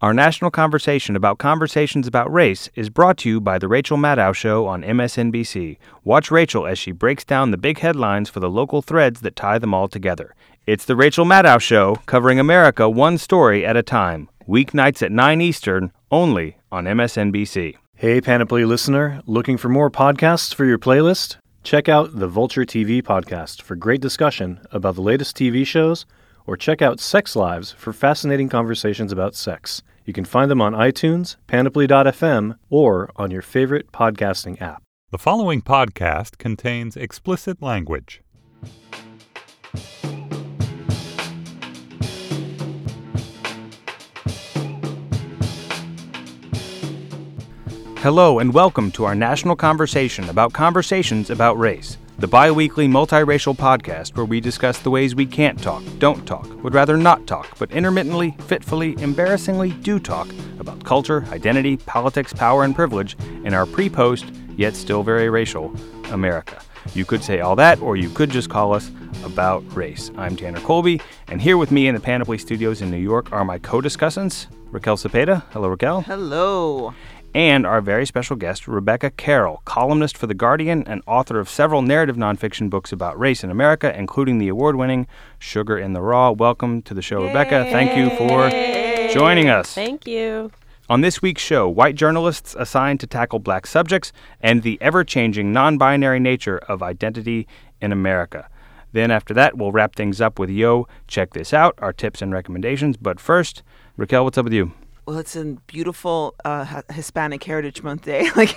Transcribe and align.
Our 0.00 0.14
national 0.14 0.52
conversation 0.52 1.16
about 1.16 1.38
conversations 1.38 2.06
about 2.06 2.32
race 2.32 2.70
is 2.76 2.88
brought 2.88 3.18
to 3.18 3.28
you 3.28 3.40
by 3.40 3.58
The 3.58 3.66
Rachel 3.66 3.96
Maddow 3.96 4.32
Show 4.32 4.64
on 4.64 4.84
MSNBC. 4.84 5.76
Watch 6.04 6.30
Rachel 6.30 6.68
as 6.68 6.78
she 6.78 6.92
breaks 6.92 7.24
down 7.24 7.50
the 7.50 7.56
big 7.56 7.80
headlines 7.80 8.30
for 8.30 8.38
the 8.38 8.48
local 8.48 8.80
threads 8.80 9.22
that 9.22 9.34
tie 9.34 9.58
them 9.58 9.74
all 9.74 9.88
together. 9.88 10.36
It's 10.68 10.84
The 10.84 10.94
Rachel 10.94 11.24
Maddow 11.24 11.60
Show, 11.60 11.96
covering 12.06 12.38
America 12.38 12.88
one 12.88 13.18
story 13.18 13.66
at 13.66 13.76
a 13.76 13.82
time. 13.82 14.28
Weeknights 14.46 15.02
at 15.02 15.10
9 15.10 15.40
Eastern, 15.40 15.90
only 16.12 16.58
on 16.70 16.84
MSNBC. 16.84 17.74
Hey, 17.96 18.20
Panoply 18.20 18.64
listener, 18.64 19.20
looking 19.26 19.56
for 19.56 19.68
more 19.68 19.90
podcasts 19.90 20.54
for 20.54 20.64
your 20.64 20.78
playlist? 20.78 21.38
Check 21.64 21.88
out 21.88 22.20
the 22.20 22.28
Vulture 22.28 22.64
TV 22.64 23.02
podcast 23.02 23.62
for 23.62 23.74
great 23.74 24.00
discussion 24.00 24.60
about 24.70 24.94
the 24.94 25.00
latest 25.00 25.36
TV 25.36 25.66
shows, 25.66 26.06
or 26.46 26.56
check 26.56 26.80
out 26.80 27.00
Sex 27.00 27.34
Lives 27.34 27.72
for 27.72 27.92
fascinating 27.92 28.48
conversations 28.48 29.10
about 29.10 29.34
sex. 29.34 29.82
You 30.08 30.14
can 30.14 30.24
find 30.24 30.50
them 30.50 30.62
on 30.62 30.72
iTunes, 30.72 31.36
panoply.fm, 31.48 32.56
or 32.70 33.10
on 33.16 33.30
your 33.30 33.42
favorite 33.42 33.92
podcasting 33.92 34.58
app. 34.58 34.82
The 35.10 35.18
following 35.18 35.60
podcast 35.60 36.38
contains 36.38 36.96
explicit 36.96 37.60
language. 37.60 38.22
Hello, 47.98 48.38
and 48.38 48.54
welcome 48.54 48.90
to 48.92 49.04
our 49.04 49.14
national 49.14 49.56
conversation 49.56 50.26
about 50.30 50.54
conversations 50.54 51.28
about 51.28 51.58
race, 51.58 51.98
the 52.18 52.26
bi 52.26 52.50
weekly 52.50 52.88
multiracial 52.88 53.56
podcast 53.56 54.16
where 54.16 54.24
we 54.24 54.40
discuss 54.40 54.80
the 54.80 54.90
ways 54.90 55.14
we 55.14 55.24
can't 55.24 55.62
talk, 55.62 55.84
don't 55.98 56.26
talk, 56.26 56.48
would 56.64 56.74
rather 56.74 56.96
not 56.96 57.24
talk, 57.28 57.56
but 57.60 57.70
intermittently, 57.70 58.34
fitfully, 58.40 59.00
embarrassingly 59.00 59.70
do 59.70 60.00
talk 60.00 60.28
about 60.58 60.82
culture, 60.82 61.24
identity, 61.30 61.76
politics, 61.76 62.32
power, 62.32 62.64
and 62.64 62.74
privilege 62.74 63.16
in 63.44 63.54
our 63.54 63.66
pre 63.66 63.88
post, 63.88 64.24
yet 64.56 64.74
still 64.74 65.04
very 65.04 65.30
racial, 65.30 65.72
America. 66.10 66.60
You 66.92 67.04
could 67.04 67.22
say 67.22 67.38
all 67.38 67.54
that, 67.54 67.80
or 67.80 67.96
you 67.96 68.10
could 68.10 68.30
just 68.30 68.50
call 68.50 68.74
us 68.74 68.90
About 69.24 69.62
Race. 69.76 70.10
I'm 70.16 70.34
Tanner 70.34 70.60
Colby, 70.60 71.00
and 71.28 71.40
here 71.40 71.56
with 71.56 71.70
me 71.70 71.86
in 71.86 71.94
the 71.94 72.00
Panoply 72.00 72.38
Studios 72.38 72.82
in 72.82 72.90
New 72.90 72.96
York 72.96 73.30
are 73.30 73.44
my 73.44 73.58
co 73.58 73.80
discussants, 73.80 74.48
Raquel 74.72 74.96
Cepeda. 74.96 75.44
Hello, 75.50 75.68
Raquel. 75.68 76.00
Hello. 76.00 76.94
And 77.34 77.66
our 77.66 77.82
very 77.82 78.06
special 78.06 78.36
guest, 78.36 78.66
Rebecca 78.66 79.10
Carroll, 79.10 79.60
columnist 79.66 80.16
for 80.16 80.26
The 80.26 80.34
Guardian 80.34 80.82
and 80.86 81.02
author 81.06 81.38
of 81.38 81.48
several 81.48 81.82
narrative 81.82 82.16
nonfiction 82.16 82.70
books 82.70 82.90
about 82.90 83.18
race 83.18 83.44
in 83.44 83.50
America, 83.50 83.96
including 83.96 84.38
the 84.38 84.48
award 84.48 84.76
winning 84.76 85.06
Sugar 85.38 85.78
in 85.78 85.92
the 85.92 86.00
Raw. 86.00 86.30
Welcome 86.30 86.80
to 86.82 86.94
the 86.94 87.02
show, 87.02 87.22
Rebecca. 87.22 87.68
Thank 87.70 87.96
you 87.96 88.08
for 88.16 88.48
joining 89.12 89.48
us. 89.50 89.74
Thank 89.74 90.06
you. 90.06 90.50
On 90.88 91.02
this 91.02 91.20
week's 91.20 91.42
show, 91.42 91.68
white 91.68 91.96
journalists 91.96 92.56
assigned 92.58 92.98
to 93.00 93.06
tackle 93.06 93.40
black 93.40 93.66
subjects 93.66 94.10
and 94.40 94.62
the 94.62 94.78
ever 94.80 95.04
changing 95.04 95.52
non 95.52 95.76
binary 95.76 96.18
nature 96.18 96.56
of 96.66 96.82
identity 96.82 97.46
in 97.78 97.92
America. 97.92 98.48
Then, 98.92 99.10
after 99.10 99.34
that, 99.34 99.58
we'll 99.58 99.70
wrap 99.70 99.94
things 99.94 100.18
up 100.18 100.38
with 100.38 100.48
Yo, 100.48 100.88
check 101.06 101.34
this 101.34 101.52
out, 101.52 101.74
our 101.76 101.92
tips 101.92 102.22
and 102.22 102.32
recommendations. 102.32 102.96
But 102.96 103.20
first, 103.20 103.62
Raquel, 103.98 104.24
what's 104.24 104.38
up 104.38 104.44
with 104.44 104.54
you? 104.54 104.72
Well, 105.08 105.18
it's 105.18 105.36
a 105.36 105.56
beautiful 105.66 106.34
uh, 106.44 106.82
Hispanic 106.92 107.42
Heritage 107.42 107.82
Month 107.82 108.02
day. 108.02 108.28
Like, 108.36 108.54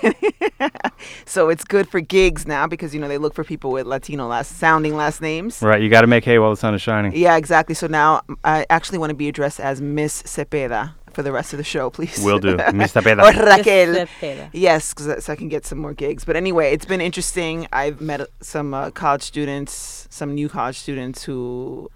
so 1.25 1.47
it's 1.47 1.63
good 1.63 1.87
for 1.87 2.01
gigs 2.01 2.45
now 2.45 2.67
because 2.67 2.93
you 2.93 2.99
know 2.99 3.07
they 3.07 3.17
look 3.17 3.33
for 3.33 3.45
people 3.45 3.71
with 3.71 3.87
Latino 3.87 4.27
last 4.27 4.57
sounding 4.57 4.97
last 4.97 5.21
names. 5.21 5.61
Right, 5.61 5.81
you 5.81 5.89
got 5.89 6.01
to 6.01 6.07
make 6.07 6.25
hay 6.25 6.39
while 6.39 6.49
the 6.49 6.57
sun 6.57 6.75
is 6.75 6.81
shining. 6.81 7.15
Yeah, 7.15 7.37
exactly. 7.37 7.73
So 7.73 7.87
now 7.87 8.23
I 8.43 8.65
actually 8.69 8.97
want 8.97 9.11
to 9.11 9.15
be 9.15 9.29
addressed 9.29 9.61
as 9.61 9.79
Miss 9.79 10.23
Cepeda 10.23 10.93
for 11.13 11.23
the 11.23 11.31
rest 11.31 11.53
of 11.53 11.57
the 11.57 11.63
show, 11.63 11.89
please. 11.89 12.21
Will 12.21 12.37
do. 12.37 12.57
Miss 12.73 12.91
Cepeda. 12.91 13.23
or 13.23 13.45
Raquel. 13.45 14.05
Cepeda. 14.05 14.49
Yes, 14.51 14.93
cause, 14.93 15.23
so 15.23 15.31
I 15.31 15.37
can 15.37 15.47
get 15.47 15.65
some 15.65 15.77
more 15.77 15.93
gigs. 15.93 16.25
But 16.25 16.35
anyway, 16.35 16.73
it's 16.73 16.85
been 16.85 17.01
interesting. 17.01 17.65
I've 17.71 18.01
met 18.01 18.19
uh, 18.19 18.25
some 18.41 18.73
uh, 18.73 18.91
college 18.91 19.23
students, 19.23 20.05
some 20.09 20.35
new 20.35 20.49
college 20.49 20.77
students 20.77 21.23
who 21.23 21.89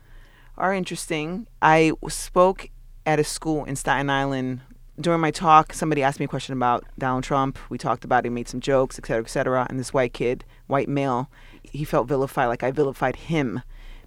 are 0.58 0.74
interesting. 0.74 1.46
I 1.62 1.92
spoke 2.08 2.70
at 3.06 3.20
a 3.20 3.24
school 3.24 3.64
in 3.66 3.76
Staten 3.76 4.10
Island. 4.10 4.62
During 5.00 5.20
my 5.20 5.32
talk, 5.32 5.74
somebody 5.74 6.04
asked 6.04 6.20
me 6.20 6.26
a 6.26 6.30
question 6.30 6.54
about 6.54 6.86
Donald 6.98 7.24
Trump. 7.24 7.60
We 7.70 7.78
talked 7.78 8.06
about 8.06 8.26
it, 8.26 8.30
made 8.30 8.48
some 8.48 8.62
jokes, 8.62 8.98
et 8.98 9.06
cetera, 9.06 9.24
et 9.24 9.30
cetera. 9.30 9.68
And 9.70 9.80
this 9.80 9.94
white 9.94 10.14
kid, 10.14 10.46
white 10.68 10.88
male, 10.88 11.30
he 11.64 11.84
felt 11.84 12.08
vilified, 12.08 12.48
like 12.48 12.64
I 12.64 12.72
vilified 12.72 13.18
him 13.18 13.62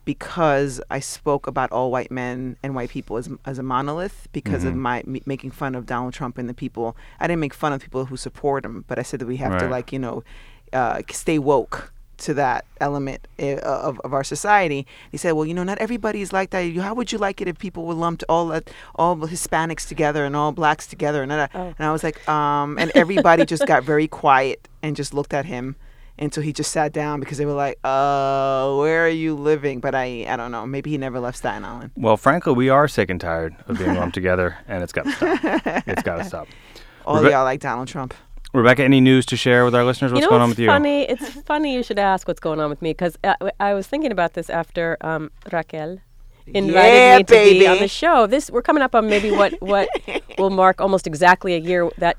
because 0.09 0.81
I 0.91 1.01
spoke 1.01 1.47
about 1.47 1.71
all 1.71 1.91
white 1.91 2.11
men 2.11 2.57
and 2.63 2.75
white 2.75 2.89
people 2.89 3.19
as, 3.19 3.29
as 3.45 3.59
a 3.59 3.63
monolith 3.63 4.27
because 4.33 4.65
of 4.65 4.75
my 4.75 5.03
me 5.05 5.21
making 5.27 5.51
fun 5.51 5.75
of 5.75 5.85
Donald 5.85 6.15
Trump 6.15 6.39
and 6.39 6.49
the 6.49 6.55
people. 6.55 6.97
I 7.21 7.27
didn't 7.27 7.41
make 7.41 7.53
fun 7.53 7.75
of 7.75 7.83
people 7.83 8.07
who 8.07 8.17
support 8.17 8.65
him, 8.65 8.87
but 8.89 8.99
I 8.99 9.03
said 9.03 9.21
that 9.21 9.27
we 9.27 9.37
have 9.37 9.59
to 9.59 9.69
like 9.69 9.93
you 9.93 9.99
know 9.99 10.25
uh, 10.73 11.03
stay 11.11 11.39
woke 11.39 11.93
to 12.19 12.35
that 12.35 12.65
element 12.81 13.27
uh, 13.41 13.57
of, 13.57 14.01
of 14.01 14.13
our 14.13 14.25
society. 14.25 14.87
He 15.11 15.17
said, 15.17 15.33
"Well, 15.33 15.47
you 15.47 15.55
know, 15.55 15.65
not 15.65 15.79
everybody 15.79 16.21
is 16.21 16.33
like 16.33 16.51
that. 16.51 16.73
How 16.77 16.95
would 16.95 17.13
you 17.13 17.19
like 17.19 17.41
it 17.41 17.49
if 17.49 17.59
people 17.59 17.85
were 17.87 17.95
lumped 17.95 18.25
all 18.29 18.49
that, 18.49 18.71
all 18.97 19.17
Hispanics 19.17 19.87
together 19.89 20.25
and 20.25 20.35
all 20.37 20.53
blacks 20.53 20.87
together?" 20.87 21.23
And, 21.23 21.33
I- 21.33 21.49
and 21.55 21.75
I 21.81 21.93
was 21.93 22.03
like, 22.05 22.29
um, 22.29 22.79
and 22.79 22.91
everybody 22.95 23.45
just 23.45 23.67
got 23.67 23.83
very 23.85 24.09
quiet 24.09 24.69
and 24.83 24.97
just 24.97 25.15
looked 25.15 25.33
at 25.35 25.45
him 25.47 25.77
until 26.21 26.43
he 26.43 26.53
just 26.53 26.73
sat 26.73 26.93
down 26.93 27.21
because 27.21 27.39
they 27.39 27.47
were 27.47 27.53
like, 27.53 27.79
"Uh, 27.85 28.75
where 28.77 29.05
are 29.07 29.09
you 29.09 29.35
living?" 29.37 29.79
But 29.81 29.95
I, 29.95 30.27
I 30.29 30.37
don't 30.37 30.51
know. 30.51 30.67
Maybe 30.67 30.91
he 30.91 30.99
never 30.99 31.21
left 31.21 31.39
Staten 31.39 31.65
Island. 31.65 31.93
Well, 31.97 32.17
frankly, 32.17 32.53
we 32.55 32.69
are 32.69 32.89
sick 32.89 33.11
and 33.11 33.21
tired 33.21 33.55
of 33.69 33.79
being 33.79 33.95
lumped 34.01 34.15
together, 34.15 34.57
and 34.67 34.83
it's 34.83 34.93
got 34.93 35.05
to 35.05 35.13
stop. 35.13 35.85
It's 35.87 36.03
got 36.03 36.17
to 36.17 36.25
stop. 36.33 36.49
All 37.07 37.23
Rebe- 37.23 37.31
y'all 37.31 37.45
like 37.45 37.61
Donald 37.61 37.89
Trump. 37.89 38.13
Rebecca, 38.55 38.83
any 38.83 39.01
news 39.01 39.27
to 39.27 39.37
share 39.37 39.65
with 39.65 39.75
our 39.75 39.85
listeners? 39.85 40.13
What's 40.13 40.23
you 40.23 40.27
know 40.27 40.31
going 40.31 40.43
on 40.43 40.49
what's 40.49 40.59
with 40.59 40.65
you? 40.65 40.69
funny? 40.69 41.03
It's 41.03 41.29
funny 41.47 41.75
you 41.75 41.83
should 41.83 41.99
ask 41.99 42.27
what's 42.27 42.41
going 42.41 42.61
on 42.61 42.71
with 42.71 42.81
me 42.81 42.91
because 42.91 43.19
I, 43.23 43.37
I 43.61 43.75
was 43.75 43.87
thinking 43.87 44.11
about 44.13 44.35
this 44.35 44.49
after 44.49 44.97
um, 45.03 45.31
Raquel 45.53 45.99
invited 46.47 47.05
Yeah, 47.05 47.19
me 47.19 47.25
to 47.25 47.35
be 47.35 47.67
on 47.67 47.79
the 47.79 47.89
show. 47.89 48.27
This 48.27 48.51
we're 48.51 48.63
coming 48.63 48.83
up 48.83 48.95
on 48.95 49.09
maybe 49.09 49.31
what 49.31 49.55
what 49.61 49.89
will 50.39 50.51
mark 50.51 50.81
almost 50.81 51.07
exactly 51.07 51.55
a 51.55 51.59
year 51.59 51.91
that 51.99 52.19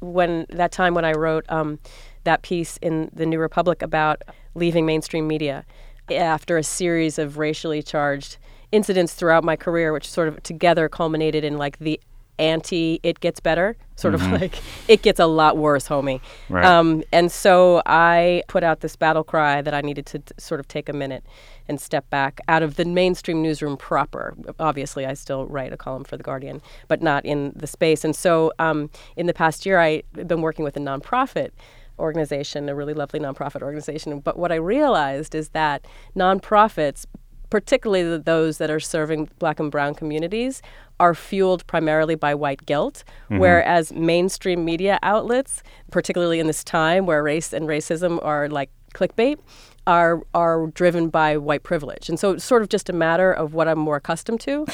when 0.00 0.46
that 0.50 0.70
time 0.70 0.94
when 0.94 1.04
I 1.04 1.12
wrote 1.12 1.46
um, 1.48 1.78
that 2.24 2.42
piece 2.42 2.76
in 2.82 3.10
the 3.14 3.24
New 3.24 3.38
Republic 3.38 3.80
about 3.82 4.22
leaving 4.54 4.84
mainstream 4.84 5.26
media 5.26 5.64
after 6.10 6.58
a 6.58 6.62
series 6.62 7.18
of 7.18 7.38
racially 7.38 7.82
charged 7.82 8.36
incidents 8.72 9.14
throughout 9.14 9.44
my 9.44 9.56
career, 9.56 9.92
which 9.92 10.08
sort 10.10 10.28
of 10.28 10.42
together 10.42 10.88
culminated 10.88 11.42
in 11.44 11.56
like 11.56 11.78
the 11.78 11.98
anti 12.40 12.98
it 13.02 13.20
gets 13.20 13.38
better 13.38 13.76
sort 13.96 14.14
of 14.14 14.22
like 14.32 14.58
it 14.88 15.02
gets 15.02 15.20
a 15.20 15.26
lot 15.26 15.58
worse 15.58 15.86
homie. 15.86 16.20
Right. 16.48 16.64
um, 16.64 17.04
and 17.12 17.30
so 17.30 17.82
i 17.86 18.42
put 18.48 18.64
out 18.64 18.80
this 18.80 18.96
battle 18.96 19.22
cry 19.22 19.60
that 19.60 19.74
i 19.74 19.80
needed 19.82 20.06
to 20.06 20.18
t- 20.20 20.34
sort 20.38 20.58
of 20.58 20.66
take 20.66 20.88
a 20.88 20.92
minute 20.92 21.24
and 21.68 21.80
step 21.80 22.08
back 22.10 22.40
out 22.48 22.62
of 22.62 22.74
the 22.74 22.84
mainstream 22.84 23.42
newsroom 23.42 23.76
proper. 23.76 24.34
Obviously 24.58 25.06
i 25.06 25.14
still 25.14 25.46
write 25.46 25.72
a 25.72 25.76
column 25.76 26.04
for 26.04 26.16
the 26.16 26.22
guardian 26.22 26.62
but 26.88 27.02
not 27.02 27.24
in 27.24 27.52
the 27.54 27.66
space. 27.66 28.04
And 28.04 28.16
so 28.16 28.52
um, 28.58 28.90
in 29.16 29.26
the 29.26 29.34
past 29.34 29.66
year 29.66 29.78
i've 29.78 30.02
been 30.12 30.40
working 30.40 30.64
with 30.64 30.76
a 30.76 30.80
nonprofit 30.80 31.50
organization 31.98 32.68
a 32.70 32.74
really 32.74 32.94
lovely 32.94 33.20
nonprofit 33.20 33.60
organization. 33.62 34.20
But 34.20 34.38
what 34.38 34.50
i 34.50 34.56
realized 34.56 35.34
is 35.34 35.50
that 35.50 35.84
nonprofits 36.16 37.04
particularly 37.50 38.18
those 38.18 38.58
that 38.58 38.70
are 38.70 38.80
serving 38.80 39.28
black 39.38 39.60
and 39.60 39.70
brown 39.70 39.94
communities, 39.94 40.62
are 41.00 41.14
fueled 41.14 41.66
primarily 41.66 42.14
by 42.14 42.34
white 42.34 42.64
guilt, 42.66 43.04
mm-hmm. 43.24 43.38
whereas 43.38 43.92
mainstream 43.92 44.64
media 44.64 44.98
outlets, 45.02 45.62
particularly 45.90 46.38
in 46.38 46.46
this 46.46 46.62
time 46.62 47.06
where 47.06 47.22
race 47.22 47.52
and 47.52 47.66
racism 47.66 48.22
are 48.22 48.48
like 48.48 48.70
clickbait, 48.94 49.38
are 49.86 50.22
are 50.34 50.66
driven 50.68 51.08
by 51.08 51.38
white 51.38 51.62
privilege. 51.62 52.08
And 52.08 52.20
so 52.20 52.32
it's 52.32 52.44
sort 52.44 52.60
of 52.60 52.68
just 52.68 52.90
a 52.90 52.92
matter 52.92 53.32
of 53.32 53.54
what 53.54 53.66
I'm 53.66 53.78
more 53.78 53.96
accustomed 53.96 54.40
to. 54.42 54.66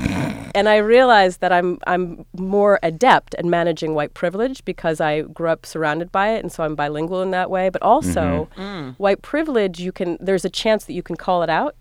and 0.55 0.69
I 0.69 0.77
realized 0.79 1.41
that 1.41 1.53
I'm 1.53 1.79
I'm 1.87 2.27
more 2.37 2.81
adept 2.83 3.35
at 3.37 3.45
managing 3.45 3.95
white 3.95 4.15
privilege 4.15 4.65
because 4.65 5.01
I 5.01 5.23
grew 5.23 5.49
up 5.49 5.65
surrounded 5.65 6.11
by 6.11 6.31
it 6.31 6.43
and 6.43 6.51
so 6.51 6.65
I'm 6.65 6.75
bilingual 6.75 7.23
in 7.23 7.31
that 7.31 7.51
way, 7.51 7.69
but 7.71 7.83
also 7.83 8.49
mm-hmm. 8.57 8.61
mm. 8.61 8.95
white 8.97 9.23
privilege 9.23 9.79
you 9.79 9.93
can 9.93 10.19
there's 10.21 10.45
a 10.45 10.51
chance 10.51 10.85
that 10.87 10.93
you 10.93 11.05
can 11.05 11.17
call 11.17 11.45
it 11.45 11.51
out 11.51 11.77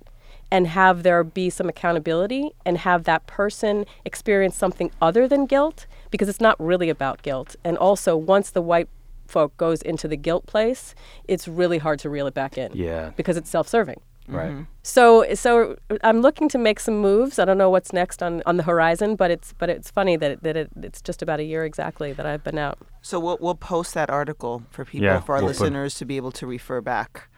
and 0.56 0.68
have 0.68 1.04
there 1.04 1.22
be 1.22 1.50
some 1.50 1.68
accountability 1.68 2.50
and 2.66 2.78
have 2.78 3.04
that 3.04 3.28
person 3.28 3.86
experience 4.06 4.56
something 4.56 4.90
other 5.02 5.28
than 5.28 5.46
guilt 5.46 5.86
because 6.12 6.30
it's 6.30 6.40
not 6.40 6.56
really 6.72 6.90
about 6.90 7.22
guilt. 7.24 7.58
And 7.66 7.78
also, 7.78 8.16
once 8.16 8.52
the 8.52 8.62
white 8.62 8.88
folk 9.28 9.52
goes 9.58 9.82
into 9.82 10.08
the 10.08 10.16
guilt 10.16 10.46
place, 10.46 10.96
it's 11.28 11.46
really 11.46 11.80
hard 11.80 12.00
to 12.00 12.10
reel 12.10 12.26
it 12.26 12.34
back 12.34 12.58
in. 12.58 12.72
Yeah. 12.74 13.12
Because 13.18 13.36
it's 13.36 13.50
self-serving. 13.50 14.00
Right. 14.30 14.52
Mm-hmm. 14.52 14.64
So, 14.82 15.34
so 15.36 15.76
I'm 16.04 16.22
looking 16.22 16.48
to 16.50 16.58
make 16.58 16.80
some 16.80 17.00
moves. 17.00 17.38
I 17.38 17.44
don't 17.44 17.58
know 17.58 17.70
what's 17.70 17.92
next 17.92 18.24
on, 18.24 18.42
on 18.46 18.56
the 18.56 18.64
horizon, 18.64 19.18
but 19.18 19.30
it's 19.30 19.54
but 19.60 19.70
it's 19.70 19.92
funny 19.92 20.16
that 20.16 20.32
it, 20.32 20.44
that 20.44 20.56
it, 20.56 20.70
it's 20.82 21.02
just 21.02 21.22
about 21.22 21.40
a 21.42 21.44
year 21.44 21.66
exactly 21.66 22.14
that 22.14 22.26
I've 22.26 22.44
been 22.46 22.58
out. 22.58 22.78
So 23.02 23.20
we'll 23.20 23.38
we'll 23.42 23.54
post 23.74 23.94
that 23.94 24.10
article 24.10 24.64
for 24.72 24.86
people 24.86 25.06
Yeah, 25.06 25.20
for 25.20 25.36
our 25.36 25.44
we'll 25.44 25.54
put- 25.54 25.60
listeners 25.60 25.96
to 25.96 26.06
be 26.06 26.16
able 26.18 26.32
to 26.32 26.48
refer 26.48 26.82
back. 26.82 27.30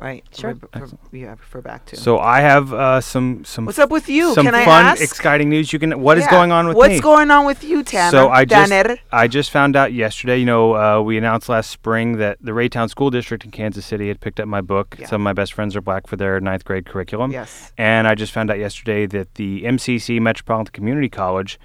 Right? 0.00 0.24
Sure. 0.36 0.54
Re- 0.74 0.82
re- 1.12 1.20
yeah, 1.20 1.30
refer 1.30 1.60
back 1.60 1.84
to. 1.86 1.96
So 1.96 2.18
I 2.18 2.40
have 2.40 2.72
uh, 2.72 3.00
some 3.00 3.44
some 3.44 3.66
What's 3.66 3.78
up 3.78 3.90
with 3.90 4.08
you? 4.08 4.34
some 4.34 4.44
Can 4.44 4.54
I 4.54 4.64
fun, 4.64 4.84
ask? 4.86 5.02
exciting 5.02 5.48
news. 5.50 5.72
You 5.72 5.78
can. 5.78 6.00
What 6.00 6.18
is 6.18 6.24
Yeah. 6.24 6.30
going 6.30 6.52
on 6.52 6.66
with 6.68 6.74
you? 6.74 6.78
What's 6.78 6.94
me? 6.94 7.00
going 7.00 7.30
on 7.30 7.46
with 7.46 7.64
you, 7.64 7.82
Tanner? 7.82 8.10
So 8.10 8.28
I 8.30 8.44
just 8.44 8.72
I 9.12 9.28
just 9.28 9.50
found 9.50 9.76
out 9.76 9.92
yesterday. 9.92 10.38
You 10.38 10.46
know, 10.46 10.74
uh, 10.76 11.00
we 11.02 11.18
announced 11.18 11.48
last 11.48 11.70
spring 11.70 12.18
that 12.18 12.38
the 12.40 12.52
Raytown 12.52 12.88
School 12.88 13.10
District 13.10 13.44
in 13.44 13.50
Kansas 13.50 13.84
City 13.86 14.08
had 14.08 14.20
picked 14.20 14.40
up 14.40 14.48
my 14.48 14.60
book. 14.60 14.96
Yeah. 14.98 15.06
Some 15.06 15.20
of 15.22 15.24
my 15.24 15.32
best 15.32 15.52
friends 15.52 15.74
are 15.76 15.80
black 15.80 16.06
for 16.06 16.16
their 16.16 16.40
ninth 16.40 16.64
grade 16.64 16.86
curriculum. 16.86 17.30
Yes. 17.30 17.72
And 17.78 18.06
I 18.06 18.14
just 18.14 18.32
found 18.32 18.50
out 18.50 18.58
yesterday 18.58 19.06
that 19.06 19.34
the 19.34 19.64
MCC 19.64 20.20
Metropolitan 20.20 20.72
Community 20.72 21.08
College 21.08 21.58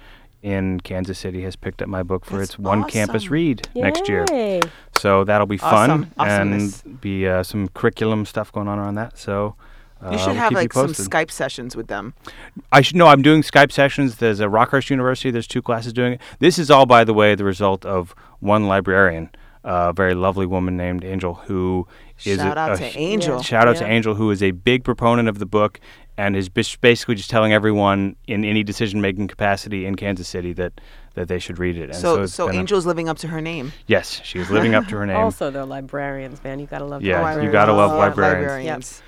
in 0.44 0.78
Kansas 0.80 1.18
City 1.18 1.42
has 1.42 1.56
picked 1.56 1.80
up 1.82 1.88
my 1.88 2.02
book 2.02 2.24
for 2.24 2.36
That's 2.38 2.50
its 2.50 2.58
one 2.58 2.84
campus 2.84 3.22
awesome. 3.24 3.32
read 3.32 3.68
next 3.74 4.08
year. 4.08 4.24
Yay. 4.30 4.60
So 4.96 5.24
that'll 5.24 5.46
be 5.46 5.58
Awesome. 5.60 6.04
fun 6.04 6.12
Awesomeness. 6.18 6.82
and 6.82 7.00
be 7.00 7.26
uh, 7.26 7.42
some 7.42 7.68
curriculum 7.68 8.26
stuff 8.26 8.52
going 8.52 8.68
on 8.68 8.78
around 8.78 8.94
that. 8.96 9.18
So. 9.18 9.56
Uh, 10.02 10.10
You 10.10 10.18
should 10.18 10.26
we'll 10.28 10.34
have 10.36 10.52
like 10.52 10.72
some. 10.74 10.88
Skype 10.88 11.30
sessions 11.30 11.74
with 11.74 11.86
them. 11.86 12.12
I 12.70 12.82
should 12.82 12.96
know. 12.96 13.06
I'm 13.06 13.22
doing 13.22 13.40
Skype 13.40 13.72
sessions. 13.72 14.16
There's 14.16 14.38
a 14.40 14.46
Rockhurst 14.48 14.90
University. 14.90 15.30
There's 15.30 15.46
two 15.46 15.62
classes 15.62 15.94
doing 15.94 16.14
it. 16.14 16.20
This 16.40 16.58
is 16.58 16.70
all, 16.70 16.84
by 16.84 17.04
the 17.04 17.14
way, 17.14 17.34
the 17.34 17.44
result 17.44 17.86
of 17.86 18.14
one 18.40 18.66
librarian, 18.66 19.30
a 19.62 19.94
very 19.94 20.14
lovely 20.14 20.44
woman 20.44 20.76
named 20.76 21.04
Angel, 21.04 21.34
who 21.46 21.86
is 22.22 22.36
Shout 22.38 22.58
a, 22.58 22.60
out 22.60 22.72
a 22.72 22.76
to 22.78 22.90
sh- 22.90 22.96
Angel. 22.96 23.40
Shout 23.40 23.66
out 23.66 23.76
to 23.76 23.86
Angel, 23.86 24.14
who 24.16 24.30
is 24.30 24.42
a 24.42 24.50
big 24.50 24.84
proponent 24.84 25.26
of 25.28 25.38
the 25.38 25.46
book 25.46 25.80
and 26.16 26.36
is 26.36 26.48
basically 26.48 27.14
just 27.14 27.30
telling 27.30 27.52
everyone 27.52 28.16
in 28.28 28.44
any 28.44 28.62
decision-making 28.62 29.26
capacity 29.28 29.84
in 29.86 29.96
Kansas 29.96 30.28
City 30.28 30.52
that 30.54 30.80
that 31.14 31.28
they 31.28 31.38
should 31.38 31.60
read 31.60 31.76
it. 31.76 31.84
And 31.90 31.94
So, 31.94 32.22
it's 32.22 32.34
so, 32.34 32.48
been 32.48 32.56
a- 32.68 32.76
living 32.80 33.08
up 33.08 33.18
to 33.18 33.28
her 33.28 33.40
name. 33.40 33.72
yes, 33.86 34.20
she's 34.24 34.50
living 34.50 34.74
up 34.74 34.86
to 34.88 34.96
her 34.96 35.06
name. 35.10 35.16
Also, 35.16 35.48
they're 35.50 35.64
librarians, 35.64 36.42
man. 36.42 36.58
You 36.58 36.66
gotta 36.66 36.84
love. 36.84 37.02
the 37.02 37.08
Yeah, 37.08 37.16
I 37.16 37.18
you 37.18 37.24
librarians. 37.24 37.52
gotta 37.52 37.72
love 37.72 37.90
love 37.92 37.98
librarians. 38.00 38.42
librarians. 38.48 39.02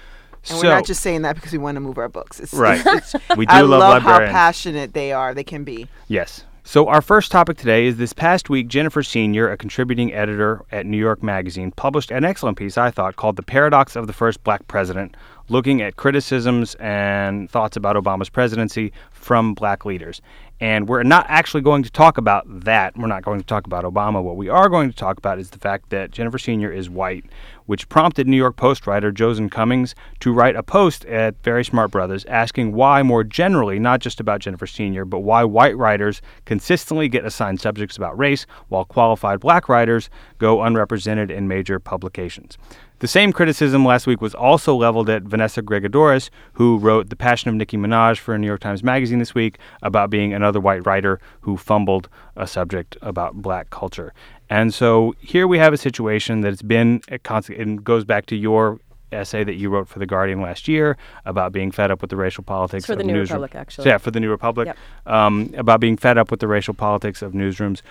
And 0.48 0.58
so, 0.58 0.62
we're 0.64 0.72
not 0.72 0.84
just 0.86 1.02
saying 1.02 1.22
that 1.22 1.34
because 1.34 1.50
we 1.50 1.58
want 1.58 1.74
to 1.74 1.80
move 1.80 1.98
our 1.98 2.08
books. 2.08 2.38
It's, 2.38 2.54
right. 2.54 2.78
it's- 2.86 3.14
we 3.36 3.46
do 3.46 3.52
I 3.52 3.62
love, 3.62 3.80
love 3.80 4.02
how 4.02 4.18
passionate 4.20 4.92
they 4.94 5.10
are. 5.12 5.34
They 5.34 5.42
can 5.42 5.64
be. 5.64 5.88
Yes. 6.06 6.44
So, 6.62 6.86
our 6.88 7.00
first 7.00 7.30
topic 7.32 7.56
today 7.58 7.86
is 7.86 7.96
this 7.96 8.12
past 8.12 8.48
week, 8.50 8.66
Jennifer 8.68 9.02
Senior, 9.02 9.50
a 9.50 9.56
contributing 9.56 10.12
editor 10.12 10.62
at 10.72 10.84
New 10.86 10.96
York 10.96 11.22
Magazine, 11.22 11.70
published 11.72 12.10
an 12.12 12.24
excellent 12.24 12.56
piece, 12.58 12.76
I 12.78 12.90
thought, 12.92 13.14
called 13.16 13.36
The 13.36 13.42
Paradox 13.44 13.94
of 13.96 14.06
the 14.08 14.12
First 14.12 14.42
Black 14.44 14.66
President, 14.68 15.16
looking 15.48 15.80
at 15.82 15.96
criticisms 15.96 16.74
and 16.76 17.50
thoughts 17.50 17.76
about 17.76 17.96
Obama's 17.96 18.28
presidency 18.28 18.92
from 19.10 19.54
black 19.54 19.84
leaders. 19.84 20.20
And 20.58 20.88
we're 20.88 21.02
not 21.02 21.26
actually 21.28 21.60
going 21.60 21.82
to 21.82 21.90
talk 21.90 22.16
about 22.16 22.44
that. 22.64 22.96
We're 22.96 23.08
not 23.08 23.22
going 23.22 23.40
to 23.40 23.46
talk 23.46 23.66
about 23.66 23.84
Obama. 23.84 24.22
What 24.22 24.36
we 24.36 24.48
are 24.48 24.70
going 24.70 24.88
to 24.88 24.96
talk 24.96 25.18
about 25.18 25.38
is 25.38 25.50
the 25.50 25.58
fact 25.58 25.90
that 25.90 26.12
Jennifer 26.12 26.38
Senior 26.38 26.72
is 26.72 26.88
white, 26.88 27.26
which 27.66 27.90
prompted 27.90 28.26
New 28.26 28.38
York 28.38 28.56
Post 28.56 28.86
writer 28.86 29.12
Jozen 29.12 29.50
Cummings 29.50 29.94
to 30.20 30.32
write 30.32 30.56
a 30.56 30.62
post 30.62 31.04
at 31.04 31.42
Very 31.42 31.62
Smart 31.62 31.90
Brothas 31.90 32.24
asking 32.26 32.72
why, 32.72 33.02
more 33.02 33.22
generally, 33.22 33.78
not 33.78 34.00
just 34.00 34.18
about 34.18 34.40
Jennifer 34.40 34.66
Senior, 34.66 35.04
but 35.04 35.20
why 35.20 35.44
white 35.44 35.76
writers 35.76 36.22
consistently 36.46 37.10
get 37.10 37.26
assigned 37.26 37.60
subjects 37.60 37.98
about 37.98 38.16
race 38.16 38.46
while 38.68 38.86
qualified 38.86 39.40
black 39.40 39.68
writers 39.68 40.08
go 40.38 40.62
unrepresented 40.62 41.30
in 41.30 41.48
major 41.48 41.78
publications. 41.78 42.56
The 42.98 43.08
same 43.08 43.30
criticism 43.30 43.84
last 43.84 44.06
week 44.06 44.22
was 44.22 44.34
also 44.34 44.74
leveled 44.74 45.10
at 45.10 45.22
Vanessa 45.24 45.60
Grigoriadis, 45.60 46.30
who 46.54 46.78
wrote 46.78 47.10
The 47.10 47.16
Passion 47.16 47.50
of 47.50 47.54
Nicki 47.54 47.76
Minaj 47.76 48.16
for 48.18 48.34
a 48.34 48.38
New 48.38 48.46
York 48.46 48.60
Times 48.60 48.82
Magazine 48.82 49.18
this 49.18 49.34
week 49.34 49.58
about 49.82 50.08
being 50.08 50.32
another 50.32 50.60
white 50.60 50.86
writer 50.86 51.20
who 51.42 51.58
fumbled 51.58 52.08
a 52.36 52.46
subject 52.46 52.96
about 53.02 53.34
black 53.34 53.68
culture. 53.68 54.14
And 54.48 54.72
so 54.72 55.14
here 55.20 55.46
we 55.46 55.58
have 55.58 55.74
a 55.74 55.76
situation 55.76 56.40
that 56.40 56.48
has 56.52 56.62
been 56.62 57.02
a 57.08 57.18
constant, 57.18 57.60
and 57.60 57.84
goes 57.84 58.06
back 58.06 58.24
to 58.26 58.36
your 58.36 58.80
essay 59.12 59.44
that 59.44 59.54
you 59.56 59.68
wrote 59.68 59.88
for 59.88 59.98
The 59.98 60.06
Guardian 60.06 60.40
last 60.40 60.66
year 60.66 60.96
about 61.26 61.52
being 61.52 61.70
fed 61.70 61.90
up 61.90 62.00
with 62.00 62.08
the 62.08 62.16
racial 62.16 62.44
politics 62.44 62.86
for 62.86 62.92
of 62.92 62.98
the 62.98 63.04
New 63.04 63.20
Republic, 63.20 63.54
actually. 63.54 63.88
Yeah, 63.88 63.98
for 63.98 64.10
the 64.10 64.20
New 64.20 64.30
Republic, 64.30 64.68
Yep. 64.68 64.78
um, 65.12 65.52
about 65.58 65.80
being 65.80 65.98
fed 65.98 66.16
up 66.16 66.30
with 66.30 66.40
the 66.40 66.48
racial 66.48 66.72
politics 66.72 67.20
of 67.20 67.32
newsrooms. 67.32 67.82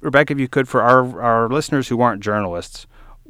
Rebecca, 0.00 0.32
if 0.32 0.38
you 0.40 0.48
could, 0.48 0.66
for 0.66 0.80
our, 0.82 1.20
our 1.20 1.48
listeners 1.50 1.88
who 1.88 2.00
aren't 2.00 2.22
journalists, 2.22 2.86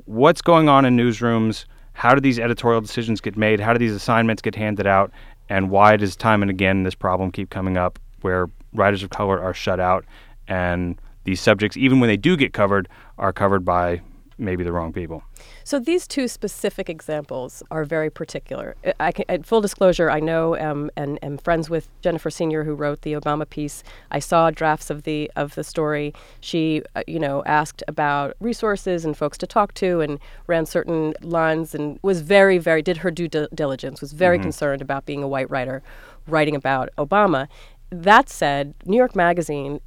what's 0.07 0.41
going 0.41 0.69
on 0.69 0.85
in 0.85 0.97
newsrooms? 0.97 1.67
How 1.93 2.15
do 2.15 2.21
these 2.21 2.39
editorial 2.39 2.81
decisions 2.81 3.21
get 3.21 3.37
made? 3.37 3.61
How 3.61 3.73
do 3.73 3.79
these 3.79 3.93
assignments 3.95 4.43
get 4.43 4.55
handed 4.55 4.87
out? 4.87 5.11
And 5.49 5.71
why 5.71 5.97
does 5.97 6.17
time 6.17 6.43
and 6.43 6.51
again 6.51 6.83
this 6.83 6.95
problem 6.95 7.31
keep 7.31 7.51
coming 7.51 7.77
up 7.77 7.99
where 8.23 8.49
writers 8.73 9.03
of 9.03 9.11
color 9.11 9.41
are 9.41 9.55
shut 9.55 9.81
out 9.81 10.05
and 10.49 11.01
these 11.25 11.41
subjects, 11.41 11.77
even 11.77 12.01
when 12.01 12.09
they 12.09 12.17
do 12.17 12.37
get 12.37 12.53
covered, 12.53 12.89
are 13.19 13.33
covered 13.33 13.65
by 13.65 14.01
maybe 14.39 14.63
the 14.63 14.73
wrong 14.73 14.93
people? 14.93 15.23
So 15.67 15.81
these 15.81 16.07
two 16.07 16.29
specific 16.29 16.89
examples 16.89 17.61
are 17.73 17.85
very 17.85 18.09
particular. 18.09 18.77
I- 19.01 19.11
can, 19.11 19.25
at 19.29 19.45
full 19.45 19.61
disclosure, 19.61 20.09
I 20.09 20.21
know 20.21 20.57
um, 20.57 20.93
and 20.97 21.19
am 21.25 21.39
friends 21.39 21.69
with 21.69 21.89
Jennifer 22.03 22.31
Senior, 22.31 22.63
who 22.63 22.73
wrote 22.73 23.03
the 23.03 23.15
Obama 23.15 23.51
piece. 23.51 23.83
I 24.13 24.21
saw 24.21 24.53
drafts 24.53 24.91
of 24.91 25.03
the 25.03 25.29
of 25.35 25.57
the 25.57 25.65
story. 25.65 26.15
She, 26.39 26.83
uh, 26.95 27.03
you 27.09 27.19
know, 27.19 27.43
asked 27.47 27.83
about 27.89 28.37
resources 28.39 29.05
and 29.05 29.17
folks 29.17 29.37
to 29.39 29.47
talk 29.49 29.75
to, 29.75 30.01
and 30.01 30.21
ran 30.47 30.67
certain 30.67 31.15
lines, 31.21 31.75
and 31.75 31.99
was 32.01 32.21
very, 32.21 32.59
very 32.59 32.81
did 32.81 32.99
her 32.99 33.11
due 33.11 33.27
di- 33.27 33.49
diligence. 33.53 34.01
Was 34.01 34.13
very 34.13 34.39
concerned 34.39 34.83
about 34.83 35.05
being 35.05 35.25
a 35.25 35.29
white 35.29 35.51
writer, 35.51 35.83
writing 36.29 36.55
about 36.55 36.91
Obama. 36.97 37.49
That 37.91 38.29
said, 38.29 38.75
New 38.85 38.97
York 38.97 39.17
Magazine 39.17 39.81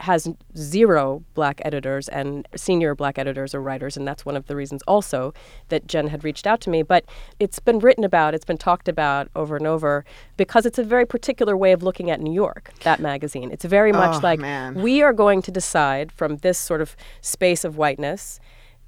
has 0.00 0.28
zero 0.56 1.22
black 1.34 1.60
editors 1.64 2.08
and 2.08 2.46
senior 2.56 2.94
black 2.94 3.18
editors 3.18 3.54
or 3.54 3.60
writers, 3.60 3.96
and 3.96 4.06
that's 4.06 4.24
one 4.24 4.36
of 4.36 4.46
the 4.46 4.54
reasons 4.56 4.82
also 4.86 5.34
that 5.68 5.86
Jen 5.86 6.08
had 6.08 6.24
reached 6.24 6.46
out 6.46 6.60
to 6.62 6.70
me. 6.70 6.82
But 6.82 7.04
it's 7.40 7.58
been 7.58 7.78
written 7.78 8.04
about, 8.04 8.34
it's 8.34 8.44
been 8.44 8.58
talked 8.58 8.88
about 8.88 9.28
over 9.34 9.56
and 9.56 9.66
over 9.66 10.04
because 10.36 10.66
it's 10.66 10.78
a 10.78 10.84
very 10.84 11.06
particular 11.06 11.56
way 11.56 11.72
of 11.72 11.82
looking 11.82 12.10
at 12.10 12.20
New 12.20 12.32
York, 12.32 12.70
that 12.84 13.00
magazine. 13.00 13.50
It's 13.50 13.64
very 13.64 13.92
much 13.92 14.16
Oh, 14.16 14.20
like 14.22 14.38
man. 14.40 14.74
we 14.74 15.02
are 15.02 15.12
going 15.12 15.42
to 15.42 15.50
decide 15.50 16.12
from 16.12 16.36
this 16.38 16.58
sort 16.58 16.80
of 16.80 16.96
space 17.20 17.64
of 17.64 17.76
whiteness 17.76 18.40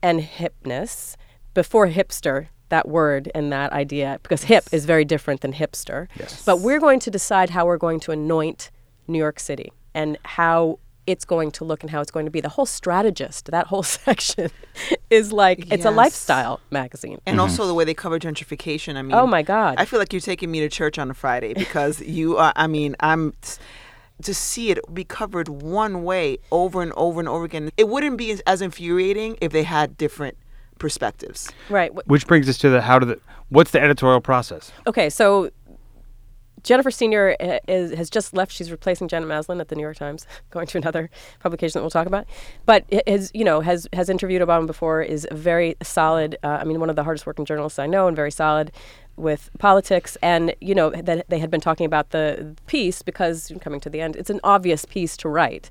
and 0.02 0.20
hipness 0.20 1.16
before 1.54 1.88
hipster 1.88 2.48
that 2.68 2.86
word 2.88 3.28
and 3.34 3.52
that 3.52 3.72
idea 3.72 4.20
because 4.22 4.44
hip 4.44 4.64
is 4.70 4.84
very 4.84 5.04
different 5.04 5.40
than 5.40 5.52
hipster 5.52 6.06
Yes. 6.16 6.44
but 6.44 6.60
we're 6.60 6.78
going 6.78 7.00
to 7.00 7.10
decide 7.10 7.50
how 7.50 7.66
we're 7.66 7.76
going 7.76 7.98
to 8.00 8.12
anoint 8.12 8.70
new 9.08 9.18
york 9.18 9.40
city 9.40 9.72
and 9.92 10.16
how 10.24 10.78
it's 11.10 11.24
going 11.24 11.50
to 11.52 11.64
look 11.64 11.82
and 11.82 11.90
how 11.90 12.00
it's 12.00 12.10
going 12.10 12.26
to 12.26 12.30
be 12.30 12.40
the 12.40 12.48
whole 12.48 12.66
strategist 12.66 13.46
that 13.46 13.66
whole 13.66 13.82
section 14.00 14.50
is 15.10 15.32
like 15.32 15.70
it's 15.72 15.84
a 15.84 15.90
lifestyle 15.90 16.60
magazine 16.70 17.20
And 17.26 17.40
also 17.40 17.62
mm-hmm. 17.62 17.68
the 17.68 17.74
way 17.74 17.84
they 17.84 17.94
cover 17.94 18.18
gentrification. 18.18 18.96
I 18.96 19.02
mean, 19.02 19.14
oh 19.14 19.26
my 19.26 19.42
god 19.42 19.74
I 19.78 19.84
feel 19.84 19.98
like 19.98 20.12
you're 20.12 20.20
taking 20.20 20.50
me 20.50 20.60
to 20.60 20.68
church 20.68 20.98
on 20.98 21.10
a 21.10 21.14
Friday 21.14 21.54
because 21.54 22.00
you 22.18 22.36
are. 22.36 22.52
I 22.56 22.66
mean, 22.66 22.96
I'm 23.00 23.34
to 24.22 24.34
see 24.34 24.70
it 24.70 24.78
be 24.92 25.04
covered 25.04 25.48
one 25.48 26.04
way 26.04 26.38
over 26.50 26.82
and 26.82 26.92
over 26.92 27.20
and 27.20 27.28
over 27.28 27.44
again. 27.44 27.70
It 27.76 27.88
wouldn't 27.88 28.18
be 28.18 28.30
as, 28.32 28.40
as 28.46 28.60
infuriating 28.60 29.38
if 29.40 29.52
they 29.52 29.62
had 29.62 29.96
different 29.96 30.36
perspectives. 30.78 31.50
right 31.68 31.90
Which 32.06 32.26
brings 32.26 32.48
us 32.48 32.58
to 32.58 32.70
the 32.70 32.82
how 32.82 32.98
do 32.98 33.06
the 33.06 33.20
what's 33.50 33.70
the 33.70 33.80
editorial 33.80 34.20
process? 34.20 34.72
okay 34.86 35.10
so 35.10 35.50
Jennifer 36.62 36.90
Senior 36.90 37.36
uh, 37.40 37.58
is, 37.68 37.92
has 37.92 38.10
just 38.10 38.34
left. 38.34 38.52
She's 38.52 38.70
replacing 38.70 39.08
Janet 39.08 39.28
Maslin 39.28 39.60
at 39.60 39.68
the 39.68 39.76
New 39.76 39.82
York 39.82 39.96
Times, 39.96 40.26
going 40.50 40.66
to 40.68 40.78
another 40.78 41.10
publication 41.40 41.78
that 41.78 41.82
we'll 41.82 41.90
talk 41.90 42.06
about. 42.06 42.26
But 42.66 42.84
has 43.06 43.30
you 43.34 43.44
know 43.44 43.60
has 43.60 43.88
has 43.92 44.08
interviewed 44.08 44.42
Obama 44.42 44.66
before. 44.66 45.02
Is 45.02 45.26
a 45.30 45.34
very 45.34 45.76
solid. 45.82 46.36
Uh, 46.42 46.58
I 46.60 46.64
mean, 46.64 46.80
one 46.80 46.90
of 46.90 46.96
the 46.96 47.04
hardest 47.04 47.26
working 47.26 47.44
journalists 47.44 47.78
I 47.78 47.86
know, 47.86 48.06
and 48.06 48.16
very 48.16 48.30
solid 48.30 48.72
with 49.16 49.50
politics. 49.58 50.16
And 50.22 50.54
you 50.60 50.74
know 50.74 50.90
that 50.90 51.28
they 51.28 51.38
had 51.38 51.50
been 51.50 51.60
talking 51.60 51.86
about 51.86 52.10
the 52.10 52.56
piece 52.66 53.02
because 53.02 53.52
coming 53.60 53.80
to 53.80 53.90
the 53.90 54.00
end, 54.00 54.16
it's 54.16 54.30
an 54.30 54.40
obvious 54.44 54.84
piece 54.84 55.16
to 55.18 55.28
write. 55.28 55.68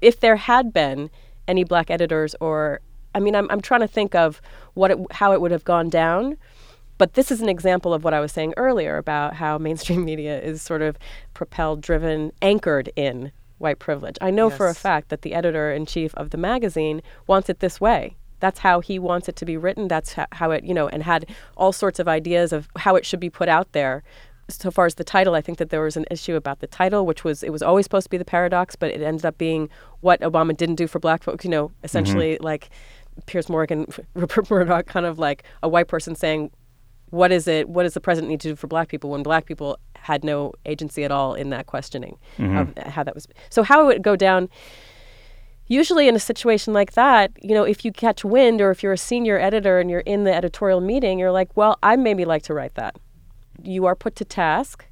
If 0.00 0.20
there 0.20 0.36
had 0.36 0.72
been 0.72 1.10
any 1.48 1.64
black 1.64 1.90
editors, 1.90 2.34
or 2.40 2.80
I 3.14 3.20
mean, 3.20 3.34
I'm 3.34 3.50
I'm 3.50 3.60
trying 3.60 3.80
to 3.80 3.88
think 3.88 4.14
of 4.14 4.40
what 4.74 4.90
it, 4.90 4.98
how 5.10 5.32
it 5.32 5.40
would 5.40 5.50
have 5.50 5.64
gone 5.64 5.88
down. 5.88 6.36
But 6.98 7.14
this 7.14 7.30
is 7.30 7.40
an 7.40 7.48
example 7.48 7.94
of 7.94 8.04
what 8.04 8.14
I 8.14 8.20
was 8.20 8.32
saying 8.32 8.54
earlier 8.56 8.96
about 8.96 9.34
how 9.34 9.58
mainstream 9.58 10.04
media 10.12 10.40
is 10.40 10.62
sort 10.62 10.82
of 10.82 10.98
propelled, 11.34 11.80
driven, 11.80 12.32
anchored 12.42 12.90
in 12.96 13.32
white 13.58 13.78
privilege. 13.78 14.18
I 14.20 14.30
know 14.30 14.50
for 14.50 14.68
a 14.68 14.74
fact 14.74 15.08
that 15.08 15.22
the 15.22 15.34
editor 15.34 15.72
in 15.72 15.86
chief 15.86 16.14
of 16.14 16.30
the 16.30 16.36
magazine 16.36 17.00
wants 17.26 17.48
it 17.48 17.60
this 17.60 17.80
way. 17.80 18.16
That's 18.40 18.58
how 18.58 18.80
he 18.80 18.98
wants 18.98 19.28
it 19.28 19.36
to 19.36 19.44
be 19.44 19.56
written. 19.56 19.86
That's 19.86 20.16
how 20.32 20.50
it, 20.50 20.64
you 20.64 20.74
know, 20.74 20.88
and 20.88 21.02
had 21.04 21.30
all 21.56 21.72
sorts 21.72 22.00
of 22.00 22.08
ideas 22.08 22.52
of 22.52 22.68
how 22.76 22.96
it 22.96 23.06
should 23.06 23.20
be 23.20 23.30
put 23.30 23.48
out 23.48 23.70
there. 23.70 24.02
So 24.48 24.72
far 24.72 24.86
as 24.86 24.96
the 24.96 25.04
title, 25.04 25.36
I 25.36 25.40
think 25.40 25.58
that 25.58 25.70
there 25.70 25.80
was 25.80 25.96
an 25.96 26.04
issue 26.10 26.34
about 26.34 26.58
the 26.58 26.66
title, 26.66 27.06
which 27.06 27.22
was 27.22 27.44
it 27.44 27.50
was 27.50 27.62
always 27.62 27.86
supposed 27.86 28.06
to 28.06 28.10
be 28.10 28.18
the 28.18 28.24
paradox, 28.24 28.74
but 28.74 28.90
it 28.90 29.00
ended 29.00 29.24
up 29.24 29.38
being 29.38 29.70
what 30.00 30.20
Obama 30.20 30.56
didn't 30.56 30.74
do 30.74 30.88
for 30.88 30.98
black 30.98 31.22
folks. 31.22 31.44
You 31.44 31.52
know, 31.52 31.68
mm-hmm. 31.68 31.84
essentially 31.84 32.36
like 32.40 32.68
Piers 33.26 33.48
Morgan, 33.48 33.86
Rupert 34.14 34.50
Murdoch, 34.50 34.86
kind 34.86 35.06
of 35.06 35.20
like 35.20 35.44
a 35.62 35.68
white 35.68 35.86
person 35.86 36.16
saying, 36.16 36.50
what 37.12 37.30
is 37.30 37.46
it 37.46 37.68
what 37.68 37.84
does 37.84 37.94
the 37.94 38.00
president 38.00 38.30
need 38.30 38.40
to 38.40 38.48
do 38.48 38.56
for 38.56 38.66
black 38.66 38.88
people 38.88 39.10
when 39.10 39.22
black 39.22 39.44
people 39.46 39.78
had 39.96 40.24
no 40.24 40.52
agency 40.66 41.04
at 41.04 41.12
all 41.12 41.34
in 41.34 41.50
that 41.50 41.66
questioning 41.66 42.16
mm-hmm. 42.38 42.56
of 42.58 42.76
how 42.92 43.02
that 43.04 43.14
was 43.14 43.26
so 43.50 43.62
how 43.62 43.82
it 43.82 43.86
would 43.86 44.02
go 44.02 44.16
down 44.16 44.48
usually 45.68 46.06
in 46.08 46.14
a 46.14 46.18
situation 46.18 46.74
like 46.74 46.92
that, 46.92 47.32
you 47.40 47.54
know, 47.54 47.64
if 47.64 47.84
you 47.84 47.92
catch 47.92 48.24
wind 48.24 48.60
or 48.60 48.70
if 48.70 48.82
you're 48.82 48.92
a 48.92 48.98
senior 48.98 49.38
editor 49.38 49.78
and 49.80 49.90
you're 49.90 50.00
in 50.00 50.24
the 50.24 50.34
editorial 50.34 50.80
meeting, 50.80 51.18
you're 51.18 51.32
like, 51.32 51.48
well, 51.56 51.78
I 51.82 51.96
maybe 51.96 52.24
like 52.24 52.42
to 52.44 52.54
write 52.54 52.74
that. 52.74 52.96
You 53.62 53.86
are 53.86 53.94
put 53.94 54.16
to 54.16 54.24
task. 54.24 54.84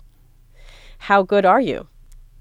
How 0.99 1.23
good 1.23 1.45
are 1.45 1.61
you? 1.61 1.89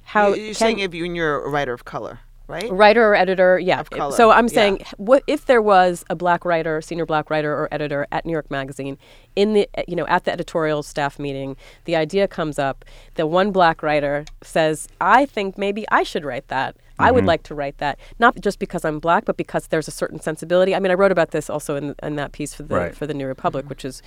How 0.03 0.29
You- 0.29 0.35
You're 0.35 0.45
can- 0.47 0.53
saying 0.55 0.79
if 0.79 0.93
you 0.93 1.05
and 1.05 1.15
you're 1.15 1.43
a 1.43 1.49
writer 1.49 1.73
of 1.73 1.83
color, 1.85 2.19
right? 2.49 2.71
writer 2.71 3.11
or 3.11 3.15
editor 3.15 3.59
yeah 3.59 3.79
Of 3.79 3.89
color, 3.89 4.15
so 4.15 4.31
i'm 4.31 4.47
yeah. 4.47 4.53
saying 4.53 4.81
what 4.97 5.23
if 5.27 5.45
there 5.45 5.61
was 5.61 6.03
a 6.09 6.15
black 6.15 6.43
writer 6.43 6.81
senior 6.81 7.05
black 7.05 7.29
writer 7.29 7.53
or 7.53 7.67
editor 7.71 8.07
at 8.11 8.25
new 8.25 8.33
york 8.33 8.49
magazine 8.49 8.97
in 9.35 9.53
the 9.53 9.69
eh, 9.75 9.83
you 9.87 9.95
know 9.95 10.07
at 10.07 10.25
the 10.25 10.31
editorial 10.31 10.83
staff 10.83 11.19
meeting 11.19 11.55
the 11.85 11.95
idea 11.95 12.27
comes 12.27 12.59
up 12.59 12.83
the 13.15 13.27
one 13.27 13.51
black 13.51 13.83
writer 13.83 14.25
says 14.41 14.87
i 14.99 15.25
think 15.25 15.57
maybe 15.57 15.85
i 15.91 16.03
should 16.03 16.25
write 16.25 16.47
that 16.47 16.75
I 16.99 17.11
would 17.11 17.21
mm-hmm. 17.21 17.27
like 17.27 17.43
to 17.43 17.55
write 17.55 17.77
that, 17.77 17.97
not 18.19 18.39
just 18.41 18.59
because 18.59 18.83
I'm 18.83 18.99
black, 18.99 19.23
but 19.23 19.37
because 19.37 19.67
there's 19.67 19.87
a 19.87 19.91
certain 19.91 20.19
sensibility. 20.19 20.75
I 20.75 20.79
mean, 20.79 20.91
I 20.91 20.95
wrote 20.95 21.13
about 21.13 21.31
this 21.31 21.49
also 21.49 21.77
in, 21.77 21.95
in 22.03 22.17
that 22.17 22.33
piece 22.33 22.53
for 22.53 22.63
the 22.63 22.75
Right. 22.75 22.95
for 22.95 23.07
the 23.07 23.13
New 23.13 23.25
Republic, 23.25 23.63
mm-hmm. 23.63 23.69
which 23.69 23.85
is 23.85 24.01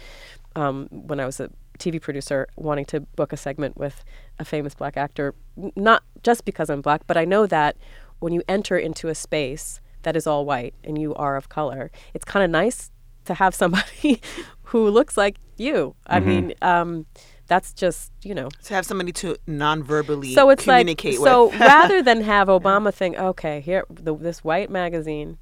um, 0.54 0.88
when 0.90 1.18
I 1.18 1.24
was 1.24 1.40
a 1.40 1.48
TV 1.78 2.00
producer 2.00 2.46
wanting 2.56 2.84
to 2.86 3.00
book 3.00 3.32
a 3.32 3.36
segment 3.36 3.76
with 3.76 4.04
a 4.38 4.44
famous 4.44 4.74
black 4.74 4.96
actor, 4.96 5.34
not 5.74 6.02
just 6.22 6.44
because 6.44 6.68
I'm 6.68 6.82
black, 6.82 7.06
but 7.06 7.16
I 7.16 7.24
know 7.24 7.46
that 7.46 7.76
when 8.22 8.32
you 8.32 8.42
enter 8.48 8.78
into 8.78 9.08
a 9.08 9.14
space 9.14 9.80
that 10.02 10.16
is 10.16 10.26
all 10.26 10.44
white 10.44 10.74
and 10.84 10.98
you 10.98 11.14
are 11.14 11.36
of 11.36 11.48
color, 11.48 11.90
it's 12.14 12.24
kind 12.24 12.44
of 12.44 12.50
nice 12.50 12.90
to 13.24 13.34
have 13.34 13.54
somebody 13.62 14.20
who 14.64 14.88
looks 14.88 15.16
like 15.16 15.36
you. 15.56 15.94
I 16.06 16.20
mean, 16.20 16.54
um, 16.62 17.06
that's 17.46 17.72
just, 17.72 18.12
you 18.22 18.34
know. 18.34 18.48
To 18.64 18.74
have 18.74 18.86
somebody 18.86 19.12
to 19.12 19.36
non-verbally 19.46 20.34
So 20.34 20.50
it's 20.50 20.66
like, 20.66 20.80
communicate 20.80 21.18
so 21.18 21.50
rather 21.58 22.02
than 22.02 22.22
have 22.22 22.48
Obama 22.48 22.92
think, 22.94 23.16
okay, 23.18 23.60
here, 23.60 23.84
the, 23.90 24.16
this 24.16 24.42
white 24.42 24.70
magazine, 24.70 25.38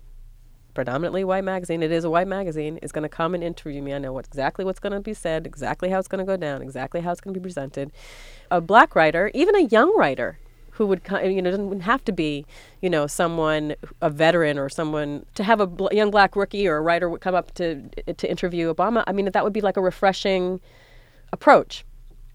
predominantly 0.74 1.24
white 1.24 1.44
magazine, 1.44 1.82
it 1.82 1.92
is 1.92 2.04
a 2.04 2.10
white 2.10 2.28
magazine, 2.28 2.78
is 2.78 2.92
going 2.92 3.02
to 3.02 3.08
come 3.08 3.34
and 3.34 3.44
interview 3.44 3.80
me. 3.82 3.94
I 3.94 3.98
know 3.98 4.12
what, 4.12 4.26
exactly 4.26 4.64
what's 4.64 4.80
going 4.80 4.92
to 4.92 5.00
be 5.00 5.14
said, 5.14 5.46
exactly 5.46 5.90
how 5.90 5.98
it's 5.98 6.08
going 6.08 6.24
to 6.24 6.30
go 6.30 6.36
down, 6.36 6.62
exactly 6.62 7.00
how 7.00 7.12
it's 7.12 7.20
going 7.20 7.34
to 7.34 7.40
be 7.40 7.42
presented. 7.42 7.92
A 8.50 8.60
black 8.60 8.96
writer, 8.96 9.30
even 9.32 9.54
a 9.54 9.62
young 9.64 9.96
writer, 9.96 10.38
who 10.80 10.86
would, 10.86 11.04
co- 11.04 11.20
you 11.20 11.42
know, 11.42 11.50
doesn't 11.50 11.80
have 11.80 12.02
to 12.06 12.10
be, 12.10 12.46
you 12.80 12.88
know, 12.88 13.06
someone, 13.06 13.74
a 14.00 14.08
veteran 14.08 14.58
or 14.58 14.70
someone, 14.70 15.26
to 15.34 15.44
have 15.44 15.60
a 15.60 15.66
bl- 15.66 15.88
young 15.92 16.10
black 16.10 16.34
rookie 16.34 16.66
or 16.66 16.78
a 16.78 16.80
writer 16.80 17.06
would 17.06 17.20
come 17.20 17.34
up 17.34 17.52
to 17.52 17.82
to 18.14 18.30
interview 18.30 18.72
Obama. 18.72 19.04
I 19.06 19.12
mean, 19.12 19.26
that 19.30 19.44
would 19.44 19.52
be 19.52 19.60
like 19.60 19.76
a 19.76 19.82
refreshing 19.82 20.58
approach. 21.34 21.84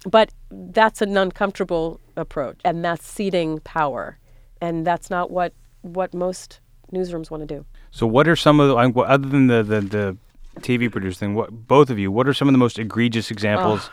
But 0.06 0.32
that's 0.52 1.02
an 1.02 1.18
uncomfortable 1.18 2.00
approach, 2.16 2.60
and 2.64 2.86
that's 2.86 3.08
ceding 3.08 3.62
power, 3.62 4.20
and 4.62 4.86
that's 4.86 5.10
not 5.10 5.32
what 5.32 5.54
what 5.82 6.14
most 6.14 6.60
newsrooms 6.94 7.32
want 7.32 7.42
to 7.42 7.48
do. 7.48 7.66
So, 7.90 8.06
what 8.06 8.28
are 8.28 8.36
some 8.36 8.60
of 8.60 8.68
the, 8.70 8.76
other 8.76 9.28
than 9.28 9.48
the, 9.48 9.64
the, 9.64 9.82
the 9.82 10.18
TV 10.60 10.92
producer 10.92 11.18
thing, 11.18 11.34
what, 11.34 11.50
both 11.68 11.90
of 11.90 11.98
you, 11.98 12.12
what 12.12 12.28
are 12.28 12.34
some 12.36 12.48
of 12.48 12.52
the 12.52 12.60
most 12.60 12.78
egregious 12.78 13.32
examples 13.32 13.90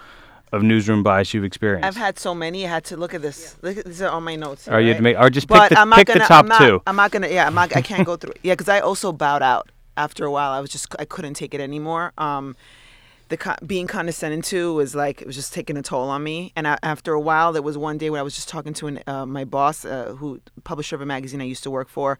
of 0.52 0.62
newsroom 0.62 1.02
bias 1.02 1.32
you've 1.34 1.44
experienced? 1.44 1.86
I've 1.86 1.96
had 1.96 2.18
so 2.18 2.34
many. 2.34 2.66
I 2.66 2.68
had 2.70 2.84
to 2.86 2.96
look 2.96 3.14
at 3.14 3.22
this. 3.22 3.56
Look 3.62 3.78
at 3.78 3.84
these 3.84 4.02
are 4.02 4.08
all 4.10 4.20
my 4.20 4.36
notes. 4.36 4.68
Or 4.68 4.80
you 4.80 4.88
had 4.88 4.92
right? 4.92 4.96
to 4.98 5.02
make- 5.02 5.18
or 5.18 5.30
just 5.30 5.48
pick 5.48 5.56
but 5.58 5.68
the- 5.70 5.78
I'm 5.78 5.88
not 5.88 5.98
pick 5.98 6.08
gonna, 6.08 6.20
top 6.26 6.44
I'm 6.44 6.48
not, 6.48 6.58
two. 6.60 6.82
I'm 6.86 6.96
not 6.96 7.10
gonna. 7.10 7.28
Yeah, 7.28 7.46
I'm 7.46 7.54
not. 7.54 7.74
I 7.76 7.82
can't 7.82 8.04
go 8.06 8.16
through. 8.20 8.34
Yeah, 8.42 8.54
because 8.54 8.68
I 8.68 8.80
also 8.80 9.12
bowed 9.12 9.42
out 9.42 9.70
after 9.96 10.24
a 10.24 10.30
while. 10.30 10.52
I 10.52 10.60
was 10.60 10.70
just. 10.70 10.94
I 10.98 11.04
couldn't 11.04 11.34
take 11.34 11.54
it 11.54 11.60
anymore. 11.60 12.12
Um, 12.18 12.56
the 13.28 13.36
co- 13.38 13.54
being 13.66 13.86
condescended 13.86 14.44
to 14.44 14.74
was 14.74 14.94
like 14.94 15.22
it 15.22 15.26
was 15.26 15.34
just 15.36 15.54
taking 15.54 15.76
a 15.78 15.82
toll 15.82 16.10
on 16.10 16.22
me. 16.22 16.52
And 16.54 16.68
I, 16.68 16.76
after 16.82 17.14
a 17.14 17.20
while, 17.20 17.52
there 17.52 17.62
was 17.62 17.78
one 17.78 17.96
day 17.96 18.10
when 18.10 18.20
I 18.20 18.22
was 18.22 18.34
just 18.34 18.48
talking 18.50 18.74
to 18.74 18.88
an, 18.88 19.00
uh, 19.06 19.24
my 19.24 19.44
boss, 19.44 19.86
uh, 19.86 20.14
who 20.18 20.40
publisher 20.64 20.96
of 20.96 21.00
a 21.00 21.06
magazine 21.06 21.40
I 21.40 21.44
used 21.44 21.62
to 21.62 21.70
work 21.70 21.88
for. 21.88 22.18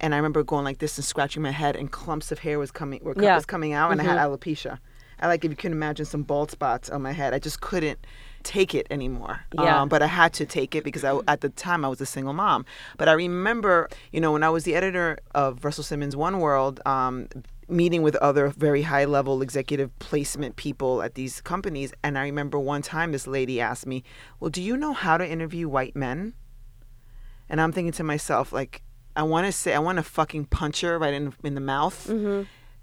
And 0.00 0.12
I 0.14 0.16
remember 0.16 0.42
going 0.42 0.64
like 0.64 0.78
this 0.78 0.96
and 0.98 1.04
scratching 1.04 1.42
my 1.42 1.50
head, 1.52 1.76
and 1.76 1.92
clumps 1.92 2.32
of 2.32 2.38
hair 2.40 2.58
was 2.58 2.70
coming 2.70 3.00
were 3.04 3.14
Yeah. 3.16 3.36
was 3.36 3.44
coming 3.46 3.74
out, 3.74 3.92
and 3.92 4.00
I 4.00 4.04
had 4.04 4.16
alopecia. 4.18 4.78
I 5.20 5.26
like 5.28 5.44
if 5.44 5.50
you 5.50 5.56
can 5.56 5.72
imagine 5.72 6.06
some 6.06 6.22
bald 6.22 6.50
spots 6.50 6.90
on 6.90 7.02
my 7.02 7.12
head. 7.12 7.34
I 7.34 7.38
just 7.38 7.60
couldn't 7.60 7.98
take 8.42 8.74
it 8.74 8.86
anymore. 8.90 9.40
Yeah. 9.54 9.82
Um, 9.82 9.88
but 9.88 10.02
I 10.02 10.06
had 10.06 10.32
to 10.34 10.46
take 10.46 10.74
it 10.74 10.82
because 10.82 11.04
I, 11.04 11.18
at 11.28 11.42
the 11.42 11.50
time 11.50 11.84
I 11.84 11.88
was 11.88 12.00
a 12.00 12.06
single 12.06 12.32
mom. 12.32 12.64
But 12.96 13.08
I 13.08 13.12
remember, 13.12 13.88
you 14.12 14.20
know, 14.20 14.32
when 14.32 14.42
I 14.42 14.50
was 14.50 14.64
the 14.64 14.74
editor 14.74 15.18
of 15.34 15.64
Russell 15.64 15.84
Simmons 15.84 16.16
One 16.16 16.40
World, 16.40 16.80
um, 16.86 17.28
meeting 17.68 18.02
with 18.02 18.16
other 18.16 18.48
very 18.48 18.82
high 18.82 19.04
level 19.04 19.42
executive 19.42 19.96
placement 19.98 20.56
people 20.56 21.02
at 21.02 21.14
these 21.14 21.40
companies. 21.40 21.92
And 22.02 22.18
I 22.18 22.22
remember 22.22 22.58
one 22.58 22.82
time 22.82 23.12
this 23.12 23.26
lady 23.26 23.60
asked 23.60 23.86
me, 23.86 24.02
Well, 24.40 24.50
do 24.50 24.62
you 24.62 24.76
know 24.76 24.92
how 24.92 25.16
to 25.18 25.28
interview 25.28 25.68
white 25.68 25.94
men? 25.94 26.34
And 27.48 27.60
I'm 27.60 27.72
thinking 27.72 27.92
to 27.92 28.04
myself, 28.04 28.52
like, 28.52 28.82
I 29.16 29.24
want 29.24 29.46
to 29.46 29.52
say, 29.52 29.74
I 29.74 29.80
want 29.80 29.96
to 29.96 30.02
fucking 30.04 30.46
punch 30.46 30.82
her 30.82 30.98
right 30.98 31.12
in, 31.12 31.34
in 31.42 31.54
the 31.54 31.60
mouth. 31.60 32.08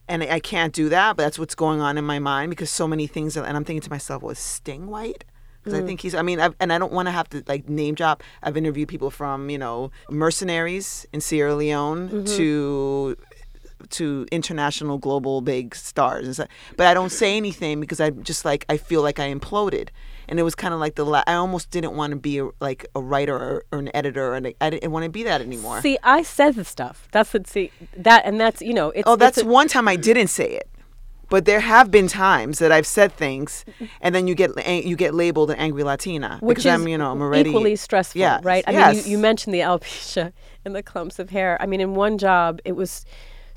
And 0.07 0.23
I 0.23 0.39
can't 0.39 0.73
do 0.73 0.89
that, 0.89 1.17
but 1.17 1.23
that's 1.23 1.37
what's 1.37 1.55
going 1.55 1.81
on 1.81 1.97
in 1.97 2.05
my 2.05 2.19
mind 2.19 2.49
because 2.49 2.69
so 2.69 2.87
many 2.87 3.07
things. 3.07 3.35
Are, 3.35 3.43
and 3.43 3.57
I'm 3.57 3.65
thinking 3.65 3.81
to 3.81 3.89
myself, 3.89 4.23
was 4.23 4.39
Sting 4.39 4.87
white? 4.87 5.25
Because 5.59 5.77
I 5.77 5.81
mm. 5.81 5.85
think 5.85 6.01
he's. 6.01 6.15
I 6.15 6.21
mean, 6.21 6.39
I've, 6.39 6.55
and 6.61 6.71
I 6.71 6.77
don't 6.77 6.93
want 6.93 7.07
to 7.07 7.11
have 7.11 7.27
to 7.29 7.43
like 7.45 7.67
name 7.67 7.93
drop. 7.93 8.23
I've 8.41 8.55
interviewed 8.55 8.87
people 8.87 9.11
from 9.11 9.49
you 9.49 9.57
know 9.57 9.91
mercenaries 10.09 11.05
in 11.11 11.19
Sierra 11.19 11.55
Leone 11.55 12.07
mm-hmm. 12.09 12.35
to 12.37 13.17
to 13.89 14.25
international 14.31 14.97
global 14.97 15.41
big 15.41 15.75
stars 15.75 16.25
and 16.25 16.33
stuff. 16.35 16.47
But 16.75 16.87
I 16.87 16.93
don't 16.93 17.11
say 17.11 17.37
anything 17.37 17.79
because 17.79 17.99
I 17.99 18.09
just 18.11 18.45
like 18.45 18.65
I 18.69 18.77
feel 18.77 19.01
like 19.01 19.19
I 19.19 19.33
imploded. 19.33 19.89
And 20.29 20.39
it 20.39 20.43
was 20.43 20.55
kind 20.55 20.73
of 20.73 20.79
like 20.81 20.95
the 20.95 21.05
la- 21.05 21.23
I 21.25 21.35
almost 21.35 21.71
didn't 21.71 21.95
want 21.95 22.11
to 22.11 22.17
be 22.17 22.39
a, 22.39 22.49
like 22.59 22.85
a 22.93 23.01
writer 23.01 23.33
or, 23.35 23.65
or 23.71 23.79
an 23.79 23.89
editor, 23.95 24.33
and 24.33 24.53
I 24.59 24.69
didn't 24.69 24.91
want 24.91 25.03
to 25.05 25.09
be 25.09 25.23
that 25.23 25.39
anymore. 25.39 25.81
See, 25.81 25.97
I 26.03 26.21
said 26.23 26.55
the 26.55 26.65
stuff. 26.65 27.07
That's 27.13 27.33
what. 27.33 27.47
See 27.47 27.71
that, 27.95 28.25
and 28.25 28.37
that's 28.37 28.61
you 28.61 28.73
know. 28.73 28.89
It's, 28.91 29.07
Oh, 29.07 29.15
that's 29.15 29.37
a- 29.37 29.45
one 29.45 29.69
time 29.69 29.87
I 29.87 29.95
didn't 29.95 30.27
say 30.27 30.51
it. 30.51 30.67
But 31.29 31.43
there 31.43 31.59
have 31.59 31.91
been 31.91 32.07
times 32.07 32.59
that 32.59 32.71
I've 32.71 32.87
said 32.87 33.11
things, 33.13 33.65
and 34.01 34.15
then 34.15 34.27
you 34.27 34.35
get 34.35 34.51
eh, 34.57 34.81
you 34.85 34.95
get 34.95 35.13
labeled 35.13 35.49
an 35.51 35.57
angry 35.57 35.83
Latina 35.83 36.37
which 36.41 36.55
because 36.57 36.65
is 36.65 36.71
I'm 36.81 36.87
you 36.87 36.97
know 36.97 37.11
I'm 37.11 37.21
already 37.21 37.49
equally 37.49 37.75
stressful, 37.75 38.17
Yes, 38.19 38.43
right? 38.45 38.63
I 38.65 38.71
mean, 38.71 38.79
yes. 38.79 39.05
you, 39.07 39.11
you 39.13 39.17
mentioned 39.17 39.53
the 39.53 39.59
alopecia 39.59 40.31
and 40.63 40.73
the 40.73 40.81
clumps 40.83 41.19
of 41.19 41.29
hair. 41.29 41.57
I 41.61 41.65
mean, 41.65 41.81
in 41.81 41.95
one 41.95 42.17
job, 42.17 42.59
it 42.63 42.77
was 42.77 43.05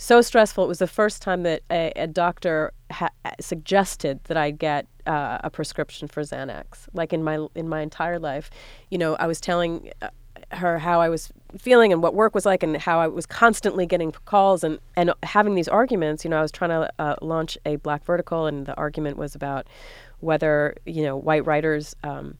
so 0.01 0.23
stressful. 0.23 0.65
It 0.65 0.69
was 0.69 0.79
the 0.79 0.87
first 0.87 1.21
time 1.21 1.43
that 1.43 1.63
a, 1.71 1.93
a 1.95 2.07
doctor 2.07 2.73
ha- 2.91 3.11
suggested 3.39 4.21
that 4.25 4.37
I 4.37 4.51
get 4.51 4.87
uh, 5.07 5.39
a 5.45 5.51
prescription 5.51 6.09
for 6.09 6.23
Xanax. 6.23 6.89
Like 6.95 7.13
in 7.13 7.23
my 7.23 7.47
in 7.55 7.69
my 7.69 7.83
entire 7.83 8.19
life, 8.19 8.51
you 8.91 8.99
know, 8.99 9.17
I 9.17 9.27
was 9.27 9.41
telling. 9.41 9.93
Uh, 10.01 10.09
her 10.53 10.79
how 10.79 11.01
I 11.01 11.09
was 11.09 11.33
feeling 11.59 11.93
and 11.93 12.03
what 12.03 12.15
work 12.15 12.35
was 12.35 12.45
like 12.45 12.65
and 12.65 12.77
how 12.77 12.99
I 12.99 13.07
was 13.07 13.25
constantly 13.25 13.87
getting 13.87 14.11
calls 14.11 14.65
and, 14.65 14.81
and 14.97 15.13
having 15.23 15.55
these 15.55 15.69
arguments. 15.69 16.25
You 16.25 16.31
know, 16.31 16.39
I 16.39 16.43
was 16.43 16.51
trying 16.51 16.71
to 16.71 16.91
uh, 16.99 17.15
launch 17.23 17.57
a 17.65 17.77
black 17.77 18.05
vertical 18.05 18.47
and 18.47 18.67
the 18.67 18.75
argument 18.75 19.17
was 19.17 19.37
about 19.37 19.69
whether, 20.19 20.75
you 20.87 21.05
know, 21.05 21.17
white 21.17 21.47
writers 21.47 21.95
um, 22.03 22.37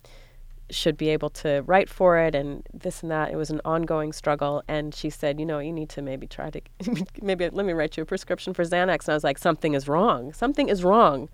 should 0.71 0.97
be 0.97 1.09
able 1.11 1.31
to 1.31 1.63
write 1.67 1.89
for 1.89 2.19
it 2.19 2.35
and 2.35 2.67
this 2.73 3.03
and 3.03 3.11
that. 3.11 3.33
It 3.33 3.37
was 3.37 3.51
an 3.51 3.61
ongoing 3.65 4.13
struggle. 4.13 4.63
And 4.69 4.95
she 4.95 5.11
said, 5.11 5.39
you 5.41 5.47
know, 5.47 5.59
you 5.59 5.73
need 5.73 5.89
to 5.91 6.03
maybe 6.03 6.27
try 6.27 6.51
to, 6.51 6.61
maybe 7.23 7.49
let 7.49 7.67
me 7.67 7.73
write 7.73 7.97
you 7.97 8.03
a 8.03 8.07
prescription 8.07 8.55
for 8.55 8.65
Xanax. 8.65 9.05
And 9.05 9.11
I 9.11 9.15
was 9.15 9.25
like, 9.25 9.39
something 9.39 9.75
is 9.75 9.89
wrong. 9.89 10.33
Something 10.33 10.69
is 10.69 10.85
wrong. 10.85 11.29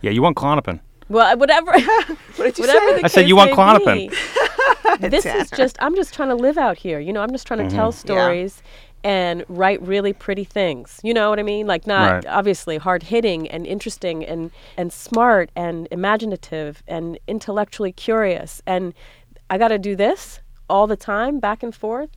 yeah, 0.00 0.10
you 0.10 0.22
want 0.22 0.36
Klonopin. 0.36 0.80
Well, 1.08 1.36
whatever. 1.38 1.72
What 2.36 2.44
did 2.44 2.58
you 2.58 2.66
whatever 2.66 2.98
say? 2.98 3.02
I 3.02 3.08
said 3.08 3.28
you 3.28 3.34
want 3.34 3.50
may 3.50 3.56
Klonopin. 3.56 4.10
be. 5.00 5.08
this 5.08 5.26
is 5.26 5.50
just, 5.50 5.76
I'm 5.80 5.96
just 5.96 6.14
trying 6.14 6.28
to 6.28 6.36
live 6.36 6.56
out 6.56 6.76
here. 6.76 7.00
You 7.00 7.12
know, 7.12 7.20
I'm 7.20 7.32
just 7.32 7.46
trying 7.46 7.58
to 7.58 7.66
mm-hmm. 7.66 7.76
tell 7.76 7.90
stories 7.90 8.62
and 9.04 9.44
write 9.48 9.80
really 9.82 10.12
pretty 10.12 10.44
things. 10.44 11.00
You 11.02 11.14
know 11.14 11.30
what 11.30 11.38
I 11.38 11.42
mean? 11.42 11.66
Like 11.66 11.86
not 11.86 12.10
Right. 12.10 12.26
obviously 12.26 12.78
hard 12.78 13.04
hitting 13.04 13.48
and 13.48 13.66
interesting 13.66 14.24
and 14.24 14.50
and 14.76 14.92
smart 14.92 15.50
and 15.56 15.86
imaginative 15.90 16.82
and 16.88 17.18
intellectually 17.26 17.92
curious. 17.92 18.60
And 18.66 18.94
I 19.50 19.58
got 19.58 19.68
to 19.68 19.78
do 19.78 19.96
this 19.96 20.40
all 20.68 20.86
the 20.86 20.96
time, 20.96 21.38
back 21.40 21.62
and 21.62 21.74
forth. 21.74 22.10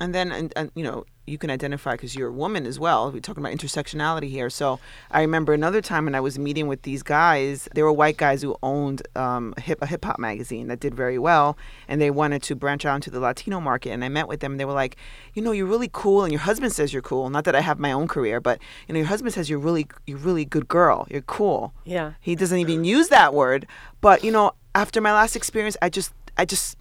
and 0.00 0.14
then 0.14 0.32
and, 0.32 0.52
and 0.56 0.70
you 0.74 0.82
know 0.82 1.04
you 1.26 1.38
can 1.38 1.50
identify 1.50 1.92
because 1.92 2.16
you're 2.16 2.28
a 2.28 2.32
woman 2.32 2.66
as 2.66 2.80
well 2.80 3.10
we're 3.12 3.20
talking 3.20 3.42
about 3.44 3.56
intersectionality 3.56 4.28
here 4.28 4.50
so 4.50 4.80
i 5.10 5.20
remember 5.20 5.52
another 5.52 5.80
time 5.80 6.04
when 6.04 6.14
i 6.14 6.20
was 6.20 6.38
meeting 6.38 6.66
with 6.66 6.82
these 6.82 7.02
guys 7.02 7.68
they 7.74 7.82
were 7.82 7.92
white 7.92 8.16
guys 8.16 8.42
who 8.42 8.56
owned 8.62 9.02
um, 9.14 9.54
a 9.56 9.60
hip 9.60 9.84
hip-hop 9.84 10.18
magazine 10.18 10.66
that 10.68 10.80
did 10.80 10.94
very 10.94 11.18
well 11.18 11.56
and 11.86 12.00
they 12.00 12.10
wanted 12.10 12.42
to 12.42 12.56
branch 12.56 12.84
out 12.84 12.96
into 12.96 13.10
the 13.10 13.20
latino 13.20 13.60
market 13.60 13.90
and 13.90 14.04
i 14.04 14.08
met 14.08 14.26
with 14.26 14.40
them 14.40 14.52
and 14.52 14.60
they 14.60 14.64
were 14.64 14.72
like 14.72 14.96
you 15.34 15.40
know 15.42 15.52
you're 15.52 15.66
really 15.66 15.88
cool 15.92 16.24
and 16.24 16.32
your 16.32 16.40
husband 16.40 16.72
says 16.72 16.92
you're 16.92 17.02
cool 17.02 17.30
not 17.30 17.44
that 17.44 17.54
i 17.54 17.60
have 17.60 17.78
my 17.78 17.92
own 17.92 18.08
career 18.08 18.40
but 18.40 18.58
you 18.88 18.94
know 18.94 18.98
your 18.98 19.06
husband 19.08 19.32
says 19.32 19.48
you're 19.48 19.58
really 19.58 19.86
you're 20.06 20.18
really 20.18 20.44
good 20.44 20.66
girl 20.66 21.06
you're 21.10 21.22
cool 21.22 21.72
Yeah. 21.84 22.12
he 22.20 22.34
doesn't 22.34 22.58
even 22.58 22.84
use 22.84 23.08
that 23.08 23.32
word 23.32 23.66
but 24.00 24.24
you 24.24 24.32
know 24.32 24.52
after 24.74 25.00
my 25.00 25.12
last 25.12 25.36
experience 25.36 25.76
i 25.80 25.88
just 25.88 26.12
i 26.36 26.44
just 26.44 26.76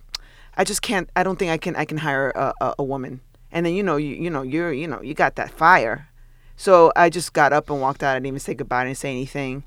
I 0.58 0.66
just 0.66 0.82
can't. 0.82 1.10
I 1.16 1.24
don't 1.24 1.40
think 1.40 1.50
I 1.50 1.58
can. 1.58 1.78
I 1.78 1.86
can 1.86 1.98
hire 2.00 2.30
a, 2.32 2.54
a, 2.60 2.76
a 2.80 2.84
woman. 2.84 3.22
And 3.52 3.66
then 3.66 3.74
you 3.74 3.84
know, 3.84 3.98
you 3.98 4.16
you 4.16 4.30
know, 4.30 4.42
you're 4.42 4.72
you 4.72 4.88
know, 4.88 5.02
you 5.02 5.14
got 5.14 5.36
that 5.36 5.52
fire. 5.52 6.08
So 6.56 6.92
I 6.96 7.10
just 7.10 7.34
got 7.34 7.54
up 7.54 7.70
and 7.70 7.82
walked 7.82 8.04
out. 8.04 8.12
I 8.12 8.16
didn't 8.16 8.28
even 8.28 8.40
say 8.40 8.54
goodbye. 8.54 8.82
I 8.82 8.86
didn't 8.86 8.98
say 8.98 9.10
anything. 9.10 9.64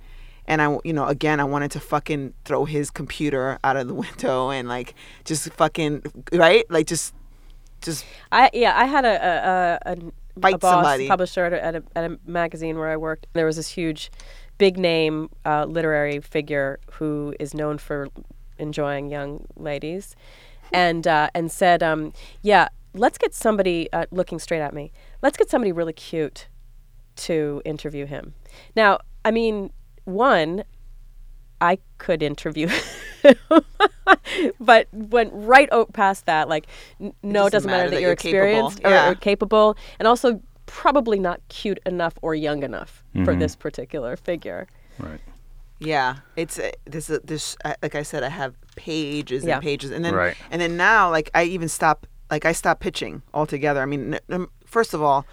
And 0.47 0.61
I, 0.61 0.79
you 0.85 0.93
know, 0.93 1.07
again, 1.07 1.41
I 1.41 1.45
wanted 1.45 1.71
to 1.73 1.81
fucking 1.81 2.35
throw 2.45 2.67
his 2.67 2.91
computer 2.91 3.59
out 3.65 3.77
of 3.77 3.89
the 3.89 3.95
window 4.05 4.51
and 4.51 4.69
like 4.69 4.95
just 5.25 5.51
fucking 5.55 6.03
right, 6.33 6.65
like 6.71 6.87
just 6.87 7.15
just 7.81 8.05
I 8.33 8.51
yeah, 8.53 8.75
I 8.77 8.85
had 8.87 9.05
a 9.05 9.81
a, 9.87 9.93
a, 9.93 9.97
a, 10.55 10.59
boss 10.59 10.61
somebody. 10.61 11.09
publisher 11.09 11.45
at 11.45 11.53
a, 11.53 11.65
at, 11.65 11.75
a, 11.77 11.83
at 11.95 12.11
a 12.11 12.19
magazine 12.27 12.79
where 12.79 12.89
I 12.89 12.97
worked. 12.97 13.27
There 13.35 13.47
was 13.47 13.57
this 13.57 13.69
huge, 13.69 14.11
big 14.59 14.79
name 14.79 15.31
uh, 15.45 15.67
literary 15.67 16.21
figure 16.21 16.81
who 16.93 17.35
is 17.39 17.55
known 17.55 17.79
for 17.79 18.09
enjoying 18.59 19.11
young 19.11 19.47
ladies, 19.57 20.17
and 20.73 21.07
uh, 21.07 21.29
and 21.35 21.51
said, 21.53 21.83
um, 21.83 22.13
yeah, 22.43 22.69
let's 22.95 23.19
get 23.19 23.35
somebody 23.35 23.89
uh, 23.93 24.07
looking 24.11 24.39
straight 24.39 24.61
at 24.61 24.73
me. 24.73 24.93
Let's 25.23 25.37
get 25.37 25.51
somebody 25.51 25.73
really 25.73 25.93
cute 25.93 26.49
to 27.17 27.61
interview 27.65 28.07
him. 28.07 28.35
Now, 28.77 28.99
I 29.25 29.31
mean, 29.31 29.71
one, 30.05 30.65
I 31.61 31.79
could 31.99 32.23
interview 32.23 32.69
but 34.61 34.89
went 34.93 35.31
right 35.33 35.69
o- 35.73 35.87
past 35.87 36.27
that. 36.27 36.49
Like, 36.49 36.67
n- 37.01 37.15
no, 37.23 37.47
it 37.47 37.51
doesn't 37.51 37.71
matter, 37.71 37.91
that, 37.91 38.01
you're, 38.01 38.17
capable. 38.17 38.31
experienced 38.39 38.81
or, 38.85 38.91
Yeah. 38.91 39.11
or 39.11 39.15
capable, 39.15 39.77
and 39.99 40.07
also 40.09 40.41
probably 40.67 41.19
not 41.19 41.41
cute 41.49 41.79
enough 41.87 42.15
or 42.23 42.35
young 42.35 42.63
enough 42.63 43.05
for 43.25 43.35
this 43.35 43.55
particular 43.57 44.17
figure. 44.17 44.67
Right. 44.99 45.21
Yeah, 45.79 46.17
it's 46.37 46.59
uh, 46.59 46.71
this. 46.87 47.11
Uh, 47.11 47.19
this 47.25 47.57
uh, 47.65 47.75
like 47.83 47.95
I 47.95 48.03
said, 48.03 48.23
I 48.23 48.29
have 48.29 48.55
pages 48.77 49.45
Yeah. 49.45 49.55
and 49.55 49.63
pages, 49.63 49.91
and 49.91 50.05
then 50.05 50.15
Right. 50.15 50.37
and 50.51 50.61
then 50.61 50.77
now, 50.77 51.11
like 51.11 51.31
I 51.35 51.45
even 51.45 51.69
stop. 51.69 52.07
Like 52.31 52.45
I 52.45 52.53
stopped 52.53 52.81
pitching 52.81 53.23
altogether. 53.33 53.81
I 53.83 53.87
mean, 53.87 54.19
first 54.65 54.95
of 54.95 55.03
all, 55.03 55.27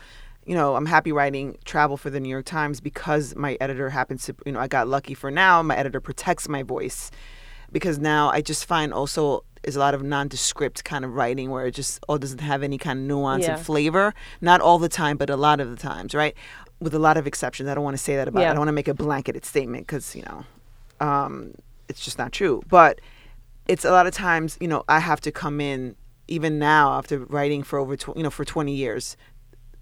you 0.45 0.55
know, 0.55 0.75
I'm 0.75 0.86
happy 0.88 1.12
writing 1.12 1.57
travel 1.65 1.98
for 1.98 2.10
the 2.10 2.19
New 2.19 2.29
York 2.29 2.45
Times 2.45 2.81
because 2.81 3.36
my 3.36 3.57
editor 3.62 3.89
happens 3.89 4.25
to. 4.25 4.36
You 4.45 4.51
know, 4.53 4.60
I 4.60 4.67
got 4.67 4.88
lucky 4.88 5.13
for 5.13 5.29
now. 5.31 5.62
My 5.62 5.75
editor 5.77 6.00
protects 6.01 6.50
my 6.50 6.63
voice 6.63 7.12
because 7.71 8.00
now 8.00 8.29
I 8.29 8.41
just 8.41 8.65
find 8.65 8.93
also 8.93 9.43
is 9.63 9.75
a 9.75 9.79
lot 9.79 9.93
of 9.93 10.01
nondescript 10.01 10.83
kind 10.83 11.05
of 11.05 11.13
writing 11.13 11.51
where 11.51 11.67
it 11.67 11.75
just 11.75 12.03
all 12.10 12.17
doesn't 12.17 12.39
have 12.41 12.63
any 12.63 12.79
kind 12.79 12.98
of 13.00 13.05
nuance 13.05 13.43
Yeah. 13.45 13.55
and 13.57 13.63
flavor. 13.65 14.13
Not 14.41 14.60
all 14.60 14.79
the 14.79 14.89
time, 14.89 15.17
but 15.17 15.29
a 15.29 15.36
lot 15.36 15.60
of 15.60 15.69
the 15.69 15.75
times, 15.75 16.15
right? 16.15 16.36
With 16.79 16.95
a 16.95 17.00
lot 17.00 17.15
of 17.15 17.27
exceptions. 17.27 17.69
I 17.69 17.75
don't 17.75 17.83
want 17.83 17.95
to 17.95 18.01
say 18.03 18.15
that 18.15 18.27
about. 18.27 18.39
it. 18.39 18.43
Yeah. 18.43 18.50
I 18.50 18.53
don't 18.53 18.62
want 18.62 18.69
to 18.69 18.74
make 18.74 18.88
a 18.88 18.95
blanketed 18.95 19.45
statement 19.45 19.86
because 19.86 20.15
you 20.15 20.24
know, 20.24 20.45
um, 21.00 21.53
it's 21.88 22.03
just 22.03 22.17
not 22.17 22.31
true. 22.31 22.63
But 22.67 23.00
it's 23.67 23.86
a 23.86 23.91
lot 23.91 24.07
of 24.07 24.13
times, 24.13 24.57
you 24.60 24.67
know, 24.67 24.83
I 24.89 25.00
have 25.00 25.21
to 25.21 25.31
come 25.31 25.62
in 25.62 25.95
even 26.28 26.60
now 26.60 26.94
after 26.94 27.20
writing 27.20 27.63
for 27.63 27.80
over, 27.80 27.96
tw- 27.96 28.16
you 28.16 28.24
know, 28.24 28.30
for 28.30 28.46
20 28.46 28.74
years, 28.74 29.18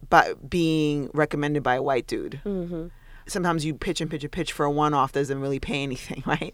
but 0.10 0.50
being 0.50 1.10
recommended 1.14 1.64
by 1.64 1.76
a 1.76 1.82
white 1.82 2.08
dude. 2.08 2.42
Mm-hmm. 2.46 2.88
Sometimes 3.28 3.64
you 3.64 3.76
pitch 3.76 4.02
and 4.02 4.10
pitch 4.10 4.24
and 4.24 4.32
pitch 4.32 4.52
for 4.52 4.66
a 4.66 4.72
one-off 4.72 5.12
doesn't 5.12 5.40
really 5.40 5.60
pay 5.60 5.84
anything, 5.84 6.24
right? 6.28 6.54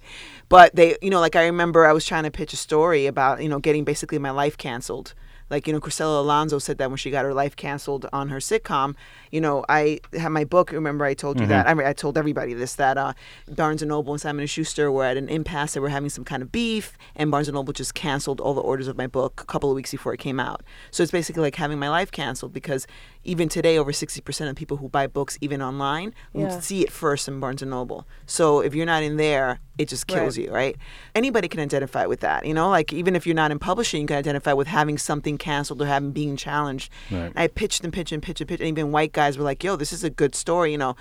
But 0.50 0.75
they, 0.75 0.98
you 1.01 1.10
know, 1.10 1.20
like 1.20 1.36
I 1.36 1.46
remember 1.46 1.86
I 1.86 1.94
was 1.94 2.06
trying 2.06 2.24
to 2.24 2.32
pitch 2.32 2.54
a 2.54 2.58
story 2.58 3.06
about, 3.06 3.42
you 3.42 3.50
know, 3.50 3.60
getting 3.60 3.84
basically 3.86 4.20
my 4.20 4.32
life 4.32 4.58
canceled. 4.58 5.13
Like, 5.49 5.67
you 5.67 5.73
know, 5.73 5.79
Cristela 5.79 6.19
Alonzo 6.21 6.57
said 6.59 6.77
that 6.79 6.89
when 6.89 6.97
she 6.97 7.11
got 7.11 7.23
her 7.23 7.33
life 7.33 7.55
canceled 7.55 8.07
on 8.11 8.29
her 8.29 8.37
sitcom. 8.37 8.95
You 9.31 9.41
know, 9.41 9.63
I 9.69 9.99
had 10.17 10.29
my 10.29 10.43
book. 10.43 10.71
Remember, 10.71 11.05
I 11.05 11.13
told 11.13 11.39
you 11.39 11.45
that. 11.47 11.67
I, 11.67 11.73
mean, 11.73 11.85
I 11.85 11.93
told 11.93 12.17
everybody 12.17 12.53
this 12.53 12.75
that 12.75 12.97
uh, 12.97 13.13
Barnes 13.49 13.81
and 13.81 13.89
Noble 13.89 14.13
and 14.13 14.21
Simon 14.21 14.41
and 14.41 14.49
Schuster 14.49 14.91
were 14.91 15.03
at 15.03 15.17
an 15.17 15.29
impasse. 15.29 15.73
They 15.73 15.79
were 15.79 15.89
having 15.89 16.09
some 16.09 16.23
kind 16.25 16.41
of 16.41 16.51
beef, 16.51 16.97
and 17.15 17.29
Barnes 17.29 17.47
and 17.47 17.55
Noble 17.55 17.73
just 17.73 17.93
canceled 17.93 18.41
all 18.41 18.53
the 18.53 18.61
orders 18.61 18.87
of 18.87 18.97
my 18.97 19.07
book 19.07 19.41
a 19.41 19.45
couple 19.45 19.69
of 19.69 19.75
weeks 19.75 19.91
before 19.91 20.13
it 20.13 20.19
came 20.19 20.39
out. 20.39 20.63
So 20.91 21.03
it's 21.03 21.11
basically 21.11 21.41
like 21.41 21.55
having 21.55 21.77
my 21.79 21.89
life 21.89 22.11
canceled 22.11 22.53
because 22.53 22.87
even 23.23 23.49
today, 23.49 23.77
over 23.77 23.91
sixty 23.93 24.21
percent 24.21 24.49
of 24.49 24.55
people 24.55 24.77
who 24.77 24.89
buy 24.89 25.05
books, 25.07 25.37
even 25.41 25.61
online, 25.61 26.13
will 26.33 26.43
Yeah. 26.43 26.59
see 26.59 26.81
it 26.81 26.91
first 26.91 27.27
in 27.27 27.39
Barnes 27.39 27.61
and 27.61 27.71
Noble. 27.71 28.07
So 28.25 28.61
if 28.61 28.73
you're 28.73 28.85
not 28.85 29.03
in 29.03 29.17
there, 29.17 29.59
it 29.77 29.88
just 29.89 30.08
kills 30.08 30.38
Right. 30.38 30.48
you, 30.48 30.53
right? 30.53 30.75
Anybody 31.15 31.48
can 31.48 31.60
identify 31.60 32.05
with 32.05 32.22
that, 32.22 32.46
you 32.46 32.53
know. 32.53 32.70
Like 32.70 32.94
even 32.94 33.15
if 33.15 33.25
you're 33.25 33.36
not 33.36 33.51
in 33.51 33.60
publishing, 33.60 34.01
you 34.01 34.08
can 34.08 34.17
identify 34.17 34.53
with 34.53 34.67
having 34.67 34.98
something 34.98 35.38
canceled 35.38 35.82
or 35.82 35.86
having 35.86 36.12
being 36.12 36.38
challenged. 36.38 36.91
Right. 37.12 37.32
I 37.36 37.48
pitched 37.48 37.84
and 37.84 37.91
pitched 37.94 38.12
and 38.12 38.22
pitched 38.24 38.41
and 38.41 38.48
pitched, 38.48 38.62
and 38.62 38.70
even 38.70 38.91
white 38.91 39.12
guys 39.13 39.38
were 39.38 39.44
like, 39.44 39.63
"Yo, 39.63 39.75
this 39.75 39.91
is 39.94 40.03
a 40.03 40.10
good 40.10 40.36
story," 40.36 40.72
you 40.72 40.77
know. 40.77 40.96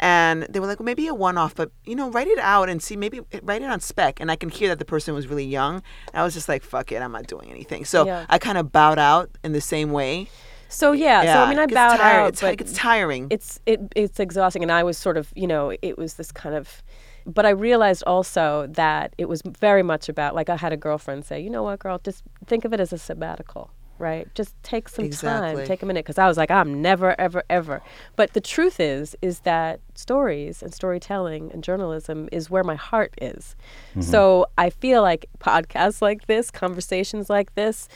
And 0.00 0.44
they 0.48 0.60
were 0.60 0.68
like, 0.68 0.78
well, 0.78 0.84
maybe 0.84 1.08
a 1.08 1.14
one-off, 1.14 1.56
but 1.56 1.72
you 1.84 1.96
know, 1.96 2.08
write 2.10 2.28
it 2.28 2.38
out 2.38 2.68
and 2.68 2.80
see. 2.80 2.96
Maybe 2.96 3.20
write 3.42 3.62
it 3.62 3.68
on 3.70 3.80
spec. 3.80 4.20
And 4.20 4.30
I 4.30 4.36
can 4.36 4.48
hear 4.48 4.68
that 4.68 4.78
the 4.78 4.84
person 4.84 5.12
was 5.12 5.26
really 5.26 5.44
young. 5.44 5.82
I 6.14 6.22
was 6.22 6.34
just 6.34 6.48
like, 6.48 6.62
"Fuck 6.62 6.92
it, 6.92 7.02
I'm 7.02 7.10
not 7.12 7.26
doing 7.26 7.50
anything." 7.50 7.84
So 7.84 8.06
Yeah. 8.06 8.24
I 8.28 8.38
kind 8.38 8.58
of 8.58 8.70
bowed 8.70 8.98
out 9.00 9.28
in 9.42 9.52
the 9.52 9.60
same 9.60 9.90
way. 9.90 10.28
So 10.70 10.92
yeah, 10.92 11.22
so 11.34 11.40
I 11.42 11.48
mean, 11.48 11.58
I 11.58 11.64
it 11.64 11.70
bowed 11.72 11.96
tired. 11.96 12.20
out, 12.20 12.28
It's, 12.28 12.40
but 12.42 12.52
it 12.52 12.56
gets 12.58 12.74
tiring. 12.74 13.26
it's 13.30 13.58
it 13.64 13.80
it's 13.96 14.20
exhausting 14.20 14.62
and 14.62 14.70
i 14.70 14.82
was 14.82 14.98
sort 14.98 15.16
of 15.16 15.32
you 15.34 15.46
know 15.46 15.74
it 15.80 15.96
was 15.96 16.14
this 16.14 16.30
kind 16.30 16.54
of 16.54 16.82
but 17.26 17.44
i 17.46 17.50
realized 17.50 18.02
also 18.06 18.66
that 18.68 19.14
it 19.18 19.28
was 19.28 19.42
very 19.42 19.82
much 19.82 20.08
about 20.08 20.34
like 20.34 20.48
i 20.48 20.56
had 20.56 20.72
a 20.72 20.76
girlfriend 20.76 21.24
say 21.24 21.40
you 21.40 21.50
know 21.50 21.62
what 21.62 21.78
girl? 21.78 21.98
Just 22.02 22.22
think 22.46 22.64
of 22.64 22.72
it 22.72 22.80
as 22.80 22.92
a 22.92 22.98
sabbatical 22.98 23.70
right? 24.00 24.32
Just 24.36 24.54
take 24.62 24.88
some 24.88 25.04
Exactly. 25.04 25.56
time 25.56 25.66
take 25.66 25.82
a 25.82 25.86
minute. 25.86 26.04
Because 26.04 26.18
i 26.18 26.28
was 26.28 26.36
like 26.36 26.52
i'm 26.52 26.80
never 26.80 27.20
ever 27.20 27.42
ever. 27.50 27.82
But 28.14 28.32
the 28.32 28.40
truth 28.40 28.78
is 28.78 29.16
is 29.22 29.40
that 29.40 29.80
stories 29.96 30.62
and 30.62 30.72
storytelling 30.72 31.50
and 31.52 31.64
journalism 31.64 32.28
is 32.30 32.48
where 32.48 32.62
my 32.62 32.76
heart 32.76 33.12
is. 33.20 33.56
Mm-hmm. 33.90 34.02
So 34.02 34.46
i 34.56 34.70
feel 34.70 35.02
like 35.02 35.26
podcasts 35.40 36.00
like 36.00 36.26
this 36.28 36.48
conversations 36.50 37.28
like 37.28 37.54
this 37.56 37.88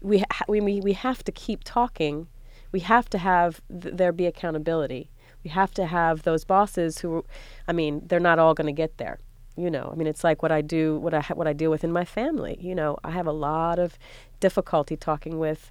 we 0.00 0.24
ha- 0.30 0.46
we, 0.48 0.60
we 0.62 0.80
we 0.80 0.92
have 0.94 1.22
to 1.24 1.32
keep 1.32 1.60
talking. 1.62 2.26
We 2.72 2.80
have 2.80 3.10
to 3.10 3.18
have 3.18 3.60
th- 3.68 3.94
there 3.94 4.12
be 4.12 4.26
accountability. 4.26 5.10
We 5.44 5.50
have 5.50 5.72
to 5.74 5.86
have 5.86 6.22
those 6.22 6.44
bosses 6.44 6.98
who, 6.98 7.24
I 7.66 7.72
mean, 7.72 8.02
they're 8.06 8.20
not 8.20 8.38
all 8.38 8.54
going 8.54 8.66
to 8.66 8.72
get 8.72 8.98
there. 8.98 9.18
You 9.56 9.70
know, 9.70 9.90
I 9.92 9.96
mean, 9.96 10.06
it's 10.06 10.24
like 10.24 10.42
what 10.42 10.52
I 10.52 10.62
do, 10.62 10.98
what 10.98 11.12
I 11.12 11.20
ha- 11.20 11.34
what 11.34 11.46
I 11.46 11.52
deal 11.52 11.70
with 11.70 11.84
in 11.84 11.92
my 11.92 12.04
family. 12.04 12.56
You 12.60 12.74
know, 12.74 12.96
I 13.04 13.10
have 13.10 13.26
a 13.26 13.32
lot 13.32 13.78
of 13.78 13.98
difficulty 14.38 14.96
talking 14.96 15.38
with 15.38 15.70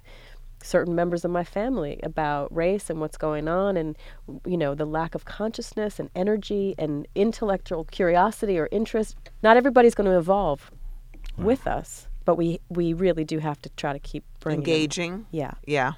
certain 0.62 0.94
members 0.94 1.24
of 1.24 1.30
my 1.30 1.42
family 1.42 1.98
about 2.02 2.54
race 2.54 2.90
and 2.90 3.00
what's 3.00 3.16
going 3.16 3.48
on, 3.48 3.76
and 3.76 3.96
you 4.46 4.56
know, 4.56 4.74
the 4.74 4.84
lack 4.84 5.14
of 5.14 5.24
consciousness 5.24 5.98
and 5.98 6.10
energy 6.14 6.74
and 6.78 7.08
intellectual 7.14 7.84
curiosity 7.84 8.58
or 8.58 8.68
interest. 8.70 9.16
Not 9.42 9.56
everybody's 9.56 9.94
going 9.94 10.10
to 10.10 10.18
evolve 10.18 10.70
with 11.38 11.66
us, 11.66 12.06
but 12.24 12.36
we 12.36 12.60
we 12.68 12.92
really 12.92 13.24
do 13.24 13.38
have 13.38 13.60
to 13.62 13.70
try 13.70 13.92
to 13.92 13.98
keep 13.98 14.24
bringing 14.40 14.62
them. 14.62 14.70
Engaging. 14.70 15.26
Yeah. 15.30 15.52
Yeah. 15.66 15.92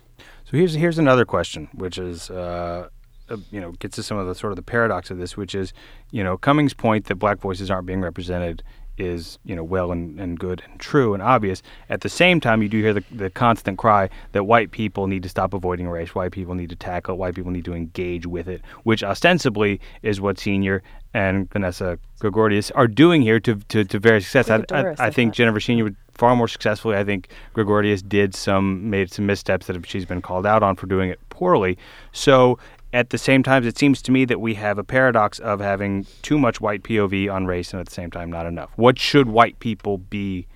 So 0.45 0.57
here's 0.57 0.75
here's 0.75 0.99
another 0.99 1.25
question, 1.25 1.69
which 1.75 1.99
is, 1.99 2.31
uh, 2.31 2.89
uh, 3.29 3.37
you 3.51 3.61
know, 3.61 3.73
gets 3.73 3.97
to 3.97 4.03
some 4.03 4.19
of 4.19 4.27
the 4.27 4.35
sort 4.35 4.53
of 4.53 4.57
the 4.57 4.63
paradox 4.63 5.11
of 5.11 5.19
this, 5.19 5.37
which 5.37 5.55
is, 5.55 5.73
you 6.11 6.23
know, 6.23 6.37
Cummings' 6.37 6.75
point 6.75 7.07
that 7.07 7.17
black 7.17 7.39
voices 7.39 7.71
aren't 7.71 7.87
being 7.87 8.01
represented 8.01 8.63
is, 8.99 9.39
you 9.45 9.57
know, 9.57 9.65
well 9.65 9.91
and, 9.91 10.21
and 10.21 10.39
good 10.39 10.63
and 10.71 10.79
true 10.79 11.15
and 11.15 11.23
obvious. 11.23 11.63
At 11.89 12.03
the 12.03 12.11
same 12.11 12.41
time, 12.41 12.63
you 12.63 12.69
do 12.69 12.79
hear 12.79 12.93
the, 12.93 13.05
the 13.11 13.31
constant 13.31 13.79
cry 13.79 14.11
that 14.33 14.45
white 14.45 14.71
people 14.71 15.07
need 15.07 15.23
to 15.23 15.31
stop 15.31 15.55
avoiding 15.55 15.89
race, 15.89 16.15
white 16.15 16.33
people 16.33 16.55
need 16.55 16.69
to 16.71 16.77
tackle, 16.77 17.15
it, 17.15 17.19
white 17.19 17.35
people 17.35 17.51
need 17.51 17.65
to 17.65 17.75
engage 17.75 18.27
with 18.27 18.49
it, 18.49 18.61
which 18.83 19.03
ostensibly 19.03 19.81
is 20.03 20.21
what 20.21 20.39
Senior 20.39 20.83
and 21.15 21.51
Vanessa 21.51 21.99
Grigoriadis 22.21 22.71
are 22.75 22.87
doing 22.87 23.23
here 23.23 23.41
to 23.41 23.57
to, 23.69 23.85
to 23.85 23.99
various 23.99 24.27
success. 24.29 24.65
I, 24.71 24.77
I, 24.77 24.95
I 24.99 25.11
think. 25.11 25.35
Jennifer 25.35 25.61
Senior 25.61 25.85
would 25.85 25.97
far 26.13 26.37
more 26.37 26.49
successfully. 26.49 26.97
I 26.97 27.05
think 27.05 27.29
Grigoriadis 27.55 28.07
did 28.07 28.35
some 28.35 28.89
made 28.91 29.11
some 29.11 29.27
missteps 29.27 29.67
that 29.67 29.87
she's 29.87 30.07
been 30.07 30.23
called 30.23 30.47
out 30.47 30.63
on 30.63 30.77
for 30.77 30.87
doing 30.87 31.11
it 31.11 31.19
poorly. 31.31 31.79
So 32.13 32.59
at 32.93 33.11
the 33.11 33.19
same 33.19 33.43
time, 33.43 33.65
it 33.67 33.79
seems 33.79 34.03
to 34.03 34.13
me 34.13 34.25
that 34.27 34.41
we 34.41 34.55
have 34.55 34.79
a 34.79 34.85
paradox 34.85 35.39
of 35.39 35.61
having 35.61 36.07
too 36.23 36.39
much 36.39 36.61
white 36.61 36.83
POV 36.83 37.33
on 37.33 37.47
race 37.47 37.73
and 37.73 37.81
at 37.81 37.87
the 37.87 37.95
same 37.95 38.11
time 38.11 38.31
not 38.31 38.47
enough. 38.47 38.71
What 38.77 38.99
should 38.99 39.29
white 39.29 39.59
people 39.61 39.99
be 39.99 40.47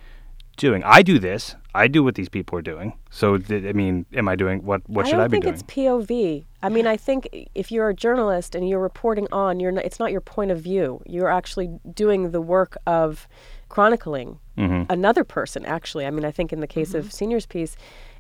doing? 0.57 0.83
I 0.85 1.03
do 1.03 1.18
this. 1.18 1.55
I 1.75 1.88
do 1.88 2.03
what 2.03 2.14
these 2.14 2.29
people 2.31 2.59
are 2.59 2.62
doing. 2.62 2.94
So 3.11 3.37
th- 3.38 3.64
I 3.66 3.72
mean, 3.72 4.07
am 4.14 4.29
I 4.29 4.37
doing 4.37 4.64
what? 4.64 4.81
What 4.88 5.07
should 5.07 5.09
I 5.09 5.11
should 5.11 5.16
don't 5.16 5.25
I 5.25 5.29
be 5.29 5.40
think 5.40 5.55
it's 5.55 5.62
POV. 5.62 6.44
I 6.62 6.68
mean, 6.70 6.87
I 6.87 6.96
think 6.96 7.29
if 7.55 7.70
you're 7.70 7.88
a 7.90 7.94
journalist 7.94 8.55
and 8.55 8.68
you're 8.68 8.81
reporting 8.81 9.29
on, 9.31 9.61
you're 9.61 9.72
not, 9.72 9.85
it's 9.85 9.99
not 10.01 10.11
your 10.11 10.22
point 10.22 10.51
of 10.51 10.59
view. 10.61 11.03
You're 11.07 11.29
actually 11.31 11.68
doing 11.94 12.31
the 12.33 12.40
work 12.40 12.77
of 12.87 13.29
chronicling 13.68 14.38
Mm-hmm. 14.57 14.90
another 14.90 15.22
person. 15.22 15.66
Actually, 15.66 16.07
I 16.07 16.11
mean, 16.11 16.25
I 16.25 16.31
think 16.31 16.51
in 16.51 16.61
the 16.61 16.66
case 16.66 16.94
of 16.94 17.12
seniors 17.12 17.44
piece, 17.44 17.77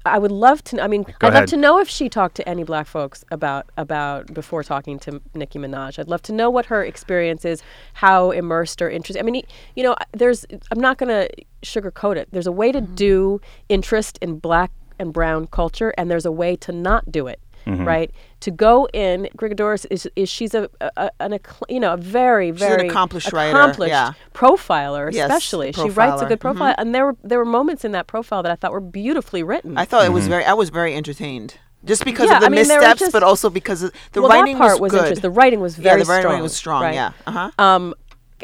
I 0.06 0.18
would 0.18 0.32
love 0.32 0.62
to. 0.64 0.82
I 0.82 0.88
mean, 0.88 1.02
Go 1.02 1.12
I'd 1.22 1.28
ahead. 1.28 1.42
love 1.42 1.50
to 1.50 1.56
know 1.56 1.78
if 1.78 1.88
she 1.88 2.08
talked 2.08 2.36
to 2.36 2.48
any 2.48 2.64
black 2.64 2.86
folks 2.86 3.24
about 3.30 3.70
about 3.76 4.32
before 4.32 4.62
talking 4.62 4.98
to 5.00 5.20
Nicki 5.34 5.58
Minaj. 5.58 5.98
I'd 5.98 6.08
love 6.08 6.22
to 6.22 6.32
know 6.32 6.50
what 6.50 6.66
her 6.66 6.84
experience 6.84 7.44
is, 7.44 7.62
how 7.94 8.30
immersed 8.30 8.80
or 8.82 8.90
interested. 8.90 9.20
I 9.20 9.22
mean, 9.22 9.42
you 9.74 9.82
know, 9.82 9.96
there's. 10.12 10.44
I'm 10.70 10.80
not 10.80 10.98
going 10.98 11.08
to 11.08 11.28
sugarcoat 11.62 12.16
it. 12.16 12.28
There's 12.30 12.46
a 12.46 12.52
way 12.52 12.72
to 12.72 12.80
mm-hmm. 12.80 12.94
do 12.94 13.40
interest 13.68 14.18
in 14.22 14.38
black 14.38 14.70
and 14.98 15.12
brown 15.12 15.46
culture, 15.46 15.92
and 15.98 16.10
there's 16.10 16.26
a 16.26 16.32
way 16.32 16.56
to 16.56 16.72
not 16.72 17.10
do 17.12 17.26
it. 17.26 17.40
Mm-hmm. 17.66 17.84
Right 17.84 18.10
to 18.40 18.50
go 18.52 18.86
in, 18.92 19.28
Grigoriadis 19.36 19.86
is 19.90 20.08
is 20.14 20.28
she's 20.28 20.54
a, 20.54 20.70
a 20.96 21.10
an 21.18 21.38
you 21.68 21.80
know 21.80 21.94
a 21.94 21.96
very 21.96 22.50
an 22.50 22.54
very 22.54 22.88
accomplished 22.88 23.32
writer, 23.32 23.56
accomplished 23.56 23.90
yeah. 23.90 24.12
profiler, 24.34 25.12
Yes, 25.12 25.28
especially 25.28 25.72
she 25.72 25.90
writes 25.90 26.22
a 26.22 26.26
good 26.26 26.38
profile, 26.40 26.74
and 26.78 26.94
there 26.94 27.06
were 27.06 27.16
there 27.24 27.38
were 27.38 27.44
moments 27.44 27.84
in 27.84 27.90
that 27.92 28.06
profile 28.06 28.42
that 28.44 28.52
I 28.52 28.54
thought 28.54 28.70
were 28.72 28.80
beautifully 28.80 29.42
written. 29.42 29.76
I 29.76 29.84
thought 29.84 30.02
it 30.02 30.06
Mm-hmm. 30.06 30.14
was 30.14 30.28
very. 30.28 30.44
I 30.44 30.52
was 30.54 30.70
very 30.70 30.94
entertained, 30.94 31.56
just 31.84 32.04
because 32.04 32.28
Yeah, 32.28 32.36
of 32.36 32.40
the 32.42 32.46
I 32.46 32.50
mean, 32.50 32.58
missteps, 32.68 33.00
just- 33.00 33.12
but 33.12 33.24
also 33.24 33.50
because 33.50 33.82
of 33.82 33.92
the 34.12 34.22
well, 34.22 34.30
writing 34.30 34.54
that 34.58 34.60
part 34.60 34.72
was, 34.74 34.80
was, 34.80 34.92
good. 34.92 34.98
interesting. 35.00 35.22
The 35.22 35.30
writing 35.30 35.60
was 35.60 35.74
very 35.76 35.98
yeah, 36.00 36.04
very 36.04 36.04
the 36.04 36.10
writing 36.28 36.30
strong. 36.30 36.42
was 36.42 36.56
strong. 36.56 36.82
right? 36.82 36.94
Yeah. 36.94 37.12
Uh 37.26 37.30
huh. 37.32 37.50
Um, 37.58 37.94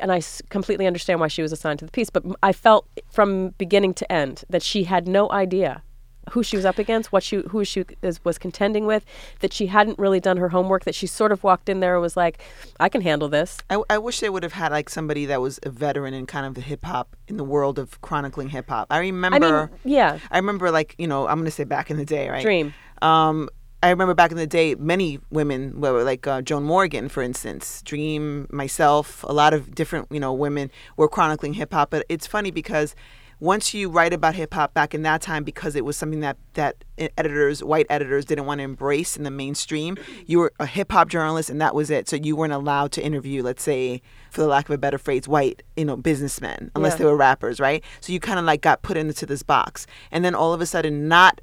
and 0.00 0.10
I 0.10 0.16
s- 0.18 0.42
completely 0.48 0.86
understand 0.88 1.20
why 1.20 1.28
she 1.28 1.42
was 1.42 1.52
assigned 1.52 1.78
to 1.80 1.84
the 1.84 1.92
piece, 1.92 2.10
but 2.10 2.24
m- 2.24 2.34
I 2.42 2.52
felt 2.52 2.88
from 3.10 3.50
beginning 3.58 3.94
to 3.94 4.10
end 4.10 4.42
that 4.50 4.62
she 4.62 4.84
had 4.84 5.06
no 5.06 5.30
idea 5.30 5.82
who 6.30 6.42
she 6.42 6.56
was 6.56 6.64
up 6.64 6.78
against, 6.78 7.12
what 7.12 7.22
she 7.22 7.36
who 7.48 7.64
she 7.64 7.84
is, 8.02 8.24
was 8.24 8.38
contending 8.38 8.86
with, 8.86 9.04
that 9.40 9.52
she 9.52 9.66
hadn't 9.66 9.98
really 9.98 10.20
done 10.20 10.36
her 10.36 10.50
homework, 10.50 10.84
that 10.84 10.94
she 10.94 11.06
sort 11.06 11.32
of 11.32 11.42
walked 11.42 11.68
in 11.68 11.80
there 11.80 11.94
and 11.94 12.02
was 12.02 12.16
like, 12.16 12.42
I 12.78 12.88
can 12.88 13.00
handle 13.00 13.28
this. 13.28 13.58
I, 13.68 13.82
I 13.90 13.98
wish 13.98 14.20
they 14.20 14.30
would 14.30 14.42
have 14.42 14.52
had 14.52 14.72
like 14.72 14.88
somebody 14.88 15.26
that 15.26 15.40
was 15.40 15.58
a 15.62 15.70
veteran 15.70 16.14
in 16.14 16.26
kind 16.26 16.46
of 16.46 16.54
the 16.54 16.60
hip 16.60 16.84
hop 16.84 17.16
in 17.28 17.36
the 17.36 17.44
world 17.44 17.78
of 17.78 18.00
chronicling 18.00 18.50
hip 18.50 18.68
hop. 18.68 18.86
I 18.90 18.98
remember. 18.98 19.36
I 19.36 19.66
mean, 19.66 19.70
yeah, 19.84 20.18
I 20.30 20.38
remember 20.38 20.70
like 20.70 20.94
you 20.98 21.06
know 21.06 21.26
I'm 21.26 21.38
gonna 21.38 21.50
say 21.50 21.64
back 21.64 21.90
in 21.90 21.96
the 21.96 22.04
day, 22.04 22.28
right? 22.28 22.42
Dream. 22.42 22.74
Um, 23.00 23.48
I 23.82 23.90
remember 23.90 24.14
back 24.14 24.30
in 24.30 24.36
the 24.36 24.46
day, 24.46 24.76
many 24.76 25.18
women 25.30 25.80
were 25.80 26.04
like 26.04 26.24
uh, 26.26 26.40
Joan 26.40 26.62
Morgan, 26.62 27.08
for 27.08 27.20
instance, 27.20 27.82
Dream, 27.82 28.46
myself, 28.52 29.24
a 29.24 29.32
lot 29.32 29.52
of 29.52 29.74
different 29.74 30.06
you 30.10 30.20
know 30.20 30.32
women 30.32 30.70
were 30.96 31.08
chronicling 31.08 31.54
hip 31.54 31.72
hop. 31.72 31.90
But 31.90 32.06
it's 32.08 32.26
funny 32.26 32.52
because 32.52 32.94
once 33.42 33.74
you 33.74 33.88
write 33.90 34.12
about 34.12 34.36
hip 34.36 34.54
hop 34.54 34.72
back 34.72 34.94
in 34.94 35.02
that 35.02 35.20
time, 35.20 35.42
because 35.42 35.74
it 35.74 35.84
was 35.84 35.96
something 35.96 36.20
that 36.20 36.36
that 36.54 36.84
editors, 37.18 37.62
white 37.64 37.86
editors, 37.90 38.24
didn't 38.24 38.46
want 38.46 38.60
to 38.60 38.62
embrace 38.62 39.16
in 39.16 39.24
the 39.24 39.30
mainstream, 39.32 39.96
you 40.26 40.38
were 40.38 40.52
a 40.60 40.66
hip 40.66 40.92
hop 40.92 41.08
journalist, 41.08 41.50
and 41.50 41.60
that 41.60 41.74
was 41.74 41.90
it. 41.90 42.08
So 42.08 42.14
you 42.14 42.36
weren't 42.36 42.52
allowed 42.52 42.92
to 42.92 43.02
interview, 43.04 43.42
let's 43.42 43.64
say, 43.64 44.00
for 44.30 44.42
the 44.42 44.46
lack 44.46 44.68
of 44.68 44.74
a 44.74 44.78
better 44.78 44.96
phrase, 44.98 45.26
white 45.26 45.64
you 45.76 45.84
know 45.84 45.96
businessmen, 45.96 46.70
unless 46.76 46.92
Yeah. 46.92 46.98
they 46.98 47.04
were 47.06 47.16
rappers, 47.16 47.58
right? 47.58 47.82
So 48.00 48.12
you 48.12 48.20
kind 48.20 48.38
of 48.38 48.44
like 48.44 48.60
got 48.60 48.82
put 48.82 48.96
into 48.96 49.26
this 49.26 49.42
box, 49.42 49.86
and 50.12 50.24
then 50.24 50.36
all 50.36 50.52
of 50.54 50.60
a 50.60 50.66
sudden, 50.66 51.08
not 51.08 51.40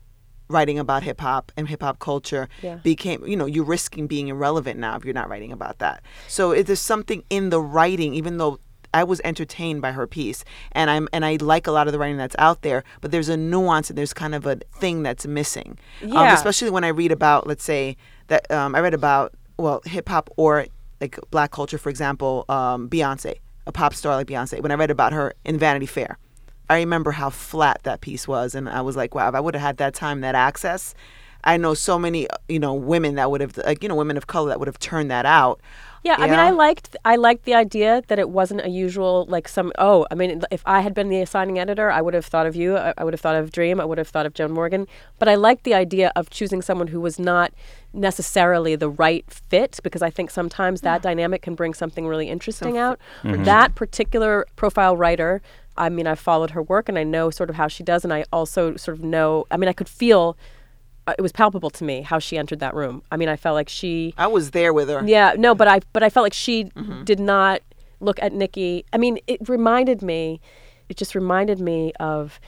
writing 0.48 0.80
about 0.80 1.04
hip 1.04 1.20
hop 1.20 1.52
and 1.58 1.68
hip 1.68 1.84
hop 1.84 2.00
culture 2.00 2.48
Yeah. 2.64 2.76
became 2.78 3.24
you 3.28 3.36
know 3.36 3.46
you're 3.46 3.66
risking 3.66 4.08
being 4.08 4.30
irrelevant 4.30 4.80
now 4.80 4.96
if 4.96 5.06
you're 5.06 5.14
not 5.14 5.30
writing 5.30 5.52
about 5.52 5.78
that 5.78 6.02
so 6.28 6.52
it, 6.54 6.66
there's 6.66 6.82
something 6.82 7.24
in 7.30 7.52
the 7.52 7.62
writing 7.62 8.16
even 8.16 8.38
though 8.38 8.60
I 8.94 9.04
was 9.04 9.22
entertained 9.24 9.82
by 9.82 9.92
her 9.92 10.08
piece 10.08 10.44
and 10.72 10.90
I'm 10.90 11.08
and 11.14 11.24
I 11.26 11.38
like 11.40 11.68
a 11.68 11.72
lot 11.72 11.88
of 11.88 11.94
the 11.94 12.00
writing 12.00 12.18
that's 12.18 12.36
out 12.40 12.62
there 12.62 12.84
but 13.02 13.12
there's 13.12 13.30
a 13.30 13.38
nuance 13.38 13.90
and 13.90 13.98
there's 13.98 14.14
kind 14.14 14.34
of 14.36 14.46
a 14.46 14.56
thing 14.80 15.04
that's 15.04 15.26
missing 15.26 15.78
um, 16.04 16.10
Yeah. 16.10 16.34
especially 16.34 16.70
when 16.70 16.84
I 16.84 16.90
read 16.90 17.12
about 17.12 17.48
let's 17.48 17.64
say 17.64 17.98
that 18.28 18.50
um, 18.52 18.76
I 18.76 18.80
read 18.80 18.94
about 18.94 19.34
well 19.58 19.82
hip 19.86 20.10
hop 20.10 20.30
or 20.38 20.66
like 21.02 21.20
black 21.32 21.52
culture 21.52 21.78
for 21.78 21.90
example 21.90 22.46
um, 22.50 22.90
Beyonce 22.90 23.36
a 23.68 23.72
pop 23.72 23.94
star 23.94 24.16
like 24.16 24.28
Beyonce 24.28 24.62
when 24.62 24.72
I 24.72 24.76
read 24.76 24.92
about 24.92 25.14
her 25.14 25.34
in 25.46 25.58
Vanity 25.60 25.86
Fair 25.86 26.18
I 26.72 26.76
remember 26.78 27.12
how 27.12 27.32
flat 27.32 27.80
that 27.82 28.00
piece 28.00 28.28
was, 28.28 28.54
and 28.54 28.70
I 28.70 28.82
was 28.82 28.96
like, 28.96 29.16
wow, 29.16 29.28
if 29.28 29.34
I 29.34 29.40
would 29.40 29.56
have 29.56 29.62
had 29.64 29.78
that 29.78 29.96
time, 29.96 30.22
that 30.22 30.36
access, 30.36 30.94
I 31.44 31.58
know 31.58 31.74
so 31.74 31.98
many, 31.98 32.28
you 32.48 32.60
know, 32.60 32.76
women 32.76 33.16
that 33.16 33.32
would 33.32 33.42
have, 33.42 33.58
like, 33.58 33.82
you 33.82 33.90
know, 33.90 33.96
women 33.96 34.18
of 34.18 34.28
color 34.28 34.50
that 34.50 34.60
would 34.60 34.68
have 34.68 34.78
turned 34.78 35.10
that 35.10 35.26
out. 35.26 35.60
Yeah, 36.04 36.16
I 36.18 36.28
mean, 36.28 36.40
I 36.40 36.52
liked 36.52 36.96
I 37.04 37.16
liked 37.18 37.46
the 37.46 37.54
idea 37.54 38.02
that 38.08 38.20
it 38.20 38.30
wasn't 38.30 38.62
a 38.62 38.70
usual 38.70 39.26
like 39.28 39.48
some. 39.48 39.72
Oh, 39.78 40.08
I 40.10 40.16
mean, 40.16 40.42
if 40.50 40.62
I 40.66 40.82
had 40.82 40.94
been 40.94 41.10
the 41.10 41.22
assigning 41.22 41.60
editor, 41.60 41.92
I 41.92 42.02
would 42.02 42.14
have 42.14 42.26
thought 42.26 42.46
of 42.46 42.56
you. 42.56 42.78
I, 42.78 42.94
I 42.98 43.04
would 43.04 43.14
have 43.14 43.22
thought 43.22 43.36
of 43.36 43.52
Dream. 43.52 43.80
I 43.80 43.86
would 43.86 43.98
have 43.98 44.08
thought 44.08 44.26
of 44.26 44.34
Joan 44.34 44.52
Morgan. 44.52 44.88
But 45.18 45.28
I 45.28 45.36
liked 45.36 45.64
the 45.64 45.74
idea 45.74 46.12
of 46.16 46.30
choosing 46.30 46.62
someone 46.62 46.88
who 46.88 47.02
was 47.02 47.20
not 47.20 47.54
necessarily 47.92 48.76
the 48.76 48.90
right 48.90 49.26
fit 49.50 49.80
because 49.84 50.02
I 50.02 50.10
think 50.10 50.30
sometimes 50.30 50.82
that 50.82 51.00
mm. 51.00 51.04
dynamic 51.04 51.42
can 51.42 51.56
bring 51.56 51.74
something 51.74 52.08
really 52.08 52.30
interesting 52.30 52.78
out. 52.78 53.00
Mm-hmm. 53.24 53.44
That 53.44 53.76
particular 53.76 54.46
profile 54.56 54.96
writer. 54.96 55.42
I 55.78 55.90
mean, 55.90 56.08
I 56.08 56.16
followed 56.16 56.52
her 56.52 56.62
work 56.62 56.90
and 56.90 56.98
I 56.98 57.04
know 57.04 57.30
sort 57.30 57.50
of 57.50 57.56
how 57.56 57.68
she 57.68 57.84
does, 57.84 58.04
and 58.04 58.14
I 58.14 58.26
also 58.32 58.76
sort 58.76 58.98
of 58.98 59.04
know. 59.04 59.46
I 59.52 59.58
mean, 59.58 59.70
I 59.70 59.74
could 59.74 59.90
feel. 59.90 60.38
Uh, 61.10 61.14
It 61.18 61.22
was 61.22 61.32
palpable 61.32 61.70
to 61.72 61.84
me 61.84 62.02
how 62.02 62.20
she 62.20 62.38
entered 62.38 62.60
that 62.60 62.74
room. 62.74 63.02
I 63.12 63.18
mean, 63.18 63.30
I 63.30 63.36
felt 63.36 63.56
like 63.56 63.70
she 63.70 64.14
I 64.18 64.28
was 64.28 64.52
there 64.52 64.74
with 64.74 64.90
her. 64.90 65.02
yeah, 65.06 65.34
no, 65.38 65.54
but 65.56 65.68
I 65.68 65.80
but 65.94 66.04
I 66.04 66.10
felt 66.10 66.24
like 66.24 66.34
she 66.34 66.66
Mm-hmm. 66.76 67.04
did 67.04 67.20
not 67.20 67.62
look 68.00 68.20
at 68.22 68.32
Nicki. 68.34 68.86
I 68.94 68.98
mean, 68.98 69.20
it 69.28 69.40
reminded 69.50 70.02
me, 70.02 70.40
it 70.90 70.96
just 70.98 71.16
reminded 71.16 71.60
me 71.60 71.92
of 72.00 72.40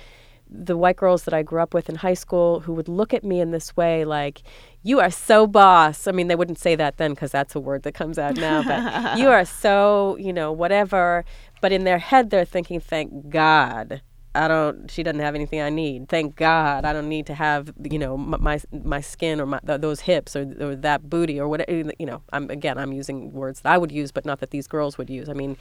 the 0.54 0.76
white 0.76 0.98
girls 0.98 1.24
that 1.24 1.34
I 1.34 1.44
grew 1.44 1.62
up 1.62 1.74
with 1.74 1.88
in 1.90 1.96
high 1.96 2.14
school 2.26 2.60
who 2.62 2.74
would 2.74 2.90
look 2.90 3.14
at 3.14 3.24
me 3.24 3.40
in 3.40 3.52
this 3.52 3.76
way, 3.78 4.04
like, 4.04 4.42
"You 4.84 5.00
are 5.00 5.10
so 5.12 5.48
boss." 5.48 6.08
I 6.08 6.12
mean, 6.12 6.28
they 6.28 6.36
wouldn't 6.36 6.60
say 6.60 6.76
that 6.76 6.98
then 6.98 7.12
because 7.12 7.32
that's 7.32 7.56
a 7.56 7.60
word 7.60 7.84
that 7.84 7.94
comes 7.94 8.18
out 8.20 8.36
now. 8.36 8.62
But 8.64 9.18
you 9.20 9.30
are 9.30 9.46
so, 9.46 10.18
you 10.20 10.34
know, 10.34 10.52
whatever. 10.52 11.24
But 11.62 11.72
in 11.72 11.84
their 11.86 12.00
head, 12.00 12.30
they're 12.32 12.44
thinking, 12.56 12.80
"Thank 12.82 13.30
God." 13.30 14.02
I 14.34 14.48
don't. 14.48 14.90
She 14.90 15.04
doesn't 15.04 15.20
have 15.20 15.36
anything 15.36 15.60
I 15.62 15.70
need. 15.70 16.08
Thank 16.08 16.38
God, 16.38 16.86
I 16.86 16.94
don't 16.94 17.10
need 17.10 17.26
to 17.28 17.34
have 17.34 17.74
you 17.84 18.00
know 18.00 18.16
my 18.18 18.60
my 18.72 19.02
skin 19.02 19.42
or 19.42 19.46
my, 19.46 19.60
th- 19.60 19.82
those 19.82 20.02
hips 20.02 20.36
or, 20.36 20.54
or 20.60 20.76
that 20.76 21.10
booty 21.10 21.40
or 21.40 21.50
whatever. 21.50 21.92
You 22.00 22.06
know, 22.06 22.22
I'm 22.32 22.50
again, 22.50 22.78
I'm 22.78 22.94
using 22.94 23.34
words 23.34 23.62
that 23.62 23.72
I 23.72 23.78
would 23.78 23.92
use, 23.92 24.12
but 24.12 24.26
not 24.26 24.40
that 24.40 24.52
these 24.52 24.68
girls 24.68 24.98
would 24.98 25.10
use. 25.10 25.28
I 25.28 25.34
mean, 25.34 25.58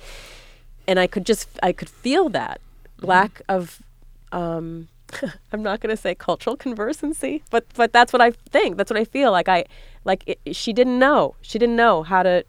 and 0.86 1.00
I 1.00 1.08
could 1.08 1.26
just 1.26 1.48
I 1.62 1.72
could 1.72 1.90
feel 1.90 2.28
that 2.30 2.60
lack 3.00 3.42
of. 3.48 3.82
Um, 4.30 4.88
I'm 5.52 5.62
not 5.62 5.80
going 5.80 5.94
to 5.94 6.00
say 6.00 6.14
cultural 6.14 6.56
conversancy, 6.56 7.42
but 7.50 7.64
but 7.74 7.92
that's 7.92 8.12
what 8.12 8.22
I 8.22 8.30
think. 8.30 8.76
That's 8.76 8.90
what 8.90 9.00
I 9.00 9.04
feel 9.04 9.32
like. 9.32 9.48
I 9.48 9.64
like 10.04 10.22
it, 10.26 10.54
she 10.54 10.72
didn't 10.72 10.98
know. 11.00 11.34
She 11.42 11.58
didn't 11.58 11.76
know 11.76 12.04
how 12.04 12.22
to 12.22 12.44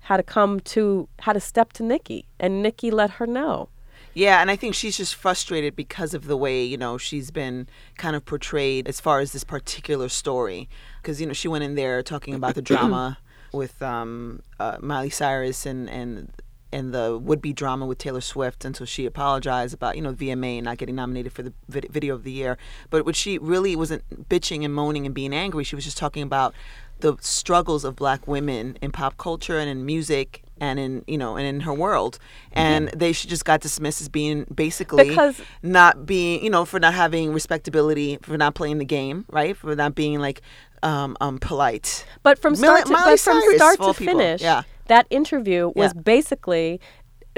how 0.00 0.16
to 0.16 0.22
come 0.24 0.58
to 0.60 1.08
how 1.20 1.32
to 1.32 1.40
step 1.40 1.72
to 1.74 1.84
Nicki, 1.84 2.26
and 2.40 2.62
Nicki 2.62 2.90
let 2.90 3.10
her 3.12 3.26
know. 3.26 3.68
Yeah, 4.20 4.42
and 4.42 4.50
I 4.50 4.56
think 4.56 4.74
she's 4.74 4.98
just 4.98 5.14
frustrated 5.14 5.74
because 5.74 6.12
of 6.12 6.26
the 6.26 6.36
way, 6.36 6.62
you 6.62 6.76
know, 6.76 6.98
she's 6.98 7.30
been 7.30 7.66
kind 7.96 8.14
of 8.14 8.22
portrayed 8.26 8.86
as 8.86 9.00
far 9.00 9.20
as 9.20 9.32
this 9.32 9.44
particular 9.44 10.10
story. 10.10 10.68
Because, 11.00 11.22
you 11.22 11.26
know, 11.26 11.32
she 11.32 11.48
went 11.48 11.64
in 11.64 11.74
there 11.74 12.02
talking 12.02 12.34
about 12.34 12.54
the 12.54 12.60
drama 12.60 13.16
with 13.54 13.80
um, 13.80 14.42
uh, 14.58 14.76
Miley 14.82 15.08
Cyrus 15.08 15.64
and, 15.64 15.88
and 15.88 16.30
and 16.70 16.92
the 16.92 17.18
would-be 17.18 17.54
drama 17.54 17.86
with 17.86 17.96
Taylor 17.96 18.20
Swift 18.20 18.66
until 18.66 18.84
she 18.84 19.06
apologized 19.06 19.72
about, 19.72 19.96
you 19.96 20.02
know, 20.02 20.12
VMA 20.12 20.58
and 20.58 20.66
not 20.66 20.76
getting 20.76 20.96
nominated 20.96 21.32
for 21.32 21.42
the 21.42 21.52
vid- 21.68 21.88
video 21.90 22.14
of 22.14 22.22
the 22.22 22.30
year. 22.30 22.58
But 22.90 23.06
what 23.06 23.16
she 23.16 23.38
really 23.38 23.74
wasn't 23.74 24.28
bitching 24.28 24.66
and 24.66 24.74
moaning 24.74 25.06
and 25.06 25.14
being 25.14 25.32
angry. 25.32 25.64
She 25.64 25.74
was 25.74 25.84
just 25.84 25.96
talking 25.96 26.22
about 26.22 26.54
the 27.00 27.16
struggles 27.22 27.84
of 27.84 27.96
black 27.96 28.28
women 28.28 28.76
in 28.82 28.92
pop 28.92 29.16
culture 29.16 29.58
and 29.58 29.68
in 29.68 29.84
music 29.86 30.44
and 30.60 30.78
in 30.78 31.02
you 31.06 31.16
know 31.18 31.36
and 31.36 31.46
in 31.46 31.60
her 31.60 31.72
world 31.72 32.18
and 32.52 32.88
they 32.90 33.12
should 33.12 33.30
just 33.30 33.44
got 33.44 33.60
dismissed 33.60 34.00
as 34.00 34.08
being 34.08 34.44
basically 34.54 35.08
Because- 35.08 35.40
not 35.62 36.06
being 36.06 36.44
you 36.44 36.50
know 36.50 36.64
for 36.64 36.78
not 36.78 36.94
having 36.94 37.32
respectability 37.32 38.18
for 38.22 38.36
not 38.36 38.54
playing 38.54 38.78
the 38.78 38.84
game 38.84 39.24
right 39.30 39.56
for 39.56 39.74
not 39.74 39.94
being 39.94 40.20
like 40.20 40.42
um 40.82 41.16
um 41.20 41.38
polite 41.38 42.04
But 42.22 42.38
from 42.38 42.54
start 42.54 42.86
to, 42.86 42.92
Miley 42.92 43.12
but 43.12 43.20
from 43.20 43.42
start 43.56 43.78
to 43.80 43.92
finish, 43.94 44.40
Yeah. 44.42 44.62
that 44.88 45.06
interview 45.10 45.72
was 45.74 45.92
Yeah. 45.94 46.00
basically 46.02 46.80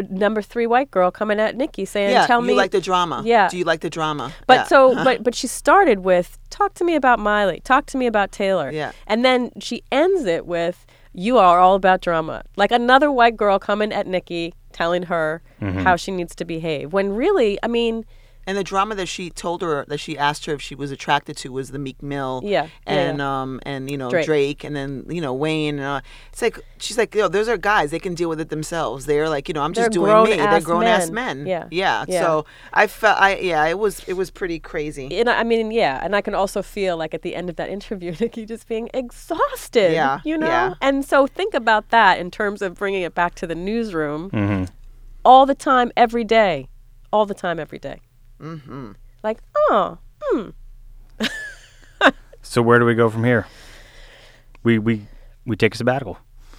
number 0.09 0.41
three 0.41 0.67
white 0.67 0.91
girl 0.91 1.11
coming 1.11 1.39
at 1.39 1.55
Nicki 1.57 1.85
saying, 1.85 2.11
yeah 2.13 2.27
"Tell 2.27 2.41
me, 2.41 2.53
you 2.55 2.57
like 2.57 2.71
the 2.71 2.81
drama 2.81 3.23
Yeah. 3.25 3.49
do 3.49 3.59
you 3.59 3.65
like 3.65 3.81
the 3.81 3.91
drama 3.91 4.33
but 4.47 4.55
Yeah. 4.55 4.65
so, 4.65 4.95
but 5.05 5.23
but 5.23 5.35
she 5.35 5.47
started 5.47 6.01
with, 6.01 6.39
"Talk 6.51 6.75
to 6.75 6.85
me 6.85 6.95
about 6.95 7.19
Miley. 7.19 7.61
Talk 7.63 7.87
to 7.87 7.99
me 7.99 8.07
about 8.07 8.33
Taylor." 8.33 8.71
Yeah. 8.73 8.93
And 9.07 9.23
then 9.25 9.51
she 9.61 9.83
ends 9.93 10.25
it 10.25 10.47
with, 10.47 10.87
"You 11.13 11.39
are 11.39 11.59
all 11.59 11.75
about 11.75 12.01
drama." 12.01 12.43
Like 12.57 12.73
another 12.73 13.11
white 13.11 13.37
girl 13.37 13.59
coming 13.59 13.93
at 13.93 14.07
Nicki, 14.07 14.55
telling 14.73 15.05
her 15.05 15.43
mm-hmm. 15.61 15.81
how 15.81 15.97
she 15.97 16.11
needs 16.11 16.35
to 16.37 16.45
behave. 16.45 16.93
When 16.93 17.13
really, 17.13 17.59
I 17.63 17.69
mean, 17.69 18.05
and 18.47 18.57
the 18.59 18.65
drama 18.65 18.95
that 18.95 19.07
she 19.07 19.29
told 19.31 19.63
her 19.63 19.85
that 19.89 19.99
she 19.99 20.17
asked 20.19 20.47
her 20.47 20.55
if 20.55 20.63
she 20.63 20.75
was 20.75 20.91
attracted 20.91 21.37
to 21.39 21.53
was 21.53 21.71
the 21.71 21.79
Meek 21.79 22.03
Mill 22.03 22.41
Yeah, 22.43 22.63
yeah, 22.63 22.69
and 22.87 23.19
yeah. 23.19 23.43
um 23.43 23.61
and 23.65 23.91
you 23.91 23.99
know 23.99 24.09
Drake. 24.11 24.27
Drake. 24.27 24.65
and 24.65 24.75
then 24.75 25.05
you 25.09 25.21
know 25.21 25.35
Wayne 25.35 25.79
and 25.79 25.85
uh, 25.87 26.01
it's 26.33 26.41
like 26.43 26.59
she's 26.79 26.97
like 26.99 27.15
yo 27.15 27.29
those 27.29 27.49
are 27.49 27.57
guys 27.59 27.91
they 27.91 27.99
can 28.01 28.15
deal 28.15 28.29
with 28.31 28.41
it 28.41 28.49
themselves 28.49 29.05
they're 29.07 29.29
like 29.29 29.49
you 29.49 29.55
know 29.55 29.63
I'm 29.63 29.73
just 29.75 29.93
They're 29.93 30.03
doing 30.03 30.25
me 30.31 30.37
they're 30.37 30.61
grown-ass 30.61 31.03
ass 31.05 31.11
men. 31.11 31.39
men 31.45 31.47
Yeah, 31.47 31.69
yeah 31.71 32.05
yeah. 32.09 32.21
so 32.23 32.47
I 32.73 32.87
felt 32.87 33.19
I 33.21 33.37
yeah 33.37 33.67
it 33.67 33.79
was 33.79 34.03
it 34.09 34.15
was 34.15 34.31
pretty 34.31 34.59
crazy 34.59 35.09
and 35.21 35.29
I 35.29 35.43
I 35.43 35.45
mean, 35.45 35.73
yeah, 35.73 35.99
and 36.05 36.15
I 36.15 36.21
can 36.21 36.35
also 36.35 36.63
feel 36.63 36.97
like 36.97 37.15
at 37.15 37.23
the 37.23 37.35
end 37.35 37.51
of 37.51 37.57
that 37.57 37.69
interview, 37.69 38.15
Nicki 38.21 38.47
just 38.47 38.69
being 38.69 38.89
exhausted. 38.95 39.93
Yeah, 39.93 40.21
you 40.25 40.39
know. 40.39 40.47
yeah. 40.47 40.75
And 40.81 41.05
so 41.05 41.27
think 41.27 41.53
about 41.55 41.89
that 41.91 42.19
in 42.21 42.31
terms 42.31 42.63
of 42.63 42.75
bringing 42.77 43.03
it 43.03 43.13
back 43.13 43.35
to 43.37 43.47
the 43.47 43.57
newsroom, 43.57 44.31
all 45.25 45.45
the 45.47 45.55
time, 45.57 45.91
every 45.97 46.23
day, 46.25 46.69
all 47.13 47.27
the 47.27 47.35
time, 47.35 47.59
every 47.59 47.79
day. 47.79 48.01
Mm-hmm. 48.43 48.93
Like, 49.23 49.39
oh, 49.71 49.99
So 52.45 52.61
where 52.61 52.79
do 52.79 52.85
we 52.85 52.95
go 52.95 53.09
from 53.09 53.25
here? 53.25 53.47
We 54.65 54.79
we 54.79 55.07
we 55.47 55.57
take 55.57 55.75
a 55.75 55.79
sabbatical. 55.79 56.19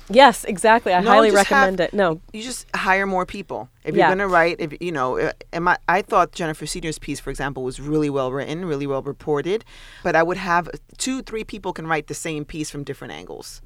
yes, 0.10 0.44
exactly. 0.46 0.94
I 0.94 1.02
No, 1.02 1.10
highly 1.12 1.32
just 1.32 1.48
have- 1.48 1.58
recommend 1.68 1.80
it. 1.82 1.94
No, 1.94 2.20
you 2.34 2.42
just 2.42 2.68
hire 2.76 3.06
more 3.06 3.26
people 3.26 3.70
if 3.84 3.94
Yeah. 3.96 4.08
you're 4.08 4.16
gonna 4.16 4.28
write 4.28 4.58
if 4.60 4.74
you 4.82 4.92
know 4.92 5.18
uh, 5.20 5.32
am 5.52 5.68
I, 5.68 5.78
I 5.88 6.02
thought 6.02 6.32
jennifer 6.32 6.66
senior's 6.66 7.00
piece 7.00 7.20
for 7.20 7.30
example 7.30 7.64
was 7.64 7.80
really 7.80 8.10
well 8.10 8.32
written 8.32 8.66
really 8.66 8.88
well 8.88 9.02
reported 9.02 9.64
but 10.04 10.16
i 10.16 10.24
would 10.24 10.38
have 10.38 10.70
two 10.98 11.22
three 11.22 11.44
people 11.44 11.74
can 11.74 11.86
write 11.88 12.08
the 12.08 12.14
same 12.14 12.44
piece 12.46 12.70
from 12.72 12.84
different 12.84 13.14
angles 13.14 13.62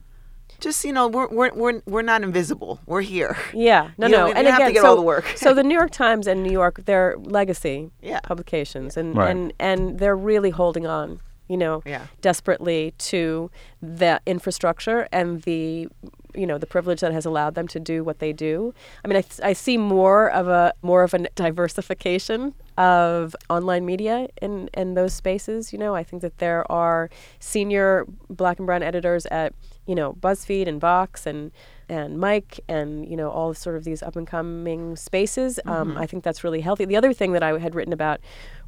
just 0.59 0.83
you 0.85 0.91
know 0.93 1.07
we're 1.07 1.27
we're 1.27 1.53
we're, 1.53 1.81
we're 1.85 2.01
not 2.01 2.23
invisible 2.23 2.79
we're 2.85 3.01
here 3.01 3.37
Yeah, 3.53 3.91
no, 3.97 4.07
You 4.07 4.11
know, 4.11 4.17
no, 4.17 4.25
we- 4.25 4.31
and 4.33 4.45
we 4.45 4.51
have 4.51 4.59
again, 4.59 4.67
to 4.69 4.73
get 4.73 4.81
so, 4.81 4.89
all 4.89 4.95
the 4.95 5.01
work. 5.01 5.25
so 5.35 5.53
the 5.53 5.63
New 5.63 5.75
York 5.75 5.91
Times 5.91 6.25
and 6.27 6.41
New 6.43 6.51
York, 6.51 6.81
they're 6.85 7.15
legacy 7.17 7.91
Yeah. 8.01 8.19
publications, 8.21 8.97
and 8.97 9.15
Right. 9.15 9.29
and 9.29 9.53
and 9.59 9.99
they're 9.99 10.15
really 10.17 10.49
holding 10.49 10.87
on, 10.87 11.19
you 11.47 11.57
know, 11.57 11.83
Yeah. 11.85 12.07
desperately 12.21 12.93
to 13.11 13.51
the 13.81 14.19
infrastructure 14.25 15.07
and 15.11 15.41
the 15.43 15.87
you 16.35 16.45
know, 16.45 16.59
the 16.59 16.67
privilege 16.67 16.99
that 16.99 17.11
has 17.13 17.25
allowed 17.25 17.55
them 17.55 17.67
to 17.67 17.79
do 17.79 18.03
what 18.03 18.19
they 18.19 18.31
do. 18.31 18.71
I 19.03 19.07
mean, 19.07 19.17
I, 19.17 19.23
I 19.49 19.53
see 19.53 19.75
more 19.75 20.29
of 20.29 20.47
a 20.47 20.71
more 20.83 21.01
of 21.03 21.15
a 21.15 21.19
diversification 21.33 22.53
of 22.77 23.35
online 23.49 23.85
media 23.85 24.27
in 24.41 24.69
in 24.75 24.93
those 24.93 25.13
spaces. 25.13 25.73
You 25.73 25.79
know, 25.79 25.95
I 25.95 26.03
think 26.03 26.21
that 26.21 26.37
there 26.37 26.69
are 26.71 27.09
senior 27.39 28.05
black 28.29 28.59
and 28.59 28.65
brown 28.67 28.83
editors 28.83 29.25
at 29.27 29.53
you 29.87 29.95
know 29.95 30.13
BuzzFeed 30.13 30.67
and 30.67 30.79
Vox 30.79 31.25
and 31.25 31.51
and 31.89 32.19
Mic 32.19 32.59
and 32.67 33.07
you 33.09 33.15
know 33.17 33.29
all 33.29 33.53
sort 33.53 33.75
of 33.77 33.83
these 33.83 34.03
up 34.03 34.15
and 34.15 34.27
coming 34.27 34.95
spaces. 34.95 35.59
Um, 35.65 35.89
Mm-hmm. 35.89 35.97
I 35.97 36.05
think 36.05 36.23
that's 36.23 36.43
really 36.43 36.61
healthy. 36.61 36.85
The 36.85 36.97
other 36.97 37.13
thing 37.13 37.31
that 37.31 37.43
I 37.43 37.57
had 37.57 37.73
written 37.75 37.93
about 37.93 38.19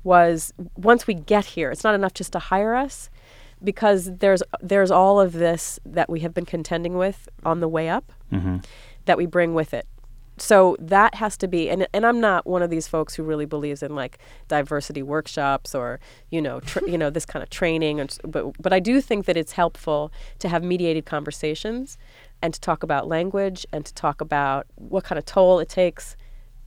was 0.03 0.53
once 0.77 1.05
we 1.05 1.13
get 1.13 1.45
here, 1.45 1.69
it's 1.71 1.84
not 1.84 1.93
enough 1.95 2.13
just 2.13 2.32
to 2.34 2.39
hire 2.39 2.73
us 2.73 3.10
because 3.62 4.15
there's 4.17 4.41
there's 4.62 4.89
all 4.91 5.19
of 5.19 5.34
this 5.34 5.79
that 5.86 6.10
we 6.10 6.21
have 6.21 6.34
been 6.34 6.45
contending 6.45 6.95
with 6.97 7.27
on 7.43 7.60
the 7.60 7.67
way 7.67 7.89
up 7.89 8.12
that 9.05 9.17
we 9.17 9.25
bring 9.25 9.53
with 9.53 9.73
it. 9.73 9.86
So 10.39 10.75
that 10.80 11.15
has 11.15 11.38
to 11.38 11.47
be, 11.47 11.69
and 11.69 11.88
and 11.93 12.06
I'm 12.06 12.19
not 12.19 12.47
one 12.47 12.62
of 12.62 12.69
these 12.69 12.88
folks 12.88 13.15
who 13.15 13.23
really 13.23 13.45
believes 13.45 13.84
in 13.84 13.95
like 13.95 14.19
diversity 14.47 15.04
workshops 15.04 15.75
or 15.75 15.99
you 16.30 16.41
know 16.41 16.60
tr- 16.60 16.86
you 16.88 16.97
know 16.97 17.10
this 17.10 17.25
kind 17.25 17.43
of 17.43 17.49
training. 17.49 17.99
And, 17.99 18.17
but 18.23 18.62
but 18.62 18.73
I 18.73 18.80
do 18.80 19.02
think 19.02 19.25
that 19.25 19.38
it's 19.38 19.54
helpful 19.54 20.12
to 20.39 20.49
have 20.49 20.63
mediated 20.63 21.06
conversations 21.06 21.97
and 22.41 22.54
to 22.54 22.60
talk 22.60 22.84
about 22.84 23.08
language 23.08 23.65
and 23.71 23.86
to 23.86 23.93
talk 23.93 24.21
about 24.21 24.65
what 24.75 25.04
kind 25.04 25.19
of 25.19 25.25
toll 25.25 25.60
it 25.60 25.69
takes 25.69 26.15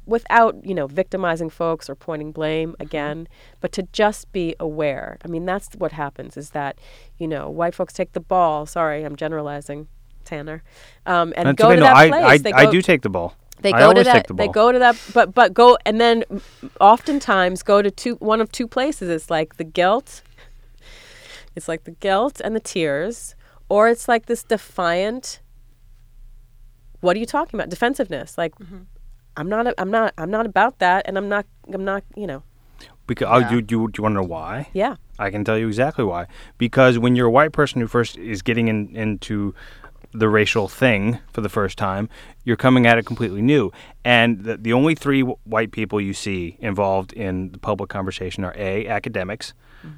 without 0.05 0.57
you 0.67 0.75
know 0.75 0.87
victimizing 0.89 1.49
folks 1.49 1.89
or 1.89 1.95
pointing 1.95 2.33
blame 2.33 2.75
again 2.81 3.29
but 3.61 3.71
to 3.71 3.85
just 3.93 4.31
be 4.33 4.53
aware 4.59 5.17
i 5.25 5.29
mean 5.29 5.45
that's 5.45 5.69
what 5.77 5.93
happens 5.93 6.37
is 6.37 6.51
that 6.51 6.77
you 7.19 7.29
know 7.29 7.49
white 7.49 7.73
folks 7.73 7.93
take 7.93 8.13
the 8.13 8.21
ball 8.21 8.67
sorry 8.67 9.05
i'm 9.05 9.15
generalizing 9.15 9.87
tanner 10.25 10.63
um, 11.07 11.33
and 11.37 11.49
That's 11.49 11.57
go 11.57 11.67
okay. 11.69 11.77
to 11.77 11.81
No, 11.81 11.87
that 11.87 11.97
I, 11.97 12.09
place 12.09 12.25
I, 12.25 12.39
they 12.39 12.53
I 12.53 12.65
go, 12.67 12.73
do 12.73 12.83
take 12.83 13.03
the 13.03 13.11
ball. 13.11 13.35
They 13.63 13.73
I 13.73 13.79
go 13.79 13.93
to 13.93 14.05
that 14.05 14.27
the 14.27 14.35
they 14.35 14.49
go 14.49 14.73
to 14.73 14.79
that 14.79 14.97
but 15.15 15.35
but 15.35 15.55
go 15.55 15.79
and 15.87 16.01
then 16.01 16.25
oftentimes 16.81 17.63
go 17.63 17.83
to 17.83 17.91
two 17.91 18.15
one 18.17 18.41
of 18.41 18.51
two 18.53 18.67
places. 18.67 19.09
It's 19.09 19.31
like 19.31 19.57
the 19.57 19.65
guilt 19.65 20.23
it's 21.55 21.69
like 21.69 21.85
the 21.85 21.91
guilt 21.93 22.41
and 22.43 22.57
the 22.57 22.61
tears 22.61 23.35
or 23.69 23.89
it's 23.89 24.09
like 24.09 24.27
this 24.27 24.43
defiant 24.43 25.41
what 27.01 27.17
are 27.17 27.19
you 27.19 27.27
talking 27.27 27.59
about? 27.59 27.69
Defensiveness. 27.69 28.39
Like 28.39 28.55
mm-hmm. 28.57 28.83
i'm 29.37 29.49
not 29.49 29.67
a, 29.67 29.81
i'm 29.81 29.91
not 29.91 30.15
i'm 30.19 30.31
not 30.31 30.47
about 30.47 30.79
that 30.79 31.07
and 31.07 31.19
i'm 31.19 31.29
not 31.29 31.47
i'm 31.73 31.85
not 31.85 32.05
you 32.17 32.27
know. 32.27 32.43
Because 33.07 33.29
oh, 33.31 33.39
Yeah. 33.39 33.51
you, 33.51 33.57
you, 33.57 33.63
do 33.63 33.77
you 33.77 34.03
want 34.03 34.13
to 34.13 34.21
know 34.21 34.23
why? 34.23 34.69
yeah. 34.73 34.97
I 35.19 35.31
can 35.31 35.45
tell 35.45 35.59
you 35.59 35.69
exactly 35.69 36.05
why. 36.05 36.27
Because 36.59 36.99
when 36.99 37.15
you're 37.15 37.27
a 37.27 37.31
white 37.31 37.53
person 37.53 37.81
who 37.81 37.87
first 37.87 38.17
is 38.17 38.43
getting 38.43 38.69
in, 38.69 38.97
into 38.97 39.55
the 40.13 40.29
racial 40.29 40.69
thing 40.69 41.19
for 41.33 41.41
the 41.41 41.49
first 41.49 41.79
time, 41.79 42.09
you're 42.45 42.57
coming 42.57 42.87
at 42.87 42.99
it 42.99 43.07
completely 43.07 43.43
new. 43.43 43.71
And 44.05 44.45
the, 44.45 44.57
the 44.57 44.73
only 44.73 44.95
three 44.95 45.21
w- 45.21 45.39
white 45.45 45.73
people 45.73 46.01
you 46.01 46.15
see 46.15 46.57
involved 46.61 47.13
in 47.13 47.53
the 47.53 47.59
public 47.59 47.89
conversation 47.91 48.45
are 48.45 48.55
A, 48.57 48.87
academics. 48.87 49.55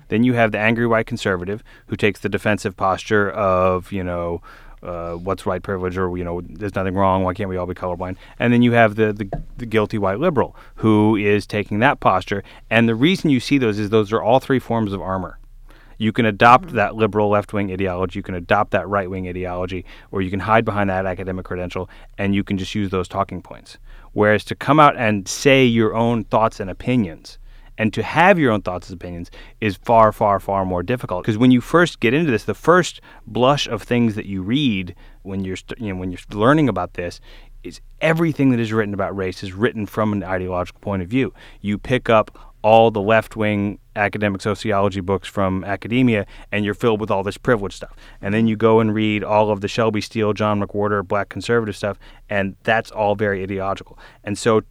Then 0.08 0.24
you 0.24 0.32
have 0.32 0.50
the 0.50 0.58
angry 0.58 0.86
white 0.86 1.06
conservative 1.06 1.62
who 1.88 1.96
takes 1.96 2.20
the 2.20 2.30
defensive 2.30 2.74
posture 2.74 3.30
of, 3.30 3.92
you 3.92 4.02
know, 4.02 4.40
uh, 4.82 5.12
what's 5.12 5.44
white 5.44 5.62
privilege 5.62 5.98
or, 5.98 6.16
you 6.16 6.24
know, 6.24 6.40
there's 6.42 6.74
nothing 6.74 6.94
wrong. 6.94 7.22
Why 7.22 7.34
can't 7.34 7.50
we 7.50 7.58
all 7.58 7.66
be 7.66 7.74
colorblind? 7.74 8.16
And 8.38 8.50
then 8.50 8.62
you 8.62 8.72
have 8.72 8.96
the, 8.96 9.12
the, 9.12 9.42
the 9.58 9.66
guilty 9.66 9.98
white 9.98 10.20
liberal 10.20 10.56
who 10.76 11.16
is 11.16 11.46
taking 11.46 11.80
that 11.80 12.00
posture. 12.00 12.42
And 12.70 12.88
the 12.88 12.94
reason 12.94 13.30
you 13.30 13.40
see 13.40 13.58
those 13.58 13.78
is 13.78 13.90
those 13.90 14.12
are 14.12 14.22
all 14.22 14.40
three 14.40 14.58
forms 14.58 14.92
of 14.92 15.02
armor. 15.02 15.38
You 16.04 16.12
can 16.12 16.26
adopt 16.26 16.66
mm-hmm. 16.66 16.76
that 16.76 16.94
liberal 16.94 17.30
left 17.30 17.52
wing 17.54 17.72
ideology, 17.72 18.18
you 18.18 18.22
can 18.22 18.34
adopt 18.34 18.72
that 18.72 18.86
right 18.86 19.08
wing 19.08 19.26
ideology, 19.26 19.86
or 20.10 20.20
you 20.20 20.30
can 20.30 20.40
hide 20.40 20.64
behind 20.64 20.90
that 20.90 21.06
academic 21.06 21.46
credential 21.46 21.88
and 22.18 22.34
you 22.34 22.44
can 22.44 22.58
just 22.58 22.74
use 22.74 22.90
those 22.90 23.08
talking 23.08 23.40
points. 23.40 23.78
Whereas 24.12 24.44
to 24.44 24.54
come 24.54 24.78
out 24.78 24.96
and 24.96 25.26
say 25.26 25.64
your 25.64 25.94
own 25.94 26.24
thoughts 26.24 26.60
and 26.60 26.68
opinions 26.68 27.38
and 27.78 27.92
to 27.94 28.02
have 28.02 28.38
your 28.38 28.52
own 28.52 28.60
thoughts 28.60 28.90
and 28.90 29.00
opinions 29.00 29.30
is 29.62 29.76
far, 29.76 30.12
far, 30.12 30.38
far 30.38 30.64
more 30.64 30.82
difficult. 30.82 31.24
Because 31.24 31.38
when 31.38 31.50
you 31.50 31.62
first 31.62 32.00
get 32.00 32.12
into 32.12 32.30
this, 32.30 32.44
the 32.44 32.54
first 32.54 33.00
blush 33.26 33.66
of 33.66 33.82
things 33.82 34.14
that 34.14 34.26
you 34.26 34.42
read 34.42 34.94
when 35.22 35.42
you're, 35.42 35.56
st- 35.56 35.80
you 35.80 35.88
know, 35.88 35.98
when 35.98 36.12
you're 36.12 36.20
learning 36.30 36.68
about 36.68 36.94
this 36.94 37.20
is 37.62 37.80
everything 38.02 38.50
that 38.50 38.60
is 38.60 38.72
written 38.72 38.92
about 38.92 39.16
race 39.16 39.42
is 39.42 39.54
written 39.54 39.86
from 39.86 40.12
an 40.12 40.22
ideological 40.22 40.80
point 40.80 41.02
of 41.02 41.08
view. 41.08 41.32
You 41.62 41.78
pick 41.78 42.10
up 42.10 42.53
all 42.64 42.90
the 42.90 43.00
left 43.00 43.36
wing 43.36 43.78
academic 43.94 44.40
sociology 44.40 45.02
books 45.02 45.28
from 45.28 45.62
academia 45.64 46.24
and 46.50 46.64
you're 46.64 46.72
filled 46.72 46.98
with 46.98 47.10
all 47.10 47.22
this 47.22 47.36
privilege 47.36 47.74
stuff. 47.74 47.94
And 48.22 48.32
then 48.32 48.46
you 48.46 48.56
go 48.56 48.80
and 48.80 48.94
read 48.94 49.22
all 49.22 49.50
of 49.50 49.60
the 49.60 49.68
Shelby 49.68 50.00
Steele, 50.00 50.32
John 50.32 50.62
McWhorter, 50.62 51.06
black 51.06 51.28
conservative 51.28 51.76
stuff, 51.76 51.98
and 52.30 52.56
that's 52.62 52.90
all 52.90 53.16
very 53.16 53.42
ideological. 53.42 53.98
And 54.24 54.38
so 54.38 54.62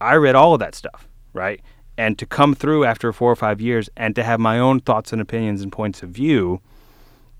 I 0.00 0.14
read 0.14 0.34
all 0.34 0.54
of 0.54 0.58
that 0.58 0.74
stuff, 0.74 1.06
right? 1.34 1.60
And 1.96 2.18
to 2.18 2.26
come 2.26 2.52
through 2.56 2.84
after 2.84 3.12
four 3.12 3.30
or 3.30 3.36
five 3.36 3.60
years 3.60 3.88
and 3.96 4.16
to 4.16 4.24
have 4.24 4.40
my 4.40 4.58
own 4.58 4.80
thoughts 4.80 5.12
and 5.12 5.22
opinions 5.22 5.62
and 5.62 5.70
points 5.70 6.02
of 6.02 6.10
view 6.10 6.60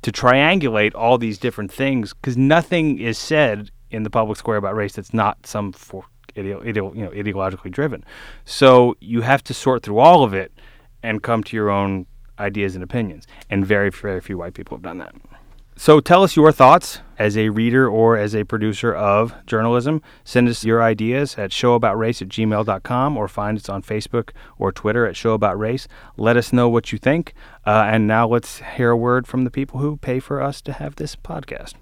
to 0.03 0.13
triangulate 0.13 0.95
all 0.95 1.19
these 1.19 1.37
different 1.37 1.73
things 1.73 2.15
because 2.15 2.37
nothing 2.37 3.01
is 3.01 3.19
said 3.19 3.73
in 3.91 4.05
the 4.05 4.11
public 4.11 4.39
square 4.39 4.57
about 4.57 4.77
race 4.77 4.93
that's 4.93 5.13
not 5.13 5.45
some 5.49 5.73
for 5.73 6.05
ideo, 6.39 6.65
ideo, 6.65 6.95
you 6.95 7.05
know, 7.05 7.11
ideologically 7.11 7.71
driven. 7.71 8.05
So 8.45 8.97
you 9.01 9.23
have 9.23 9.43
to 9.45 9.55
sort 9.55 9.83
through 9.83 9.99
all 9.99 10.25
of 10.25 10.35
it 10.35 10.53
and 11.03 11.23
come 11.23 11.43
to 11.45 11.57
your 11.57 11.71
own 11.71 12.07
ideas 12.39 12.75
and 12.75 12.85
opinions. 12.85 13.27
And 13.51 13.67
very, 13.67 13.91
very 13.91 14.21
few 14.21 14.39
white 14.39 14.55
people 14.55 14.77
have 14.77 14.83
done 14.83 14.99
that. 14.99 15.15
So 15.77 16.01
tell 16.01 16.25
us 16.25 16.35
your 16.35 16.51
thoughts 16.51 17.03
as 17.21 17.37
a 17.37 17.51
reader 17.51 17.89
or 17.89 18.17
as 18.17 18.35
a 18.35 18.43
producer 18.43 18.93
of 18.93 19.33
journalism. 19.47 20.03
Send 20.25 20.49
us 20.49 20.65
your 20.65 20.83
ideas 20.83 21.39
at 21.39 21.53
showaboutrace 21.53 22.21
at 22.21 22.29
gmail.com 22.29 23.17
or 23.17 23.29
find 23.29 23.59
us 23.59 23.69
on 23.69 23.83
Facebook 23.83 24.31
or 24.59 24.73
Twitter 24.73 25.07
at 25.07 25.15
showaboutrace. 25.15 25.87
Let 26.17 26.37
us 26.37 26.53
know 26.53 26.69
what 26.69 26.91
you 26.91 26.99
think. 26.99 27.33
Uh, 27.65 27.87
and 27.87 28.09
now 28.09 28.27
let's 28.27 28.61
hear 28.77 28.91
a 28.91 28.97
word 28.97 29.29
from 29.29 29.45
the 29.45 29.53
people 29.53 29.79
who 29.79 29.97
pay 29.97 30.19
for 30.19 30.43
us 30.43 30.61
to 30.63 30.73
have 30.73 30.97
this 30.97 31.15
podcast. 31.15 31.75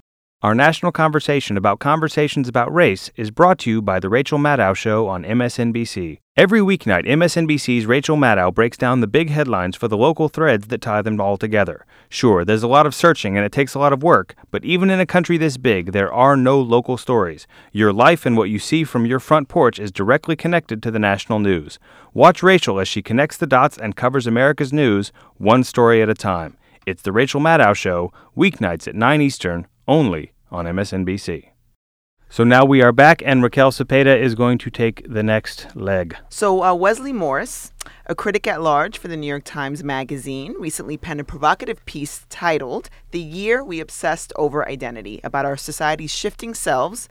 Our 0.43 0.53
national 0.53 0.91
conversation 0.91 1.57
about 1.57 1.79
conversations 1.79 2.47
about 2.47 2.71
race 2.71 3.09
is 3.15 3.31
brought 3.31 3.57
to 3.59 3.71
you 3.71 3.81
by 3.81 3.99
The 3.99 4.07
Rachel 4.07 4.37
Maddow 4.37 4.75
Show 4.75 5.07
on 5.07 5.23
MSNBC. 5.23 6.19
Every 6.35 6.59
weeknight, 6.59 7.07
MSNBC's 7.07 7.87
Rachel 7.87 8.17
Maddow 8.17 8.53
breaks 8.53 8.77
down 8.77 9.01
the 9.01 9.07
big 9.07 9.31
headlines 9.31 9.75
for 9.75 9.87
the 9.87 9.97
local 9.97 10.29
threads 10.29 10.67
that 10.67 10.79
tie 10.79 11.01
them 11.01 11.19
all 11.19 11.37
together. 11.37 11.87
Sure, 12.07 12.45
there's 12.45 12.61
a 12.61 12.67
lot 12.67 12.85
of 12.85 12.93
searching 12.93 13.35
and 13.35 13.43
it 13.47 13.51
takes 13.51 13.73
a 13.73 13.79
lot 13.79 13.91
of 13.93 14.03
work, 14.03 14.35
but 14.51 14.63
even 14.63 14.91
in 14.91 14.99
a 14.99 15.07
country 15.07 15.39
this 15.39 15.57
big, 15.57 15.91
there 15.91 16.13
are 16.13 16.37
no 16.37 16.61
local 16.61 16.97
stories. 16.97 17.47
Your 17.71 17.91
life 17.91 18.23
and 18.23 18.37
what 18.37 18.51
you 18.51 18.59
see 18.59 18.83
from 18.83 19.07
your 19.07 19.19
front 19.19 19.47
porch 19.47 19.79
is 19.79 19.91
directly 19.91 20.35
connected 20.35 20.83
to 20.83 20.91
the 20.91 20.99
national 20.99 21.39
news. 21.39 21.79
Watch 22.13 22.43
Rachel 22.43 22.79
as 22.79 22.87
she 22.87 23.01
connects 23.01 23.37
the 23.37 23.47
dots 23.47 23.75
and 23.75 23.95
covers 23.95 24.27
America's 24.27 24.71
news 24.71 25.11
one 25.37 25.63
story 25.63 25.99
at 26.03 26.09
a 26.09 26.13
time. 26.13 26.57
It's 26.85 27.01
The 27.01 27.11
Rachel 27.11 27.41
Maddow 27.41 27.75
Show, 27.75 28.13
weeknights 28.37 28.87
at 28.87 28.93
9 28.93 29.19
Eastern, 29.19 29.65
only 29.87 30.33
on 30.51 30.65
MSNBC. 30.65 31.49
So 32.29 32.43
now 32.43 32.65
we 32.65 32.81
are 32.81 32.91
back, 32.91 33.23
and 33.25 33.41
Raquel 33.41 33.71
Cepeda 33.71 34.19
is 34.19 34.35
going 34.35 34.57
to 34.57 34.69
take 34.69 35.05
the 35.09 35.23
next 35.23 35.73
leg. 35.77 36.17
So, 36.27 36.61
uh, 36.61 36.73
Wesley 36.73 37.13
Morris, 37.13 37.71
a 38.05 38.15
critic 38.15 38.45
at 38.47 38.61
large 38.61 38.97
for 38.97 39.07
the 39.07 39.15
New 39.15 39.27
York 39.27 39.45
Times 39.45 39.81
Magazine, 39.81 40.53
recently 40.59 40.97
penned 40.97 41.21
a 41.21 41.23
provocative 41.23 41.85
piece 41.85 42.25
titled 42.29 42.89
The 43.11 43.21
Year 43.21 43.63
We 43.63 43.79
Obsessed 43.79 44.33
Over 44.35 44.67
Identity 44.67 45.21
about 45.23 45.45
our 45.45 45.55
society's 45.55 46.13
shifting 46.13 46.53
selves 46.53 47.07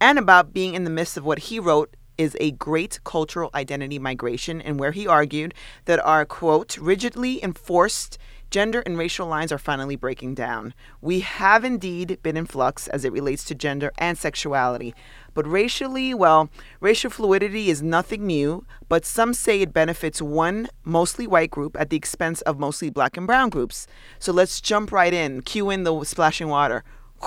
and 0.00 0.18
about 0.18 0.54
being 0.54 0.74
in 0.74 0.84
the 0.84 0.90
midst 0.90 1.18
of 1.18 1.26
what 1.26 1.40
he 1.40 1.58
wrote 1.58 1.94
is 2.16 2.34
a 2.40 2.52
great 2.52 3.00
cultural 3.04 3.50
identity 3.54 3.98
migration, 3.98 4.62
and 4.62 4.80
where 4.80 4.92
he 4.92 5.06
argued 5.06 5.52
that 5.84 6.04
our, 6.04 6.24
quote, 6.24 6.78
rigidly 6.78 7.42
enforced 7.42 8.16
gender 8.54 8.84
and 8.86 8.96
racial 8.96 9.26
lines 9.26 9.50
are 9.50 9.58
finally 9.58 9.96
breaking 9.96 10.32
down. 10.32 10.72
We 11.00 11.18
have 11.18 11.64
indeed 11.64 12.20
been 12.22 12.36
in 12.36 12.46
flux 12.46 12.86
as 12.86 13.04
it 13.04 13.10
relates 13.10 13.42
to 13.46 13.54
gender 13.56 13.90
and 13.98 14.16
sexuality. 14.16 14.94
But 15.34 15.44
racially, 15.44 16.14
well, 16.14 16.48
racial 16.78 17.10
fluidity 17.10 17.68
is 17.68 17.82
nothing 17.82 18.28
new, 18.28 18.64
but 18.88 19.04
some 19.04 19.34
say 19.34 19.60
it 19.60 19.72
benefits 19.72 20.22
one 20.22 20.68
mostly 20.84 21.26
white 21.26 21.50
group 21.50 21.76
at 21.80 21.90
the 21.90 21.96
expense 21.96 22.42
of 22.42 22.60
mostly 22.60 22.90
black 22.90 23.16
and 23.16 23.26
brown 23.26 23.48
groups. 23.48 23.88
So 24.20 24.32
let's 24.32 24.60
jump 24.60 24.92
right 24.92 25.12
in, 25.12 25.42
cue 25.42 25.68
in 25.68 25.82
the 25.82 26.04
splashing 26.04 26.46
water. 26.46 26.84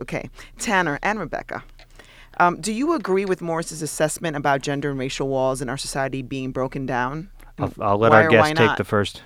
okay, 0.00 0.28
Tanner 0.58 0.98
and 1.04 1.20
Rebecca. 1.20 1.62
Um, 2.38 2.60
do 2.60 2.72
you 2.72 2.94
agree 2.94 3.26
with 3.26 3.40
Morris's 3.40 3.80
assessment 3.80 4.36
about 4.36 4.60
gender 4.60 4.90
and 4.90 4.98
racial 4.98 5.28
walls 5.28 5.62
in 5.62 5.68
our 5.68 5.78
society 5.78 6.20
being 6.20 6.50
broken 6.50 6.84
down? 6.84 7.30
I'll, 7.62 7.72
I'll 7.80 7.98
let 7.98 8.10
Why 8.10 8.24
our 8.24 8.28
guest 8.28 8.56
take 8.56 8.76
the 8.76 8.84
first 8.84 9.22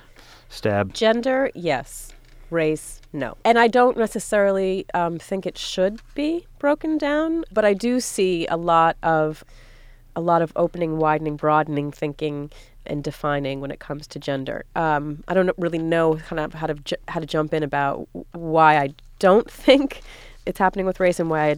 stab. 0.49 0.93
Gender, 0.93 1.51
yes. 1.55 2.13
Race, 2.51 3.01
no. 3.13 3.37
And 3.45 3.59
I 3.59 3.67
don't 3.67 3.97
necessarily 3.97 4.87
um, 4.95 5.19
think 5.19 5.47
it 5.47 5.59
should 5.59 6.01
be 6.15 6.47
broken 6.59 6.97
down, 6.97 7.45
but 7.53 7.65
I 7.65 7.75
do 7.75 7.99
see 7.99 8.47
a 8.47 8.57
lot 8.57 8.97
of 9.03 9.43
a 10.15 10.21
lot 10.21 10.41
of 10.43 10.53
opening, 10.57 10.97
widening, 10.97 11.37
broadening 11.37 11.93
thinking 11.93 12.51
and 12.87 13.05
defining 13.05 13.61
when 13.61 13.71
it 13.71 13.81
comes 13.81 14.07
to 14.07 14.19
gender. 14.19 14.65
Um, 14.75 15.25
I 15.29 15.35
don't 15.35 15.51
really 15.59 15.79
know 15.79 16.17
kind 16.17 16.41
of 16.41 16.55
how 16.55 16.69
to 16.69 16.75
ju- 16.75 16.97
how 17.09 17.21
to 17.21 17.27
jump 17.27 17.53
in 17.53 17.63
about 17.63 18.09
why 18.33 18.79
I 18.79 18.95
don't 19.19 19.51
think 19.67 20.03
it's 20.47 20.59
happening 20.59 20.87
with 20.87 21.01
race 21.01 21.19
and 21.19 21.29
why 21.29 21.57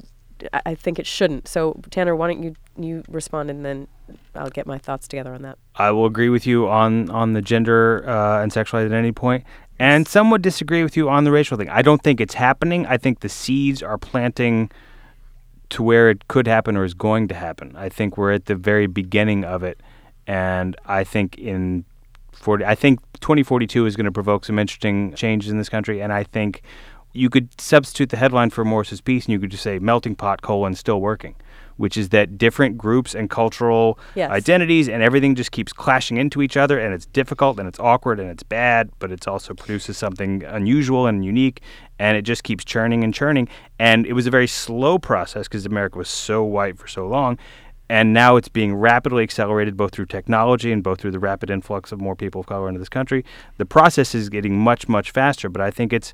I, 0.53 0.61
I 0.67 0.75
think 0.75 0.99
it 0.99 1.07
shouldn't. 1.07 1.49
So 1.49 1.81
Tanner, 1.91 2.17
why 2.17 2.29
don't 2.29 2.43
you 2.43 2.57
you 2.85 3.03
respond 3.09 3.51
and 3.51 3.65
then 3.65 3.89
I'll 4.35 4.51
get 4.51 4.67
my 4.67 4.79
thoughts 4.79 5.09
together 5.09 5.35
on 5.35 5.43
that. 5.43 5.59
I 5.75 5.91
will 5.91 6.07
agree 6.07 6.29
with 6.29 6.47
you 6.47 6.69
on 6.69 7.11
on 7.11 7.33
the 7.33 7.43
gender 7.43 8.09
uh, 8.09 8.43
and 8.43 8.53
sexual 8.53 8.81
identity 8.81 9.13
point, 9.13 9.45
and 9.79 10.07
some 10.07 10.31
would 10.31 10.43
disagree 10.43 10.83
with 10.83 10.97
you 10.97 11.09
on 11.09 11.25
the 11.25 11.31
racial 11.31 11.57
thing. 11.57 11.69
I 11.69 11.83
don't 11.83 12.03
think 12.03 12.21
it's 12.21 12.35
happening. 12.35 12.87
I 12.87 12.97
think 12.97 13.21
the 13.21 13.29
seeds 13.29 13.83
are 13.83 13.99
planting 13.99 14.71
to 15.71 15.83
where 15.83 16.09
it 16.09 16.29
could 16.29 16.47
happen 16.47 16.77
or 16.77 16.85
is 16.85 16.95
going 16.95 17.29
to 17.29 17.35
happen. 17.35 17.75
I 17.77 17.89
think 17.89 18.17
we're 18.17 18.33
at 18.33 18.47
the 18.47 18.55
very 18.55 18.87
beginning 18.87 19.45
of 19.45 19.63
it, 19.63 19.81
and 20.27 20.77
I 20.87 21.05
think 21.05 21.37
in 21.39 21.85
40, 22.33 22.65
I 22.65 22.75
think 22.75 23.01
2042 23.21 23.85
is 23.85 23.97
going 23.97 24.07
to 24.07 24.13
provoke 24.13 24.45
some 24.45 24.59
interesting 24.59 25.15
changes 25.15 25.51
in 25.51 25.59
this 25.59 25.69
country, 25.69 26.01
and 26.01 26.13
I 26.13 26.25
think 26.25 26.63
you 27.13 27.29
could 27.29 27.61
substitute 27.61 28.11
the 28.11 28.17
headline 28.17 28.51
for 28.51 28.65
Morris's 28.65 29.01
piece, 29.01 29.27
and 29.27 29.33
you 29.33 29.41
could 29.41 29.51
just 29.51 29.63
say 29.63 29.79
melting 29.79 30.15
pot 30.15 30.41
colon 30.41 30.75
still 30.75 31.01
working 31.01 31.35
which 31.79 31.97
is 31.97 32.11
that 32.11 32.37
different 32.37 32.77
groups 32.77 33.15
and 33.15 33.31
cultural 33.31 33.99
Yes. 34.15 34.31
identities 34.31 34.89
and 34.89 35.03
everything 35.03 35.35
just 35.35 35.51
keeps 35.53 35.73
clashing 35.73 36.19
into 36.19 36.43
each 36.43 36.57
other 36.57 36.79
and 36.79 36.93
it's 36.93 37.07
difficult 37.07 37.59
and 37.59 37.67
it's 37.67 37.81
awkward 37.81 38.21
and 38.21 38.29
it's 38.31 38.43
bad 38.43 38.91
but 38.99 39.11
it 39.11 39.27
also 39.27 39.55
produces 39.55 39.97
something 39.97 40.45
unusual 40.45 41.07
and 41.07 41.25
unique 41.25 41.63
and 41.99 42.17
it 42.17 42.23
just 42.23 42.43
keeps 42.45 42.65
churning 42.65 43.03
and 43.03 43.15
churning 43.15 43.49
and 43.79 44.07
it 44.07 44.13
was 44.13 44.27
a 44.27 44.31
very 44.31 44.47
slow 44.47 44.99
process 44.99 45.49
because 45.49 45.65
america 45.65 45.97
was 45.97 46.09
so 46.09 46.43
white 46.45 46.77
for 46.79 46.87
so 46.87 47.07
long 47.07 47.39
and 47.91 48.13
now 48.13 48.37
it's 48.37 48.49
being 48.51 48.75
rapidly 48.75 49.23
accelerated 49.23 49.75
both 49.75 49.93
through 49.93 50.05
technology 50.05 50.71
and 50.73 50.83
both 50.83 51.01
through 51.01 51.11
the 51.11 51.19
rapid 51.19 51.49
influx 51.49 51.91
of 51.91 51.99
more 52.01 52.15
people 52.15 52.41
of 52.41 52.47
color 52.47 52.69
into 52.69 52.79
this 52.79 52.89
country 52.89 53.25
the 53.57 53.65
process 53.67 54.15
is 54.15 54.29
getting 54.29 54.59
much 54.59 54.89
much 54.89 55.11
faster 55.11 55.49
but 55.49 55.63
i 55.63 55.71
think 55.71 55.93
it's 55.93 56.13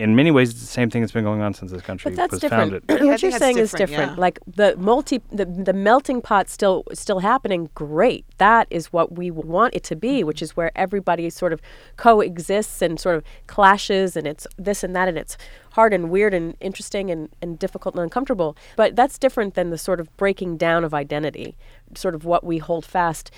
in 0.00 0.16
many 0.16 0.30
ways 0.30 0.50
it's 0.50 0.60
the 0.60 0.66
same 0.66 0.88
thing 0.90 1.02
that's 1.02 1.12
been 1.12 1.24
going 1.24 1.40
on 1.42 1.52
since 1.54 1.70
this 1.70 1.82
country 1.82 2.10
But 2.10 2.16
that's 2.16 2.30
was 2.32 2.40
different. 2.40 2.84
founded 2.86 3.02
what 3.10 3.20
you're 3.22 3.30
that's 3.30 3.38
saying 3.44 3.58
is 3.58 3.70
different, 3.70 3.90
different. 3.90 4.12
yeah. 4.12 4.20
Like 4.20 4.38
the 4.46 4.76
multi, 4.76 5.20
the, 5.30 5.44
the 5.44 5.72
melting 5.72 6.20
pot 6.22 6.48
still 6.48 6.84
still 6.92 7.20
happening. 7.20 7.68
Great. 7.74 8.24
That 8.38 8.66
is 8.70 8.92
what 8.92 9.12
we 9.12 9.30
want 9.30 9.74
it 9.74 9.84
to 9.84 9.94
Mm-hmm. 9.94 10.00
be, 10.00 10.24
which 10.24 10.40
is 10.42 10.56
where 10.56 10.70
everybody 10.74 11.28
sort 11.30 11.52
of 11.52 11.60
coexists 11.96 12.80
and 12.82 12.98
sort 12.98 13.16
of 13.16 13.22
clashes, 13.46 14.16
and 14.16 14.26
it's 14.26 14.46
this 14.56 14.82
and 14.82 14.96
that, 14.96 15.06
and 15.08 15.18
it's 15.18 15.36
hard 15.72 15.92
and 15.92 16.10
weird 16.10 16.32
and 16.34 16.56
interesting 16.60 17.10
and, 17.10 17.28
and 17.42 17.58
difficult 17.58 17.94
and 17.94 18.02
uncomfortable. 18.02 18.56
But 18.76 18.96
that's 18.96 19.18
different 19.18 19.54
than 19.54 19.70
the 19.70 19.78
sort 19.78 20.00
of 20.00 20.14
breaking 20.16 20.56
down 20.56 20.82
of 20.84 20.92
identity, 20.94 21.56
sort 21.94 22.14
of 22.14 22.24
what 22.24 22.42
we 22.44 22.58
hold 22.58 22.84
fast 22.86 23.30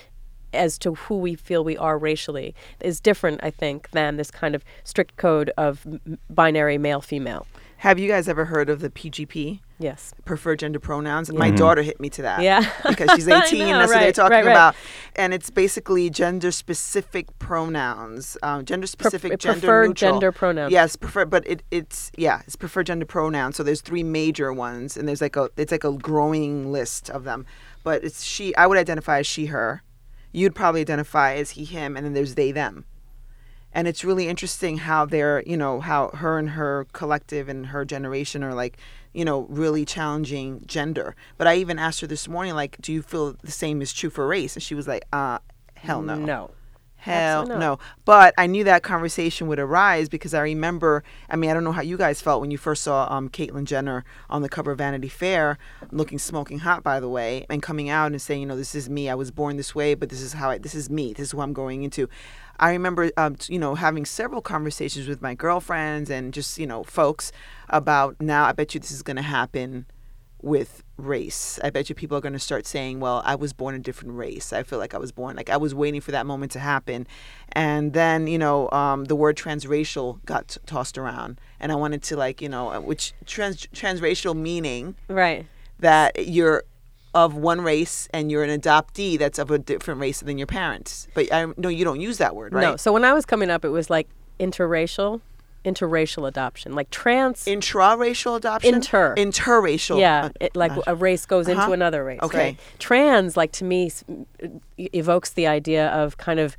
as 0.53 0.77
to 0.79 0.95
who 0.95 1.17
we 1.17 1.35
feel 1.35 1.63
we 1.63 1.77
are 1.77 1.97
racially 1.97 2.55
is 2.79 2.99
different, 2.99 3.41
I 3.43 3.51
think, 3.51 3.89
than 3.91 4.17
this 4.17 4.31
kind 4.31 4.55
of 4.55 4.63
strict 4.83 5.17
code 5.17 5.51
of 5.57 5.85
m- 5.85 6.17
binary 6.29 6.77
male 6.77 7.01
female. 7.01 7.47
Have 7.77 7.99
you 7.99 8.07
guys 8.07 8.29
ever 8.29 8.45
heard 8.45 8.69
of 8.69 8.79
the 8.79 8.89
PGP? 8.89 9.59
Yes. 9.77 10.13
preferred 10.23 10.59
gender 10.59 10.79
pronouns. 10.79 11.27
And 11.27 11.37
my 11.37 11.51
daughter 11.51 11.81
hit 11.81 11.99
me 11.99 12.09
to 12.11 12.21
that. 12.21 12.41
Yeah. 12.41 12.61
because 12.87 13.11
she's 13.15 13.27
18 13.27 13.59
know, 13.59 13.65
and 13.65 13.81
that's 13.81 13.89
what 13.91 13.99
they're 13.99 14.07
right, 14.07 14.15
talking 14.15 14.31
right, 14.31 14.45
right. 14.45 14.51
about. 14.51 14.75
And 15.17 15.33
it's 15.33 15.49
basically 15.49 16.09
gender 16.09 16.51
specific 16.51 17.37
pronouns, 17.39 18.37
um, 18.41 18.63
gender 18.63 18.87
specific, 18.87 19.37
gender 19.37 19.59
preferred 19.59 19.87
neutral. 19.89 20.11
gender 20.13 20.31
pronouns. 20.31 20.71
Yes, 20.71 20.95
preferred, 20.95 21.29
but 21.29 21.45
it, 21.45 21.63
it's 21.71 22.09
yeah, 22.15 22.41
it's 22.47 22.55
preferred 22.55 22.85
gender 22.85 23.05
pronouns. 23.05 23.57
So 23.57 23.63
there's 23.63 23.81
three 23.81 24.03
major 24.03 24.53
ones, 24.53 24.95
and 24.95 25.05
there's 25.05 25.21
like 25.21 25.35
a 25.35 25.49
it's 25.57 25.73
like 25.73 25.83
a 25.83 25.91
growing 25.91 26.71
list 26.71 27.09
of 27.09 27.25
them. 27.25 27.45
But 27.83 28.05
it's 28.05 28.23
she. 28.23 28.55
I 28.55 28.67
would 28.67 28.77
identify 28.77 29.19
as 29.19 29.27
she 29.27 29.47
her. 29.47 29.83
You'd 30.33 30.55
probably 30.55 30.81
identify 30.81 31.35
as 31.35 31.51
he 31.51 31.63
him, 31.63 31.95
and 31.95 32.05
then 32.05 32.13
there's 32.13 32.35
they 32.35 32.51
them. 32.51 32.85
And 33.71 33.87
it's 33.87 34.03
really 34.03 34.27
interesting 34.27 34.79
how 34.79 35.05
they're 35.05 35.41
you 35.47 35.55
know 35.55 35.79
how 35.79 36.09
her 36.09 36.37
and 36.37 36.51
her 36.51 36.85
collective 36.91 37.47
and 37.47 37.67
her 37.67 37.85
generation 37.85 38.43
are 38.43 38.53
like 38.53 38.77
you 39.13 39.23
know 39.23 39.47
really 39.49 39.85
challenging 39.85 40.63
gender. 40.65 41.15
But 41.37 41.47
i 41.47 41.55
even 41.55 41.79
asked 41.79 42.01
her 42.01 42.07
this 42.07 42.27
morning 42.27 42.53
like 42.53 42.79
do 42.81 42.91
you 42.91 43.01
feel 43.01 43.35
the 43.41 43.51
same 43.51 43.81
is 43.81 43.93
true 43.93 44.09
for 44.09 44.27
race? 44.27 44.55
And 44.55 44.61
she 44.61 44.75
was 44.75 44.87
like 44.87 45.05
uh 45.13 45.39
hell 45.75 46.01
no. 46.01 46.15
No. 46.15 46.51
Hell 47.03 47.45
no. 47.47 47.79
But 48.05 48.33
I 48.37 48.47
knew 48.47 48.63
that 48.63 48.81
conversation 48.81 49.47
would 49.47 49.59
arise 49.59 50.07
because 50.07 50.33
I 50.33 50.39
remember, 50.39 51.03
I 51.29 51.35
mean, 51.35 51.49
I 51.49 51.53
don't 51.53 51.65
know 51.65 51.73
how 51.73 51.81
you 51.81 51.97
guys 51.97 52.21
felt 52.21 52.39
when 52.39 52.49
you 52.49 52.57
first 52.57 52.81
saw 52.81 53.07
um, 53.11 53.27
Caitlyn 53.27 53.65
Jenner 53.65 54.05
on 54.29 54.41
the 54.41 54.47
cover 54.47 54.71
of 54.71 54.77
Vanity 54.77 55.09
Fair, 55.09 55.57
looking 55.91 56.17
smoking 56.17 56.59
hot, 56.59 56.81
by 56.81 57.01
the 57.01 57.09
way, 57.09 57.45
and 57.49 57.61
coming 57.61 57.89
out 57.89 58.13
and 58.13 58.21
saying, 58.21 58.39
you 58.39 58.47
know, 58.47 58.55
this 58.55 58.73
is 58.73 58.89
me. 58.89 59.09
I 59.09 59.15
was 59.15 59.31
born 59.31 59.57
this 59.57 59.75
way, 59.75 59.95
but 59.95 60.07
this 60.07 60.21
is 60.21 60.31
how 60.31 60.51
I, 60.51 60.59
this 60.59 60.73
is 60.73 60.89
me. 60.89 61.11
This 61.11 61.25
is 61.27 61.31
who 61.33 61.41
I'm 61.41 61.51
going 61.51 61.83
into. 61.83 62.07
I 62.57 62.71
remember, 62.71 63.11
um, 63.17 63.35
you 63.47 63.59
know, 63.59 63.75
having 63.75 64.05
several 64.05 64.41
conversations 64.41 65.05
with 65.05 65.21
my 65.21 65.33
girlfriends 65.33 66.09
and 66.09 66.33
just, 66.33 66.57
you 66.57 66.65
know, 66.65 66.83
folks 66.83 67.33
about 67.67 68.15
now, 68.21 68.45
I 68.45 68.53
bet 68.53 68.73
you 68.73 68.79
this 68.79 68.91
is 68.91 69.03
going 69.03 69.17
to 69.17 69.23
happen 69.23 69.87
with 70.43 70.83
race. 70.97 71.57
I 71.63 71.69
bet 71.69 71.87
you 71.89 71.95
people 71.95 72.17
are 72.17 72.21
going 72.21 72.33
to 72.33 72.39
start 72.39 72.67
saying, 72.67 72.99
well, 72.99 73.21
I 73.25 73.35
was 73.35 73.53
born 73.53 73.75
a 73.75 73.79
different 73.79 74.15
race. 74.17 74.51
I 74.51 74.61
feel 74.63 74.77
like 74.77 74.93
I 74.93 74.97
was 74.97 75.11
born, 75.11 75.35
like 75.37 75.49
I 75.49 75.57
was 75.57 75.73
waiting 75.73 76.01
for 76.01 76.11
that 76.11 76.25
moment 76.25 76.51
to 76.51 76.59
happen. 76.59 77.07
And 77.53 77.93
then, 77.93 78.27
you 78.27 78.37
know, 78.37 78.69
um, 78.71 79.05
the 79.05 79.15
word 79.15 79.37
transracial 79.37 80.23
got 80.25 80.49
t- 80.49 80.59
tossed 80.65 80.97
around. 80.97 81.39
And 81.59 81.71
I 81.71 81.75
wanted 81.75 82.03
to, 82.03 82.17
like, 82.17 82.41
you 82.41 82.49
know, 82.49 82.73
uh, 82.73 82.79
which 82.81 83.13
trans- 83.25 83.67
transracial 83.67 84.35
meaning 84.35 84.95
Right. 85.07 85.45
that 85.79 86.27
you're 86.27 86.65
of 87.15 87.35
one 87.35 87.61
race 87.61 88.09
and 88.13 88.29
you're 88.31 88.43
an 88.43 88.59
adoptee 88.59 89.17
that's 89.17 89.39
of 89.39 89.49
a 89.51 89.57
different 89.59 90.01
race 90.01 90.19
than 90.19 90.37
your 90.37 90.47
parents. 90.47 91.07
But 91.13 91.31
I 91.31 91.45
no, 91.57 91.69
you 91.69 91.85
don't 91.85 92.01
use 92.01 92.17
that 92.17 92.35
word, 92.35 92.53
right? 92.53 92.61
No. 92.61 92.75
So 92.75 92.91
when 92.91 93.05
I 93.05 93.13
was 93.13 93.23
coming 93.25 93.49
up, 93.51 93.63
it 93.63 93.69
was 93.69 93.89
like 93.89 94.09
interracial, 94.39 95.21
interracial 95.63 96.27
adoption, 96.27 96.73
like 96.73 96.89
trans. 96.89 97.45
Intraracial 97.45 98.37
adoption? 98.37 98.75
Inter. 98.75 99.15
Interracial. 99.15 99.99
yeah, 99.99 100.29
it, 100.39 100.55
like 100.55 100.71
a 100.87 100.95
race 100.95 101.25
goes 101.25 101.47
uh-huh. 101.47 101.61
into 101.61 101.73
another 101.73 102.03
race. 102.03 102.19
Okay. 102.21 102.37
Right? 102.37 102.59
Trans, 102.79 103.37
like 103.37 103.51
to 103.53 103.63
me, 103.63 103.91
evokes 104.77 105.31
the 105.31 105.47
idea 105.47 105.89
of 105.89 106.17
kind 106.17 106.39
of 106.39 106.55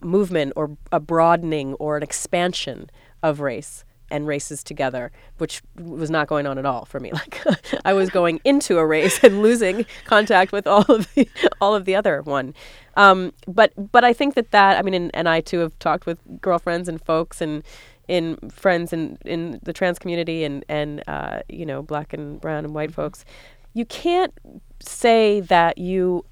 movement 0.00 0.52
or 0.56 0.76
a 0.92 1.00
broadening 1.00 1.74
or 1.74 1.96
an 1.96 2.02
expansion 2.02 2.90
of 3.22 3.40
race 3.40 3.84
and 4.10 4.26
races 4.26 4.62
together, 4.62 5.10
which 5.38 5.62
was 5.76 6.10
not 6.10 6.28
going 6.28 6.46
on 6.46 6.58
at 6.58 6.66
all 6.66 6.84
for 6.84 7.00
me. 7.00 7.10
Like 7.24 7.42
I 7.84 7.92
was 7.94 8.10
going 8.10 8.40
into 8.44 8.78
a 8.78 8.86
race 8.86 9.22
and 9.22 9.40
losing 9.40 9.86
contact 10.04 10.52
with 10.52 10.66
all 10.66 10.82
of 10.82 11.12
the 11.14 11.28
all 11.60 11.74
of 11.74 11.84
the 11.84 11.94
other 11.94 12.22
one. 12.22 12.54
Um, 12.96 13.32
but 13.46 13.72
but 13.92 14.04
I 14.04 14.12
think 14.12 14.34
that 14.34 14.50
that 14.50 14.78
I 14.78 14.82
mean, 14.82 14.94
and, 14.94 15.10
and 15.14 15.28
I 15.28 15.40
too 15.40 15.60
have 15.60 15.78
talked 15.78 16.06
with 16.06 16.18
girlfriends 16.40 16.88
and 16.88 17.02
folks 17.02 17.40
and 17.40 17.62
in 18.08 18.36
friends 18.50 18.92
in 18.92 19.18
in 19.24 19.60
the 19.62 19.72
trans 19.72 19.98
community 19.98 20.44
and 20.44 20.64
and 20.68 21.02
uh, 21.06 21.40
you 21.48 21.66
know 21.66 21.82
black 21.82 22.12
and 22.12 22.40
brown 22.40 22.64
and 22.64 22.74
white 22.74 22.92
folks. 22.92 23.24
You 23.72 23.84
can't 23.84 24.32
say 24.80 25.40
that 25.40 25.78
you 25.78 26.24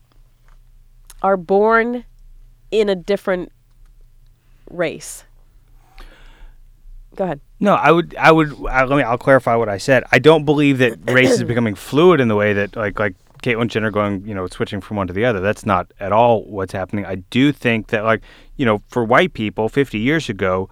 are 1.23 1.37
born 1.37 2.05
in 2.71 2.89
a 2.89 2.95
different 2.95 3.53
race. 4.71 5.25
Go 7.15 7.25
ahead. 7.25 7.41
No, 7.61 7.75
I 7.75 7.93
would, 7.93 8.17
I 8.17 8.33
would. 8.33 8.55
I, 8.67 8.85
let 8.85 8.97
me. 8.97 9.03
I'll 9.03 9.19
clarify 9.19 9.55
what 9.55 9.69
I 9.69 9.79
said. 9.79 10.05
I 10.11 10.19
don't 10.19 10.45
believe 10.45 10.79
that 10.79 10.99
race 11.11 11.31
is 11.31 11.45
becoming 11.45 11.75
fluid 11.75 12.21
in 12.21 12.29
the 12.29 12.35
way 12.35 12.55
that, 12.55 12.75
like, 12.75 12.99
like 12.99 13.15
Caitlyn 13.43 13.69
Jenner 13.69 13.91
going, 13.91 14.27
you 14.27 14.35
know, 14.35 14.47
switching 14.47 14.81
from 14.81 14.97
one 14.97 15.07
to 15.09 15.13
the 15.13 15.25
other. 15.25 15.41
That's 15.41 15.67
not 15.67 15.93
at 16.01 16.13
all 16.13 16.45
what's 16.45 16.73
happening. 16.73 17.05
I 17.05 17.17
do 17.17 17.53
think 17.53 17.89
that, 17.89 18.05
like, 18.05 18.23
you 18.57 18.65
know, 18.65 18.81
for 18.89 19.05
white 19.05 19.35
people, 19.35 19.69
50 19.69 19.99
years 19.99 20.29
ago, 20.29 20.71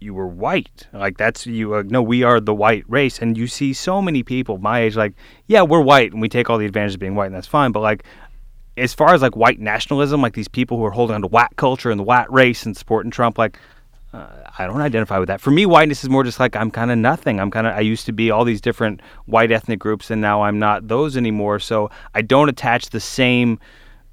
you 0.00 0.14
were 0.14 0.26
white. 0.26 0.86
Like 0.92 1.16
that's 1.18 1.46
you. 1.46 1.74
Uh, 1.74 1.82
no, 1.86 2.02
we 2.02 2.22
are 2.22 2.40
the 2.40 2.54
white 2.54 2.84
race, 2.88 3.18
and 3.18 3.36
you 3.36 3.46
see 3.46 3.72
so 3.72 4.00
many 4.00 4.22
people 4.22 4.58
my 4.58 4.80
age, 4.80 4.96
like, 4.96 5.14
yeah, 5.46 5.62
we're 5.62 5.80
white, 5.80 6.12
and 6.12 6.20
we 6.20 6.28
take 6.28 6.48
all 6.48 6.58
the 6.58 6.66
advantages 6.66 6.94
of 6.94 7.00
being 7.00 7.14
white, 7.14 7.26
and 7.26 7.34
that's 7.34 7.46
fine. 7.46 7.72
But 7.72 7.80
like, 7.80 8.04
as 8.76 8.94
far 8.94 9.14
as 9.14 9.22
like 9.22 9.36
white 9.36 9.60
nationalism, 9.60 10.22
like 10.22 10.34
these 10.34 10.48
people 10.48 10.76
who 10.76 10.84
are 10.84 10.90
holding 10.90 11.14
on 11.14 11.22
to 11.22 11.28
white 11.28 11.56
culture 11.56 11.90
and 11.90 11.98
the 11.98 12.04
white 12.04 12.30
race 12.30 12.64
and 12.64 12.76
supporting 12.76 13.10
Trump, 13.10 13.38
like 13.38 13.58
uh, 14.12 14.26
I 14.58 14.66
don't 14.66 14.80
identify 14.80 15.18
with 15.18 15.28
that. 15.28 15.40
For 15.40 15.50
me, 15.50 15.66
whiteness 15.66 16.02
is 16.02 16.10
more 16.10 16.24
just 16.24 16.40
like 16.40 16.56
I'm 16.56 16.70
kind 16.70 16.90
of 16.90 16.98
nothing. 16.98 17.40
I'm 17.40 17.50
kind 17.50 17.66
of 17.66 17.74
I 17.74 17.80
used 17.80 18.06
to 18.06 18.12
be 18.12 18.30
all 18.30 18.44
these 18.44 18.60
different 18.60 19.00
white 19.26 19.52
ethnic 19.52 19.78
groups, 19.78 20.10
and 20.10 20.20
now 20.20 20.42
I'm 20.42 20.58
not 20.58 20.88
those 20.88 21.16
anymore. 21.16 21.58
So 21.58 21.90
I 22.14 22.22
don't 22.22 22.48
attach 22.48 22.90
the 22.90 23.00
same, 23.00 23.58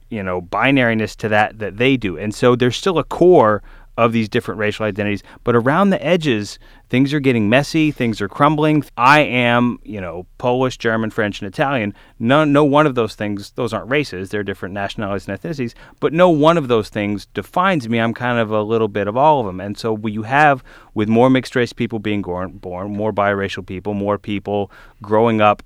you 0.10 0.24
know, 0.24 0.42
binariness 0.42 1.16
to 1.18 1.30
that 1.30 1.60
that 1.60 1.78
they 1.78 1.96
do. 1.96 2.18
And 2.18 2.34
so 2.34 2.56
there's 2.56 2.76
still 2.76 2.98
a 2.98 3.04
core 3.04 3.64
of 3.98 4.12
these 4.12 4.28
different 4.28 4.60
racial 4.60 4.86
identities, 4.86 5.24
but 5.44 5.56
around 5.56 5.90
the 5.90 6.06
edges, 6.06 6.60
things 6.90 7.14
are 7.14 7.20
getting 7.20 7.50
messy. 7.50 7.92
Things 7.92 8.22
are 8.22 8.28
crumbling. 8.28 8.84
I 8.98 9.22
am, 9.22 9.80
you 9.84 10.02
know, 10.02 10.26
Polish, 10.38 10.78
German, 10.78 11.10
French, 11.10 11.42
and 11.42 11.48
Italian. 11.48 11.94
None, 12.20 12.52
no 12.52 12.64
one 12.64 12.86
of 12.86 12.96
those 12.96 13.16
things. 13.16 13.52
Those 13.52 13.74
aren't 13.74 13.90
races. 13.90 14.30
They're 14.30 14.44
different 14.44 14.74
nationalities 14.74 15.28
and 15.28 15.40
ethnicities. 15.40 15.74
But 16.00 16.14
no 16.14 16.30
one 16.30 16.58
of 16.58 16.68
those 16.68 16.90
things 16.90 17.26
defines 17.28 17.88
me. 17.88 18.00
I'm 18.00 18.14
kind 18.14 18.40
of 18.40 18.52
a 18.52 18.62
little 18.62 18.88
bit 18.88 19.08
of 19.08 19.18
all 19.18 19.40
of 19.40 19.46
them. 19.46 19.60
And 19.60 19.78
so 19.78 19.98
you 20.06 20.24
have 20.24 20.64
with 20.94 21.10
more 21.10 21.30
mixed 21.30 21.56
race 21.56 21.74
people 21.74 22.00
being 22.00 22.22
born 22.22 22.60
more 22.62 23.14
biracial 23.14 23.66
people, 23.66 23.94
more 23.94 24.18
people 24.18 24.72
growing 25.02 25.42
up 25.42 25.64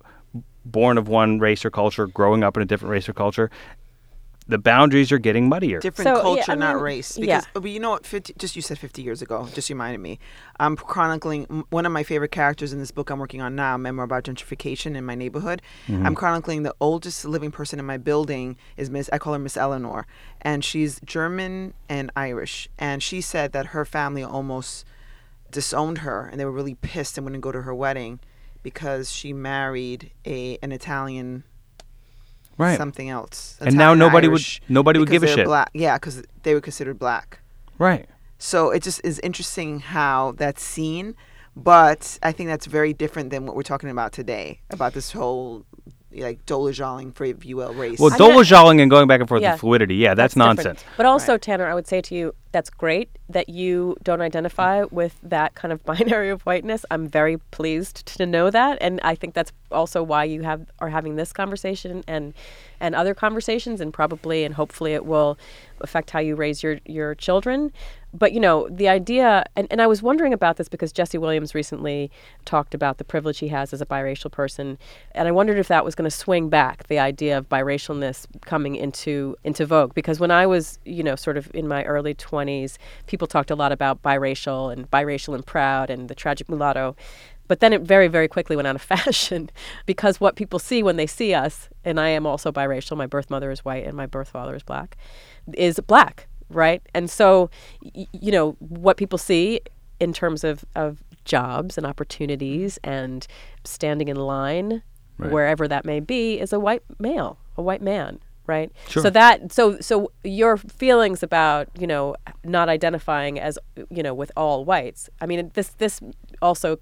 born 0.66 0.98
of 0.98 1.08
one 1.08 1.40
race 1.40 1.66
or 1.66 1.72
culture, 1.72 2.08
growing 2.08 2.44
up 2.44 2.56
in 2.58 2.64
a 2.64 2.66
different 2.66 2.92
race 2.92 3.10
or 3.10 3.14
culture, 3.14 3.50
the 4.50 4.58
boundaries 4.58 5.12
are 5.12 5.20
getting 5.20 5.48
muddier. 5.48 5.80
different 5.80 6.08
So, 6.08 6.16
yeah, 6.16 6.22
culture, 6.22 6.52
I 6.54 6.56
not 6.56 6.76
mean, 6.76 6.84
race. 6.84 7.18
yeah. 7.18 7.40
Because, 7.40 7.48
but 7.54 7.70
you 7.70 7.80
know 7.80 7.92
what? 7.92 8.06
50, 8.06 8.34
just 8.40 8.56
you 8.56 8.64
said 8.64 8.80
50 8.80 9.04
years 9.04 9.22
ago. 9.22 9.48
Just 9.54 9.70
reminded 9.70 10.00
me. 10.00 10.18
I'm 10.60 10.76
chronicling 10.76 11.66
one 11.70 11.86
of 11.86 11.92
my 11.92 12.02
favorite 12.02 12.32
characters 12.32 12.74
in 12.74 12.80
this 12.80 12.90
book 12.90 13.12
I'm 13.12 13.20
working 13.20 13.42
on 13.42 13.56
now, 13.56 13.78
memoir 13.78 14.06
about 14.06 14.24
gentrification 14.24 14.96
in 14.96 15.06
my 15.06 15.14
neighborhood. 15.14 15.62
Mm-hmm. 15.88 16.06
I'm 16.06 16.16
chronicling 16.16 16.64
the 16.64 16.74
oldest 16.82 17.26
living 17.26 17.52
person 17.52 17.78
in 17.80 17.86
my 17.86 17.98
building 17.98 18.58
is 18.76 18.90
Miss. 18.90 19.08
I 19.14 19.20
call 19.20 19.34
her 19.34 19.40
Miss 19.40 19.56
Eleanor, 19.56 20.08
and 20.42 20.66
she's 20.66 21.00
German 21.06 21.76
and 21.88 22.12
Irish. 22.16 22.68
And 22.80 23.04
she 23.04 23.22
said 23.22 23.52
that 23.52 23.68
her 23.68 23.86
family 23.86 24.24
almost 24.24 24.84
disowned 25.52 26.00
her, 26.00 26.26
and 26.26 26.40
they 26.40 26.46
were 26.46 26.52
really 26.52 26.76
pissed 26.76 27.18
and 27.20 27.26
wouldn't 27.26 27.44
go 27.44 27.52
to 27.52 27.62
her 27.62 27.76
wedding 27.76 28.20
because 28.64 29.12
she 29.12 29.32
married 29.32 30.12
a 30.26 30.58
an 30.64 30.72
Italian 30.72 31.44
right. 32.60 32.78
something 32.78 33.10
else. 33.10 33.58
And 33.60 33.76
now 33.76 33.94
Italian 33.94 34.00
nobody 34.00 34.28
would- 34.28 34.60
nobody 34.70 35.00
would 35.00 35.10
give 35.10 35.24
a 35.24 35.28
shit. 35.28 35.46
Black. 35.46 35.72
Yeah, 35.74 35.96
because 35.98 36.22
they 36.44 36.54
were 36.54 36.62
considered 36.62 37.00
black. 37.00 37.40
Right. 37.80 38.08
So 38.38 38.70
it 38.70 38.84
just 38.84 39.02
is 39.04 39.20
interesting 39.20 39.80
how 39.80 40.34
that's 40.38 40.62
seen, 40.64 41.16
but 41.56 42.20
I 42.22 42.32
think 42.32 42.48
that's 42.50 42.68
very 42.68 42.94
different 42.94 43.32
than 43.32 43.46
what 43.46 43.56
we're 43.56 43.64
talking 43.64 43.90
about 43.90 44.12
today 44.14 44.62
about 44.70 44.94
this 44.94 45.12
whole 45.12 45.66
like 46.12 46.44
Dolezaling 46.46 47.14
for 47.14 47.24
if 47.26 47.46
you 47.46 47.56
will 47.58 47.74
race. 47.74 48.00
Well, 48.00 48.12
I'm 48.12 48.20
Dolezaling 48.20 48.82
and 48.82 48.90
going 48.90 49.08
back 49.08 49.20
and 49.20 49.30
forth 49.30 49.42
Yeah. 49.42 49.52
with 49.54 49.62
fluidity, 49.62 49.96
yeah, 49.96 50.14
that's, 50.16 50.34
different. 50.34 50.58
nonsense. 50.58 50.84
But 50.98 51.06
also, 51.06 51.38
Tanner, 51.38 51.68
I 51.68 51.76
would 51.76 51.88
say 51.88 52.02
to 52.02 52.16
you, 52.16 52.34
that's 52.52 52.70
great 52.70 53.10
that 53.30 53.50
you 53.50 53.96
don't 54.04 54.22
identify 54.22 54.84
with 54.86 55.16
that 55.24 55.56
kind 55.56 55.72
of 55.72 55.84
binary 55.86 56.30
of 56.30 56.42
whiteness. 56.44 56.86
I'm 56.92 57.08
very 57.08 57.38
pleased 57.38 58.06
to 58.18 58.26
know 58.26 58.50
that, 58.50 58.78
and 58.82 59.00
I 59.04 59.16
think 59.16 59.34
that's 59.34 59.52
also 59.72 60.02
why 60.02 60.24
you 60.24 60.42
have 60.42 60.66
are 60.80 60.90
having 60.90 61.16
this 61.16 61.32
conversation 61.32 62.04
and 62.08 62.34
and 62.80 62.96
other 62.96 63.14
conversations, 63.14 63.82
and 63.82 63.94
probably 63.94 64.44
and 64.44 64.56
hopefully 64.56 64.94
it 64.94 65.06
will 65.06 65.38
affect 65.82 66.12
how 66.12 66.20
you 66.20 66.36
raise 66.36 66.64
your 66.64 66.80
your 66.86 67.16
children. 67.16 67.72
But 68.12 68.34
you 68.34 68.40
know, 68.40 68.68
the 68.70 68.88
idea, 68.90 69.46
and, 69.56 69.68
and 69.70 69.82
I 69.82 69.88
was 69.88 70.02
wondering 70.02 70.34
about 70.34 70.58
this 70.58 70.68
because 70.68 70.92
Jesse 70.92 71.20
Williams 71.20 71.54
recently 71.54 72.10
talked 72.44 72.74
about 72.74 72.98
the 72.98 73.04
privilege 73.04 73.38
he 73.38 73.50
has 73.50 73.72
as 73.72 73.82
a 73.82 73.86
biracial 73.86 74.32
person, 74.32 74.80
and 75.14 75.28
I 75.28 75.32
wondered 75.32 75.60
if 75.60 75.68
that 75.68 75.86
was 75.86 75.94
going 75.94 76.10
to 76.10 76.16
swing 76.16 76.50
back 76.50 76.88
the 76.88 76.98
idea 76.98 77.38
of 77.38 77.48
biracialness 77.50 78.26
coming 78.42 78.76
into 78.76 79.36
into 79.44 79.66
vogue. 79.66 79.94
Because 79.94 80.20
when 80.20 80.32
I 80.32 80.48
was, 80.48 80.80
you 80.86 81.04
know, 81.04 81.16
sort 81.16 81.38
of 81.38 81.52
in 81.54 81.68
my 81.68 81.84
early 81.84 82.16
twenties, 82.40 82.80
people 83.06 83.28
talked 83.28 83.52
a 83.52 83.56
lot 83.56 83.72
about 83.74 84.02
biracial 84.02 84.72
and 84.72 84.90
biracial 84.90 85.36
and 85.36 85.46
proud 85.46 85.90
and 85.90 86.08
the 86.10 86.16
tragic 86.16 86.48
mulatto. 86.48 86.96
But 87.50 87.60
then 87.60 87.74
it 87.74 87.82
very, 87.82 88.08
very 88.08 88.28
quickly 88.30 88.56
went 88.56 88.68
out 88.68 88.76
of 88.76 88.82
fashion 88.96 89.50
because 89.86 90.22
what 90.22 90.36
people 90.38 90.58
see 90.60 90.82
when 90.84 90.96
they 90.96 91.08
see 91.08 91.34
us, 91.34 91.68
and 91.84 92.00
I 92.00 92.10
am 92.10 92.26
also 92.26 92.52
biracial, 92.52 92.96
my 92.96 93.08
birth 93.08 93.30
mother 93.30 93.52
is 93.52 93.66
white 93.66 93.86
and 93.86 93.98
my 93.98 94.06
birth 94.06 94.30
father 94.30 94.56
is 94.56 94.64
black, 94.64 94.96
is 95.54 95.80
black, 95.86 96.28
right? 96.50 96.82
And 96.94 97.10
so, 97.10 97.50
y- 97.94 98.08
you 98.14 98.32
know, 98.32 98.56
what 98.60 98.96
people 98.98 99.18
see 99.18 99.60
in 100.00 100.14
terms 100.14 100.44
of, 100.46 100.64
of 100.76 101.04
jobs 101.26 101.78
and 101.78 101.86
opportunities 101.86 102.80
and 102.84 103.28
standing 103.66 104.08
in 104.08 104.16
line, 104.16 104.82
Right. 105.18 105.34
wherever 105.34 105.68
that 105.68 105.84
may 105.84 106.00
be, 106.00 106.40
is 106.40 106.54
a 106.54 106.60
white 106.62 106.82
male, 106.98 107.38
a 107.58 107.62
white 107.62 107.82
man. 107.82 108.20
Right. 108.50 108.72
Sure. 108.88 109.04
So 109.04 109.10
that 109.12 109.52
so 109.52 109.80
so 109.80 110.12
your 110.24 110.58
feelings 110.58 111.22
about 111.24 111.68
you 111.82 111.88
know 111.88 112.16
not 112.44 112.68
identifying 112.70 113.40
as 113.40 113.60
you 113.98 114.02
know 114.04 114.14
with 114.22 114.32
all 114.36 114.66
whites. 114.66 115.10
I 115.22 115.26
mean 115.28 115.52
this 115.54 115.70
this 115.78 116.02
also 116.42 116.78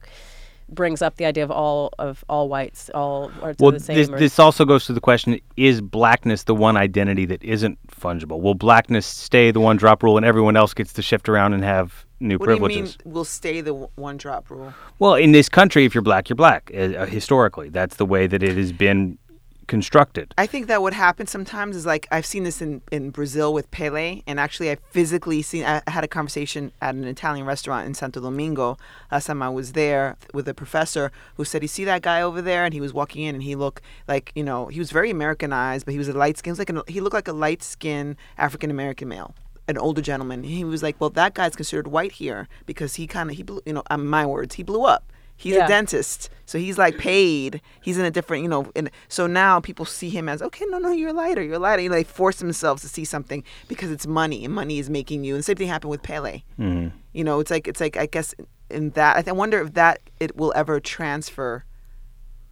brings 0.69 1.01
up 1.01 1.15
the 1.15 1.25
idea 1.25 1.43
of 1.43 1.51
all 1.51 1.91
of 1.99 2.23
all 2.29 2.49
whites 2.49 2.89
all 2.93 3.31
are 3.41 3.53
Well, 3.59 3.71
the 3.71 3.79
same. 3.79 3.95
this, 3.97 4.09
or- 4.09 4.19
this 4.19 4.39
also 4.39 4.63
goes 4.65 4.85
to 4.85 4.93
the 4.93 5.01
question: 5.01 5.39
Is 5.55 5.81
blackness 5.81 6.43
the 6.43 6.55
one 6.55 6.77
identity 6.77 7.25
that 7.25 7.43
isn't 7.43 7.77
fungible? 7.87 8.39
Will 8.41 8.55
blackness 8.55 9.05
stay 9.05 9.51
the 9.51 9.59
one 9.59 9.77
drop 9.77 10.03
rule, 10.03 10.17
and 10.17 10.25
everyone 10.25 10.55
else 10.57 10.73
gets 10.73 10.93
to 10.93 11.01
shift 11.01 11.27
around 11.29 11.53
and 11.53 11.63
have 11.63 12.05
new 12.19 12.37
what 12.37 12.47
do 12.47 12.51
you 12.53 12.59
privileges? 12.59 12.97
mean? 13.05 13.13
Will 13.13 13.25
stay 13.25 13.61
the 13.61 13.71
w- 13.71 13.89
one 13.95 14.17
drop 14.17 14.49
rule? 14.49 14.73
Well, 14.99 15.15
in 15.15 15.31
this 15.31 15.49
country, 15.49 15.85
if 15.85 15.93
you're 15.95 16.01
black, 16.11 16.29
you're 16.29 16.35
black. 16.45 16.71
Uh, 16.73 16.77
uh, 16.79 17.05
historically, 17.05 17.69
that's 17.69 17.95
the 17.97 18.05
way 18.05 18.27
that 18.27 18.41
it 18.43 18.55
has 18.57 18.71
been 18.71 19.17
constructed. 19.67 20.33
I 20.37 20.47
think 20.47 20.67
that 20.67 20.81
what 20.81 20.93
happens 20.93 21.29
sometimes 21.29 21.75
is 21.75 21.85
like 21.85 22.07
I've 22.11 22.25
seen 22.25 22.43
this 22.43 22.61
in, 22.61 22.81
in 22.91 23.11
Brazil 23.11 23.53
with 23.53 23.69
Pele, 23.69 24.21
and 24.25 24.39
actually 24.39 24.71
I 24.71 24.77
physically 24.91 25.41
seen. 25.41 25.63
I 25.65 25.81
had 25.87 26.03
a 26.03 26.07
conversation 26.07 26.71
at 26.81 26.95
an 26.95 27.03
Italian 27.03 27.45
restaurant 27.45 27.85
in 27.85 27.93
Santo 27.93 28.21
Domingo 28.21 28.77
last 29.11 29.27
time 29.27 29.41
I 29.41 29.49
was 29.49 29.73
there 29.73 30.17
with 30.33 30.47
a 30.47 30.53
professor 30.53 31.11
who 31.35 31.45
said, 31.45 31.61
"You 31.61 31.67
see 31.67 31.85
that 31.85 32.01
guy 32.01 32.21
over 32.21 32.41
there?" 32.41 32.65
And 32.65 32.73
he 32.73 32.81
was 32.81 32.93
walking 32.93 33.23
in, 33.23 33.35
and 33.35 33.43
he 33.43 33.55
looked 33.55 33.81
like 34.07 34.31
you 34.35 34.43
know 34.43 34.67
he 34.67 34.79
was 34.79 34.91
very 34.91 35.11
Americanized, 35.11 35.85
but 35.85 35.91
he 35.91 35.97
was 35.97 36.07
a 36.07 36.13
light 36.13 36.37
skin. 36.37 36.49
He, 36.49 36.53
was 36.53 36.59
like 36.59 36.69
an, 36.69 36.81
he 36.87 37.01
looked 37.01 37.13
like 37.13 37.27
a 37.27 37.33
light 37.33 37.61
skinned 37.61 38.15
African 38.37 38.71
American 38.71 39.07
male. 39.09 39.35
An 39.69 39.77
older 39.77 40.01
gentleman. 40.01 40.43
He 40.43 40.63
was 40.63 40.81
like, 40.81 40.95
"Well, 40.97 41.09
that 41.09 41.33
guy's 41.33 41.57
considered 41.57 41.87
white 41.87 42.13
here 42.13 42.47
because 42.65 42.95
he 42.95 43.05
kind 43.05 43.29
of 43.29 43.35
he 43.35 43.43
blew, 43.43 43.61
you 43.65 43.73
know, 43.73 43.83
um, 43.89 44.07
my 44.07 44.25
words, 44.25 44.55
he 44.55 44.63
blew 44.63 44.85
up. 44.85 45.11
He's 45.39 45.53
Yeah. 45.55 45.65
a 45.65 45.67
dentist, 45.67 46.29
so 46.47 46.57
he's 46.57 46.77
like 46.79 46.97
paid. 46.97 47.61
He's 47.81 47.97
in 47.99 48.05
a 48.05 48.09
different, 48.11 48.41
you 48.43 48.49
know. 48.49 48.71
And 48.75 48.89
so 49.07 49.27
now 49.27 49.59
people 49.59 49.85
see 49.85 50.09
him 50.09 50.27
as 50.27 50.41
okay, 50.41 50.65
no, 50.69 50.79
no, 50.79 50.91
you're 50.91 51.13
lighter, 51.13 51.43
you're 51.43 51.59
lighter. 51.59 51.83
You 51.83 51.89
know, 51.89 51.95
they 51.95 52.03
force 52.03 52.37
themselves 52.37 52.81
to 52.81 52.89
see 52.89 53.05
something 53.05 53.43
because 53.67 53.91
it's 53.91 54.07
money, 54.07 54.43
and 54.43 54.53
money 54.53 54.79
is 54.79 54.89
making 54.89 55.23
you. 55.23 55.35
And 55.35 55.39
the 55.39 55.43
same 55.43 55.55
thing 55.55 55.67
happened 55.67 55.91
with 55.91 56.01
Pele. 56.01 56.41
Mhm. 56.59 56.91
You 57.13 57.23
know, 57.23 57.39
it's 57.39 57.51
like 57.51 57.67
it's 57.67 57.79
like 57.79 57.95
I 57.97 58.07
guess 58.07 58.33
in 58.69 58.89
that 58.91 59.27
I 59.27 59.31
wonder 59.31 59.61
if 59.61 59.73
that 59.75 59.99
it 60.19 60.35
will 60.35 60.51
ever 60.55 60.79
transfer. 60.79 61.63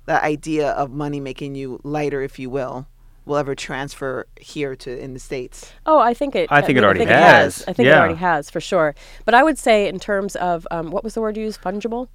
The 0.06 0.24
idea 0.24 0.70
of 0.70 0.92
money 0.92 1.20
making 1.20 1.56
you 1.56 1.80
lighter, 1.84 2.22
if 2.22 2.38
you 2.38 2.48
will, 2.52 2.86
will 3.26 3.38
ever 3.38 3.56
transfer 3.56 4.28
here 4.40 4.76
to 4.76 4.96
in 5.00 5.14
the 5.14 5.20
states. 5.20 5.72
Oh, 5.88 5.98
I 5.98 6.14
think 6.14 6.36
it. 6.36 6.52
I 6.52 6.62
think 6.62 6.78
it 6.78 6.84
already 6.84 7.00
think 7.00 7.10
has. 7.10 7.64
I 7.68 7.74
think 7.74 7.88
it 7.88 7.92
already 7.98 8.14
has 8.14 8.52
for 8.52 8.60
sure. 8.62 8.94
But 9.26 9.34
I 9.34 9.42
would 9.42 9.58
say, 9.58 9.88
in 9.88 9.98
terms 9.98 10.36
of 10.36 10.68
um, 10.70 10.92
what 10.92 11.04
was 11.04 11.16
the 11.16 11.22
word 11.22 11.36
you 11.38 11.44
used? 11.46 11.60
Fungible. 11.60 12.10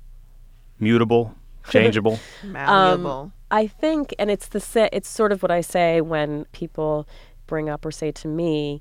Mutable, 0.81 1.35
changeable. 1.71 2.19
Malleable. 2.43 3.33
I 3.51 3.67
think, 3.67 4.15
and 4.19 4.31
it's 4.31 4.49
the 4.49 4.89
it's 4.93 5.09
sort 5.09 5.33
of 5.33 5.43
what 5.43 5.51
I 5.51 5.61
say 5.61 6.01
when 6.01 6.47
people 6.53 7.07
bring 7.47 7.69
up 7.69 7.85
or 7.85 7.91
say 7.91 8.13
to 8.13 8.29
me, 8.29 8.81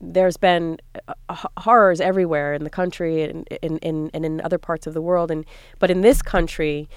there's 0.00 0.36
been 0.36 0.78
uh, 1.08 1.36
horrors 1.58 2.00
everywhere 2.00 2.54
in 2.54 2.64
the 2.64 2.70
country 2.70 3.22
and 3.22 3.46
in, 3.62 3.78
in, 3.78 4.10
and 4.14 4.24
in 4.24 4.40
other 4.40 4.58
parts 4.58 4.86
of 4.86 4.94
the 4.94 5.02
world, 5.02 5.30
and 5.30 5.44
but 5.78 5.90
in 5.90 6.00
this 6.00 6.22
country, 6.22 6.88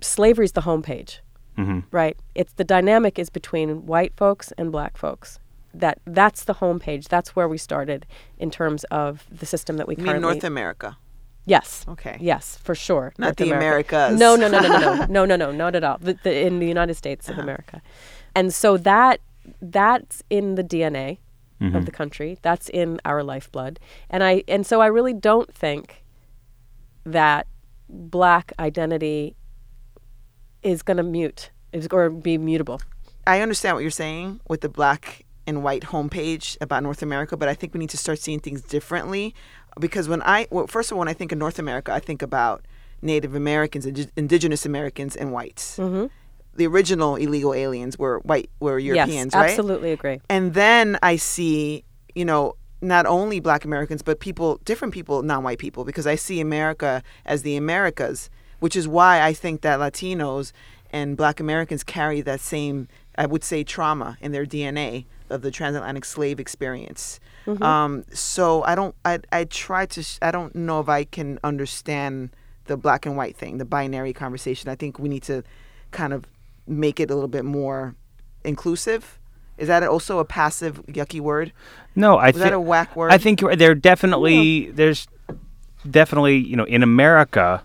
slavery 0.00 0.44
is 0.44 0.52
the 0.52 0.62
homepage, 0.62 1.18
hmm 1.56 1.80
right? 1.90 2.16
It's 2.34 2.52
the 2.52 2.64
dynamic 2.64 3.18
is 3.18 3.30
between 3.30 3.86
white 3.86 4.14
folks 4.16 4.52
and 4.58 4.70
black 4.70 4.96
folks. 4.96 5.38
That 5.72 6.00
that's 6.06 6.44
the 6.44 6.54
homepage. 6.54 7.08
That's 7.08 7.34
where 7.34 7.48
we 7.48 7.56
started 7.58 8.04
in 8.38 8.50
terms 8.50 8.84
of 8.84 9.24
the 9.30 9.46
system 9.46 9.76
that 9.78 9.88
we 9.88 9.94
You 9.96 10.04
currently. 10.04 10.20
mean 10.28 10.32
North 10.38 10.44
America? 10.44 10.96
Yes. 11.50 11.84
Okay. 11.94 12.16
Yes, 12.20 12.56
for 12.66 12.74
sure. 12.74 13.12
Not 13.18 13.26
North 13.26 13.36
the 13.38 13.50
America. 13.50 13.96
Americas. 13.96 14.20
No, 14.20 14.36
no, 14.36 14.46
no, 14.48 14.58
no, 14.60 14.68
no, 14.68 14.94
no, 14.94 15.06
no, 15.16 15.24
no, 15.30 15.36
no, 15.36 15.50
not 15.52 15.74
at 15.74 15.84
all. 15.84 15.98
The, 16.00 16.14
the, 16.22 16.32
in 16.46 16.60
the 16.60 16.66
United 16.76 16.94
States 16.94 17.28
Uh-huh. 17.28 17.38
of 17.40 17.44
America, 17.44 17.82
and 18.34 18.54
so 18.54 18.76
that 18.90 19.20
that's 19.60 20.22
in 20.30 20.54
the 20.54 20.64
DNA 20.64 21.18
Mm-hmm. 21.60 21.76
of 21.76 21.84
the 21.84 21.92
country. 21.92 22.38
That's 22.40 22.70
in 22.70 23.00
our 23.04 23.22
lifeblood, 23.22 23.74
and 24.08 24.24
I 24.24 24.44
and 24.48 24.64
so 24.70 24.80
I 24.80 24.86
really 24.86 25.12
don't 25.12 25.52
think 25.52 25.86
that 27.04 27.46
black 27.88 28.52
identity 28.58 29.36
is 30.62 30.82
going 30.82 30.96
to 30.96 31.02
mute 31.02 31.50
is 31.72 31.86
or 31.90 32.08
be 32.10 32.38
mutable. 32.38 32.80
I 33.26 33.40
understand 33.42 33.76
what 33.76 33.82
you're 33.82 33.90
saying 33.90 34.40
with 34.48 34.60
the 34.62 34.68
black 34.70 35.24
and 35.46 35.62
white 35.62 35.82
homepage 35.92 36.56
about 36.60 36.82
North 36.82 37.02
America, 37.02 37.36
but 37.36 37.48
I 37.48 37.54
think 37.54 37.74
we 37.74 37.78
need 37.80 37.90
to 37.90 37.96
start 37.98 38.18
seeing 38.18 38.40
things 38.40 38.62
differently 38.62 39.34
because 39.78 40.08
when 40.08 40.22
I 40.22 40.46
well, 40.50 40.66
first 40.66 40.90
of 40.90 40.96
all, 40.96 41.00
when 41.00 41.08
I 41.08 41.12
think 41.12 41.32
of 41.32 41.38
North 41.38 41.58
America, 41.58 41.92
I 41.92 42.00
think 42.00 42.22
about 42.22 42.64
Native 43.02 43.34
Americans, 43.34 43.86
indi- 43.86 44.10
Indigenous 44.16 44.66
Americans, 44.66 45.16
and 45.16 45.32
whites. 45.32 45.76
Mm-hmm. 45.76 46.06
The 46.54 46.66
original 46.66 47.16
illegal 47.16 47.54
aliens 47.54 47.98
were 47.98 48.18
white, 48.20 48.50
were 48.58 48.78
Europeans, 48.78 49.32
yes, 49.32 49.34
right? 49.34 49.50
absolutely 49.50 49.92
agree. 49.92 50.20
And 50.28 50.52
then 50.54 50.98
I 51.02 51.16
see, 51.16 51.84
you 52.14 52.24
know, 52.24 52.56
not 52.82 53.06
only 53.06 53.40
black 53.40 53.64
Americans, 53.64 54.02
but 54.02 54.20
people, 54.20 54.60
different 54.64 54.92
people, 54.92 55.22
non 55.22 55.44
white 55.44 55.58
people, 55.58 55.84
because 55.84 56.06
I 56.06 56.16
see 56.16 56.40
America 56.40 57.02
as 57.24 57.42
the 57.42 57.56
Americas, 57.56 58.30
which 58.58 58.76
is 58.76 58.88
why 58.88 59.22
I 59.22 59.32
think 59.32 59.60
that 59.62 59.78
Latinos 59.78 60.52
and 60.90 61.16
black 61.16 61.40
Americans 61.40 61.84
carry 61.84 62.20
that 62.22 62.40
same, 62.40 62.88
I 63.16 63.26
would 63.26 63.44
say, 63.44 63.64
trauma 63.64 64.18
in 64.20 64.32
their 64.32 64.44
DNA 64.44 65.06
of 65.28 65.42
the 65.42 65.50
transatlantic 65.50 66.04
slave 66.04 66.40
experience. 66.40 67.20
Um, 67.60 68.04
so 68.12 68.62
I 68.64 68.74
don't, 68.74 68.94
I, 69.04 69.20
I 69.32 69.44
try 69.44 69.86
to, 69.86 70.02
sh- 70.02 70.18
I 70.22 70.30
don't 70.30 70.54
know 70.54 70.80
if 70.80 70.88
I 70.88 71.04
can 71.04 71.38
understand 71.42 72.30
the 72.66 72.76
black 72.76 73.06
and 73.06 73.16
white 73.16 73.36
thing, 73.36 73.58
the 73.58 73.64
binary 73.64 74.12
conversation. 74.12 74.68
I 74.68 74.76
think 74.76 74.98
we 74.98 75.08
need 75.08 75.22
to 75.24 75.42
kind 75.90 76.12
of 76.12 76.24
make 76.66 77.00
it 77.00 77.10
a 77.10 77.14
little 77.14 77.28
bit 77.28 77.44
more 77.44 77.94
inclusive. 78.44 79.18
Is 79.58 79.68
that 79.68 79.82
also 79.82 80.18
a 80.18 80.24
passive 80.24 80.84
yucky 80.86 81.20
word? 81.20 81.52
No, 81.94 82.16
I 82.16 82.28
Was 82.30 82.38
that 82.38 82.52
a 82.52 82.60
whack 82.60 82.96
word? 82.96 83.12
I 83.12 83.18
think 83.18 83.40
there 83.40 83.74
definitely 83.74 84.70
there's 84.70 85.06
definitely 85.88 86.36
you 86.38 86.56
know 86.56 86.64
in 86.64 86.82
America 86.82 87.62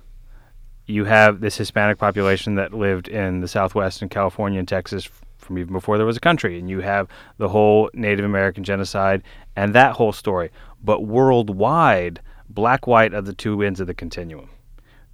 you 0.87 1.05
have 1.05 1.39
this 1.39 1.55
Hispanic 1.57 1.97
population 1.97 2.55
that 2.55 2.73
lived 2.73 3.07
in 3.07 3.39
the 3.39 3.47
Southwest 3.47 4.01
and 4.01 4.11
California 4.11 4.59
and 4.59 4.67
Texas 4.67 5.05
f- 5.05 5.21
from 5.45 5.57
even 5.57 5.73
before 5.73 5.97
there 5.97 6.05
was 6.05 6.17
a 6.17 6.21
country, 6.21 6.57
and 6.59 6.69
you 6.69 6.81
have 6.81 7.07
the 7.37 7.49
whole 7.49 7.89
Native 7.93 8.25
American 8.25 8.63
genocide 8.63 9.21
and 9.55 9.73
that 9.73 9.93
whole 9.93 10.11
story. 10.11 10.49
But 10.83 11.05
worldwide, 11.05 12.19
black 12.49 12.87
white 12.87 13.13
are 13.13 13.21
the 13.21 13.33
two 13.33 13.61
ends 13.61 13.79
of 13.79 13.87
the 13.87 13.93
continuum. 13.93 14.49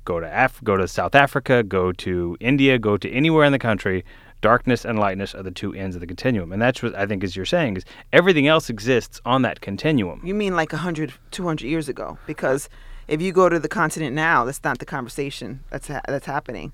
Go 0.05 0.19
to 0.19 0.45
Af- 0.45 0.63
go 0.63 0.77
to 0.77 0.87
South 0.87 1.13
Africa, 1.13 1.61
go 1.63 1.91
to 1.91 2.37
India, 2.39 2.79
go 2.79 2.97
to 2.97 3.11
anywhere 3.11 3.45
in 3.45 3.51
the 3.51 3.59
country. 3.59 4.03
Darkness 4.41 4.85
and 4.85 4.97
lightness 4.97 5.35
are 5.35 5.43
the 5.43 5.51
two 5.51 5.71
ends 5.75 5.95
of 5.95 5.99
the 5.99 6.07
continuum, 6.07 6.51
and 6.51 6.59
that's 6.59 6.81
what 6.81 6.95
I 6.95 7.05
think 7.05 7.23
is 7.23 7.35
you're 7.35 7.45
saying 7.45 7.77
is 7.77 7.85
everything 8.11 8.47
else 8.47 8.71
exists 8.71 9.21
on 9.23 9.43
that 9.43 9.61
continuum. 9.61 10.19
You 10.23 10.33
mean 10.33 10.55
like 10.55 10.71
100, 10.71 11.13
200 11.29 11.67
years 11.67 11.87
ago? 11.87 12.17
Because 12.25 12.67
if 13.07 13.21
you 13.21 13.31
go 13.31 13.49
to 13.49 13.59
the 13.59 13.67
continent 13.67 14.15
now, 14.15 14.43
that's 14.45 14.63
not 14.63 14.79
the 14.79 14.85
conversation 14.85 15.63
that's 15.69 15.89
ha- 15.89 16.01
that's 16.07 16.25
happening. 16.25 16.71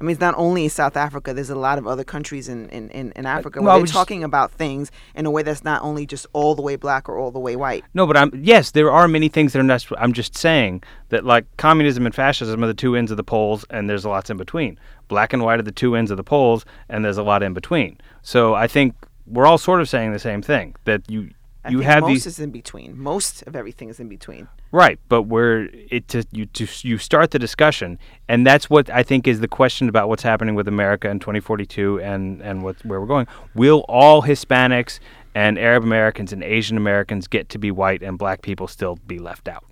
I 0.00 0.04
mean, 0.04 0.12
it's 0.12 0.20
not 0.20 0.34
only 0.38 0.66
South 0.68 0.96
Africa. 0.96 1.34
There's 1.34 1.50
a 1.50 1.54
lot 1.54 1.76
of 1.76 1.86
other 1.86 2.04
countries 2.04 2.48
in, 2.48 2.70
in, 2.70 2.88
in, 2.90 3.12
in 3.12 3.26
uh, 3.26 3.28
Africa 3.28 3.60
where 3.60 3.74
I 3.74 3.78
they're 3.78 3.86
talking 3.86 4.24
about 4.24 4.50
things 4.50 4.90
in 5.14 5.26
a 5.26 5.30
way 5.30 5.42
that's 5.42 5.62
not 5.62 5.82
only 5.82 6.06
just 6.06 6.26
all 6.32 6.54
the 6.54 6.62
way 6.62 6.76
black 6.76 7.08
or 7.08 7.18
all 7.18 7.30
the 7.30 7.38
way 7.38 7.54
white. 7.54 7.84
No, 7.92 8.06
but 8.06 8.16
I'm 8.16 8.30
yes, 8.34 8.70
there 8.70 8.90
are 8.90 9.06
many 9.06 9.28
things 9.28 9.52
that 9.52 9.60
are 9.60 9.62
not. 9.62 9.86
I'm 9.98 10.14
just 10.14 10.36
saying 10.36 10.82
that 11.10 11.24
like 11.26 11.44
communism 11.58 12.06
and 12.06 12.14
fascism 12.14 12.64
are 12.64 12.66
the 12.66 12.74
two 12.74 12.96
ends 12.96 13.10
of 13.10 13.18
the 13.18 13.24
poles, 13.24 13.66
and 13.68 13.90
there's 13.90 14.06
lots 14.06 14.30
in 14.30 14.38
between. 14.38 14.78
Black 15.08 15.32
and 15.34 15.42
white 15.42 15.58
are 15.58 15.64
the 15.64 15.72
two 15.72 15.94
ends 15.96 16.10
of 16.10 16.16
the 16.16 16.24
poles, 16.24 16.64
and 16.88 17.04
there's 17.04 17.18
a 17.18 17.22
lot 17.22 17.42
in 17.42 17.52
between. 17.52 17.98
So 18.22 18.54
I 18.54 18.68
think 18.68 18.94
we're 19.26 19.46
all 19.46 19.58
sort 19.58 19.82
of 19.82 19.88
saying 19.88 20.12
the 20.12 20.18
same 20.18 20.40
thing 20.40 20.74
that 20.84 21.02
you 21.10 21.30
I 21.64 21.70
you 21.70 21.78
think 21.78 21.90
have 21.90 22.00
most 22.02 22.08
these 22.08 22.26
is 22.26 22.40
in 22.40 22.50
between. 22.50 22.98
Most 22.98 23.42
of 23.42 23.54
everything 23.54 23.90
is 23.90 24.00
in 24.00 24.08
between. 24.08 24.48
right, 24.72 24.98
but 25.08 25.22
where 25.22 25.68
it 25.72 26.08
to 26.08 26.24
you 26.32 26.46
to 26.46 26.66
you 26.86 26.96
start 26.96 27.32
the 27.32 27.38
discussion, 27.38 27.98
and 28.28 28.46
that's 28.46 28.70
what 28.70 28.88
I 28.88 29.02
think 29.02 29.28
is 29.28 29.40
the 29.40 29.48
question 29.48 29.88
about 29.88 30.08
what's 30.08 30.22
happening 30.22 30.54
with 30.54 30.68
America 30.68 31.10
in 31.10 31.18
2042 31.18 32.00
and 32.00 32.40
and 32.40 32.62
what 32.62 32.82
where 32.84 33.00
we're 33.00 33.06
going. 33.06 33.26
Will 33.54 33.84
all 33.88 34.22
Hispanics 34.22 35.00
and 35.34 35.58
Arab 35.58 35.82
Americans 35.82 36.32
and 36.32 36.42
Asian 36.42 36.76
Americans 36.76 37.28
get 37.28 37.48
to 37.50 37.58
be 37.58 37.70
white, 37.70 38.02
and 38.02 38.18
black 38.18 38.40
people 38.40 38.66
still 38.66 38.96
be 39.06 39.18
left 39.18 39.46
out? 39.46 39.64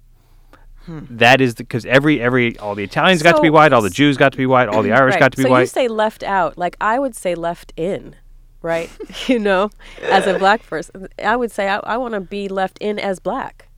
Hmm. 0.84 1.00
That 1.10 1.40
is 1.40 1.54
because 1.54 1.84
every 1.86 2.20
every 2.20 2.58
all 2.58 2.74
the 2.74 2.84
Italians 2.84 3.22
got 3.22 3.36
to 3.36 3.42
be 3.42 3.50
white, 3.50 3.72
all 3.72 3.82
the 3.82 3.90
Jews 3.90 4.16
got 4.16 4.32
to 4.32 4.38
be 4.38 4.46
white, 4.46 4.68
all 4.68 4.82
the 4.82 4.92
Irish 4.98 5.12
right. 5.14 5.20
got 5.20 5.32
to 5.32 5.36
be 5.36 5.44
white. 5.44 5.48
so 5.48 5.52
white. 5.52 5.60
you 5.60 5.66
say 5.66 5.88
left 5.88 6.22
out. 6.22 6.56
Like 6.56 6.76
I 6.80 6.98
would 6.98 7.14
say 7.14 7.34
left 7.34 7.72
in, 7.76 8.16
right? 8.62 8.90
you 9.26 9.38
know, 9.38 9.70
as 10.02 10.26
a 10.26 10.38
black 10.38 10.64
person, 10.66 11.08
I 11.22 11.36
would 11.36 11.50
say 11.50 11.68
I, 11.68 11.78
I 11.78 11.96
want 11.96 12.14
to 12.14 12.20
be 12.20 12.48
left 12.48 12.78
in 12.80 12.98
as 12.98 13.18
black. 13.20 13.68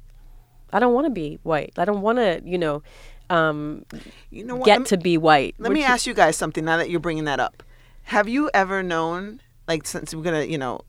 I 0.72 0.78
don't 0.78 0.94
want 0.94 1.06
to 1.06 1.10
be 1.10 1.38
white. 1.42 1.72
I 1.76 1.84
don't 1.84 2.00
want 2.02 2.18
to, 2.18 2.40
you 2.44 2.56
know, 2.58 2.82
um, 3.28 3.84
You 4.30 4.44
know 4.44 4.56
what? 4.56 4.66
get 4.66 4.80
me- 4.80 4.86
to 4.86 4.96
be 4.96 5.18
white. 5.18 5.54
Let 5.58 5.72
me 5.72 5.80
which- 5.80 5.88
ask 5.88 6.06
you 6.06 6.14
guys 6.14 6.36
something 6.36 6.64
now 6.64 6.76
that 6.76 6.90
you're 6.90 7.00
bringing 7.00 7.24
that 7.24 7.40
up. 7.40 7.62
Have 8.04 8.28
you 8.28 8.50
ever 8.54 8.82
known, 8.82 9.40
like, 9.68 9.86
since 9.86 10.14
we're 10.14 10.22
gonna, 10.22 10.44
you 10.44 10.58
know, 10.58 10.80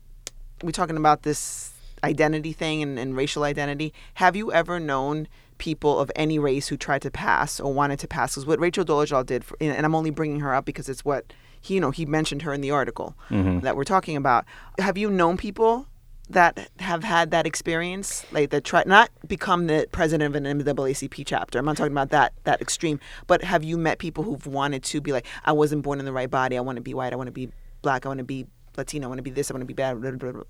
we're 0.62 0.70
talking 0.72 0.96
about 0.96 1.22
this 1.22 1.72
identity 2.04 2.52
thing 2.52 2.82
and, 2.82 2.98
and 2.98 3.16
racial 3.16 3.44
identity. 3.44 3.92
Have 4.14 4.36
you 4.36 4.52
ever 4.52 4.80
known 4.80 5.28
people 5.58 5.98
of 6.00 6.10
any 6.16 6.38
race 6.38 6.68
who 6.68 6.76
tried 6.76 7.02
to 7.02 7.10
pass 7.10 7.60
or 7.60 7.72
wanted 7.72 7.98
to 8.00 8.08
pass? 8.08 8.32
Because 8.32 8.46
what 8.46 8.58
Rachel 8.58 8.84
Dolezal 8.84 9.24
did, 9.24 9.44
for, 9.44 9.56
and 9.60 9.84
I'm 9.86 9.94
only 9.94 10.10
bringing 10.10 10.40
her 10.40 10.54
up 10.54 10.64
because 10.64 10.88
it's 10.88 11.04
what 11.04 11.32
he, 11.62 11.74
you 11.74 11.80
know, 11.80 11.90
he 11.90 12.04
mentioned 12.04 12.42
her 12.42 12.52
in 12.52 12.60
the 12.60 12.70
article 12.70 13.16
mm-hmm. 13.30 13.60
that 13.60 13.76
we're 13.76 13.84
talking 13.84 14.16
about. 14.16 14.44
Have 14.78 14.98
you 14.98 15.10
known 15.10 15.36
people? 15.36 15.86
That 16.30 16.70
have 16.78 17.04
had 17.04 17.30
that 17.32 17.46
experience, 17.46 18.24
like 18.32 18.50
that 18.50 18.64
try 18.64 18.84
not 18.86 19.10
become 19.26 19.66
the 19.66 19.86
president 19.92 20.34
of 20.34 20.42
an 20.42 20.44
NAACP 20.44 21.24
chapter. 21.26 21.58
I'm 21.58 21.66
not 21.66 21.76
talking 21.76 21.92
about 21.92 22.08
that 22.10 22.32
that 22.44 22.62
extreme, 22.62 23.00
but 23.26 23.44
have 23.44 23.62
you 23.62 23.76
met 23.76 23.98
people 23.98 24.24
who've 24.24 24.46
wanted 24.46 24.82
to 24.84 25.02
be 25.02 25.12
like, 25.12 25.26
I 25.44 25.52
wasn't 25.52 25.82
born 25.82 25.98
in 25.98 26.06
the 26.06 26.12
right 26.12 26.30
body. 26.30 26.56
I 26.56 26.60
want 26.60 26.76
to 26.76 26.82
be 26.82 26.94
white. 26.94 27.12
I 27.12 27.16
want 27.16 27.26
to 27.26 27.32
be 27.32 27.50
black. 27.82 28.06
I 28.06 28.08
want 28.08 28.18
to 28.18 28.24
be 28.24 28.46
Latino. 28.78 29.06
I 29.06 29.08
want 29.08 29.18
to 29.18 29.22
be 29.22 29.30
this. 29.30 29.50
I 29.50 29.54
want 29.54 29.62
to 29.62 29.66
be 29.66 29.74
bad. 29.74 30.00
Blah, 30.00 30.12
blah, 30.12 30.32
blah. 30.32 30.42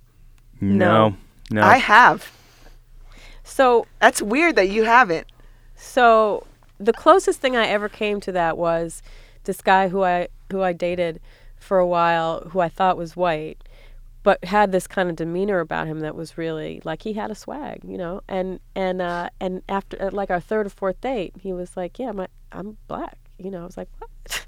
no, 0.61 1.17
no. 1.51 1.63
I 1.63 1.79
have. 1.79 2.31
So 3.43 3.87
That's 4.01 4.23
weird 4.23 4.57
that 4.57 4.69
you 4.69 4.85
haven't. 4.85 5.27
So 5.75 6.47
the 6.79 6.93
closest 6.93 7.41
thing 7.41 7.57
I 7.57 7.67
ever 7.67 7.89
came 7.89 8.21
to 8.21 8.33
that 8.33 8.57
was 8.57 9.03
this 9.45 9.61
guy 9.61 9.89
who 9.89 10.05
I 10.05 10.29
who 10.53 10.63
I 10.63 10.73
dated 10.73 11.21
for 11.57 11.79
a 11.79 11.87
while, 11.87 12.49
who 12.51 12.61
I 12.61 12.69
thought 12.69 12.97
was 12.97 13.17
white, 13.17 13.63
but 14.23 14.45
had 14.45 14.71
this 14.71 14.87
kind 14.87 15.11
of 15.11 15.17
demeanor 15.17 15.59
about 15.61 15.87
him 15.89 16.01
that 16.01 16.15
was 16.15 16.39
really 16.39 16.81
like 16.85 17.03
he 17.03 17.15
had 17.15 17.31
a 17.31 17.35
swag, 17.35 17.81
you 17.85 17.99
know. 17.99 18.21
And 18.29 18.61
and 18.75 19.03
uh, 19.03 19.31
and 19.41 19.63
after 19.69 20.11
like 20.11 20.31
our 20.31 20.41
third 20.41 20.67
or 20.67 20.71
fourth 20.71 21.01
date, 21.01 21.35
he 21.41 21.53
was 21.53 21.77
like, 21.77 21.99
"Yeah, 21.99 22.13
my 22.13 22.29
I'm 22.53 22.79
black." 22.87 23.19
You 23.39 23.51
know, 23.51 23.63
I 23.63 23.65
was 23.65 23.77
like, 23.77 23.89
"What?" 23.99 24.47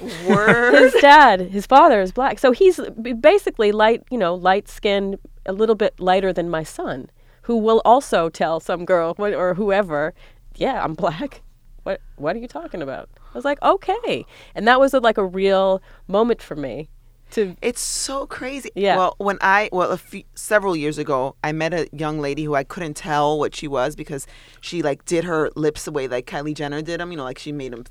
His 0.74 0.92
dad, 1.00 1.40
his 1.40 1.66
father 1.66 2.00
is 2.02 2.12
black. 2.12 2.38
So 2.38 2.52
he's 2.52 2.78
basically 3.20 3.72
light, 3.72 4.02
you 4.10 4.18
know, 4.18 4.34
light 4.34 4.68
skinned, 4.68 5.18
a 5.46 5.52
little 5.52 5.74
bit 5.74 5.98
lighter 5.98 6.32
than 6.32 6.50
my 6.50 6.62
son, 6.62 7.08
who 7.42 7.56
will 7.56 7.80
also 7.84 8.28
tell 8.28 8.60
some 8.60 8.84
girl 8.84 9.14
or 9.18 9.54
whoever, 9.54 10.12
yeah, 10.56 10.82
I'm 10.82 10.94
black. 10.94 11.42
What 11.84 12.00
what 12.16 12.36
are 12.36 12.38
you 12.38 12.48
talking 12.48 12.82
about? 12.82 13.08
I 13.34 13.38
was 13.38 13.44
like, 13.44 13.60
okay. 13.62 14.24
And 14.54 14.66
that 14.68 14.78
was 14.78 14.94
a, 14.94 15.00
like 15.00 15.18
a 15.18 15.24
real 15.24 15.82
moment 16.06 16.40
for 16.40 16.54
me 16.54 16.88
to 17.34 17.56
It's 17.60 17.80
so 17.80 18.26
crazy. 18.26 18.70
Yeah. 18.74 18.96
Well, 18.96 19.14
when 19.18 19.38
I 19.40 19.68
well, 19.72 19.90
a 19.90 19.98
few, 19.98 20.22
several 20.34 20.76
years 20.76 20.98
ago, 20.98 21.36
I 21.42 21.52
met 21.52 21.74
a 21.74 21.88
young 21.92 22.20
lady 22.20 22.44
who 22.44 22.54
I 22.54 22.64
couldn't 22.64 22.94
tell 22.94 23.38
what 23.38 23.54
she 23.54 23.68
was 23.68 23.94
because 23.96 24.26
she 24.60 24.82
like 24.82 25.04
did 25.04 25.24
her 25.24 25.50
lips 25.56 25.84
the 25.84 25.92
way 25.92 26.08
like 26.08 26.26
Kylie 26.26 26.54
Jenner 26.54 26.80
did 26.82 27.00
them. 27.00 27.10
You 27.10 27.16
know, 27.16 27.24
like 27.24 27.38
she 27.38 27.52
made 27.52 27.72
them 27.72 27.84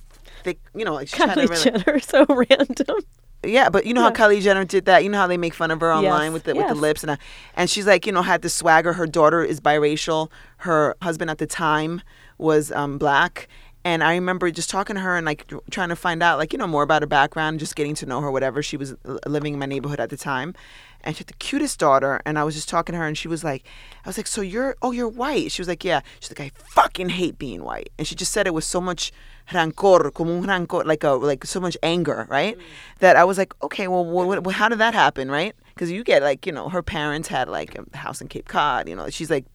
thick. 0.43 0.59
You 0.73 0.85
know, 0.85 0.93
like 0.93 1.09
she 1.09 1.17
Kylie 1.17 1.49
really. 1.49 1.63
Jenner 1.63 1.99
so 1.99 2.25
random. 2.29 2.97
Yeah, 3.45 3.69
but 3.69 3.85
you 3.85 3.93
know 3.93 4.01
how 4.01 4.11
Kylie 4.11 4.41
Jenner 4.41 4.63
did 4.63 4.85
that. 4.85 5.03
You 5.03 5.09
know 5.09 5.17
how 5.17 5.27
they 5.27 5.37
make 5.37 5.53
fun 5.53 5.69
of 5.69 5.81
her 5.81 5.93
online 5.93 6.27
Yes, 6.27 6.33
with 6.33 6.43
the 6.45 6.55
with 6.55 6.67
the 6.69 6.75
lips 6.75 7.03
and 7.03 7.11
uh, 7.11 7.17
and 7.55 7.69
she's 7.69 7.85
like 7.85 8.05
you 8.05 8.13
know 8.13 8.21
had 8.21 8.41
the 8.41 8.49
swagger. 8.49 8.93
Her 8.93 9.05
daughter 9.05 9.43
is 9.43 9.59
biracial. 9.59 10.31
Her 10.57 10.95
husband 11.01 11.29
at 11.29 11.39
the 11.39 11.47
time 11.47 12.01
was 12.37 12.71
um, 12.71 12.97
black. 12.97 13.49
And 13.85 14.03
I 14.03 14.13
remember 14.13 14.49
just 14.49 14.69
talking 14.69 14.95
to 14.95 15.01
her 15.01 15.17
and 15.17 15.25
like 15.25 15.51
trying 15.69 15.89
to 15.89 15.95
find 15.95 16.23
out 16.23 16.37
like 16.37 16.53
you 16.53 16.59
know 16.59 16.67
more 16.67 16.83
about 16.83 17.01
her 17.01 17.07
background, 17.07 17.59
just 17.59 17.75
getting 17.75 17.95
to 17.95 18.05
know 18.05 18.21
her. 18.21 18.31
Whatever 18.31 18.63
she 18.63 18.77
was 18.77 18.93
uh, 19.05 19.17
living 19.27 19.53
in 19.53 19.59
my 19.59 19.65
neighborhood 19.65 19.99
at 19.99 20.09
the 20.09 20.17
time, 20.17 20.53
and 21.01 21.15
she 21.15 21.19
had 21.19 21.27
the 21.27 21.33
cutest 21.33 21.79
daughter. 21.79 22.21
And 22.25 22.39
I 22.39 22.43
was 22.43 22.55
just 22.55 22.69
talking 22.69 22.93
to 22.93 22.99
her, 22.99 23.07
and 23.07 23.17
she 23.17 23.27
was 23.27 23.43
like, 23.43 23.65
I 24.05 24.09
was 24.09 24.17
like, 24.17 24.27
so 24.27 24.41
you're 24.41 24.77
oh 24.81 24.91
you're 24.91 25.09
white? 25.09 25.51
She 25.51 25.61
was 25.61 25.67
like, 25.67 25.83
yeah. 25.83 26.01
She's 26.21 26.31
like, 26.31 26.39
I 26.39 26.51
fucking 26.69 27.09
hate 27.09 27.37
being 27.37 27.63
white. 27.63 27.89
And 27.97 28.07
she 28.07 28.15
just 28.15 28.31
said 28.31 28.47
it 28.47 28.53
with 28.53 28.63
so 28.63 28.79
much 28.79 29.11
rancor, 29.53 30.11
como 30.11 30.37
un 30.37 30.43
rancor, 30.43 30.83
like 30.85 31.03
a 31.03 31.11
like 31.11 31.43
so 31.45 31.59
much 31.59 31.77
anger, 31.83 32.25
right? 32.29 32.57
That 32.99 33.17
I 33.17 33.25
was 33.25 33.37
like, 33.37 33.53
okay, 33.61 33.89
well, 33.89 34.05
wh- 34.05 34.45
wh- 34.47 34.53
how 34.53 34.69
did 34.69 34.79
that 34.79 34.93
happen, 34.93 35.29
right? 35.29 35.53
Because 35.73 35.91
you 35.91 36.03
get 36.05 36.23
like, 36.23 36.45
you 36.45 36.51
know, 36.53 36.69
her 36.69 36.81
parents 36.81 37.27
had 37.27 37.49
like 37.49 37.77
a 37.77 37.97
house 37.97 38.21
in 38.21 38.27
Cape 38.29 38.47
Cod, 38.47 38.87
you 38.87 38.95
know, 38.95 39.09
she's 39.09 39.29
like, 39.29 39.45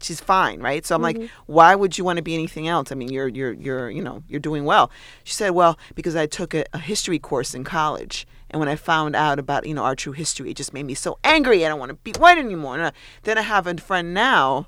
she's 0.00 0.20
fine, 0.20 0.60
right? 0.60 0.84
So 0.86 0.94
I'm 0.94 1.02
like, 1.02 1.18
why 1.46 1.74
would 1.74 1.98
you 1.98 2.04
want 2.04 2.16
to 2.18 2.22
be 2.22 2.34
anything 2.34 2.68
else? 2.68 2.92
I 2.92 2.94
mean, 2.94 3.10
you're 3.10 3.28
you're 3.28 3.52
you're 3.52 3.90
you 3.90 4.02
know 4.02 4.22
you're 4.28 4.40
doing 4.40 4.64
well. 4.64 4.90
She 5.24 5.34
said, 5.34 5.50
well, 5.50 5.78
because 5.94 6.16
I 6.16 6.26
took 6.26 6.54
a, 6.54 6.64
a 6.72 6.78
history 6.78 7.18
course 7.18 7.54
in 7.54 7.64
college. 7.64 8.26
And 8.50 8.60
when 8.60 8.68
I 8.68 8.76
found 8.76 9.14
out 9.14 9.38
about 9.38 9.66
you 9.66 9.74
know 9.74 9.84
our 9.84 9.94
true 9.94 10.12
history, 10.12 10.50
it 10.50 10.56
just 10.56 10.72
made 10.72 10.86
me 10.86 10.94
so 10.94 11.18
angry. 11.24 11.64
I 11.64 11.68
don't 11.68 11.78
want 11.78 11.90
to 11.90 11.96
be 11.96 12.12
white 12.18 12.38
anymore. 12.38 12.74
And, 12.74 12.82
uh, 12.84 12.90
then 13.24 13.38
I 13.38 13.42
have 13.42 13.66
a 13.66 13.76
friend 13.76 14.14
now 14.14 14.66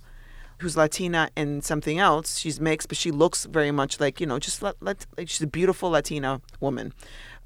who's 0.60 0.76
Latina 0.76 1.30
and 1.36 1.64
something 1.64 1.98
else. 1.98 2.38
She's 2.38 2.60
mixed, 2.60 2.88
but 2.88 2.96
she 2.96 3.10
looks 3.10 3.46
very 3.46 3.70
much 3.70 3.98
like 3.98 4.20
you 4.20 4.26
know, 4.26 4.38
just 4.38 4.62
let, 4.62 4.76
let 4.80 5.06
like 5.16 5.28
she's 5.28 5.42
a 5.42 5.46
beautiful 5.46 5.90
Latina 5.90 6.40
woman, 6.60 6.92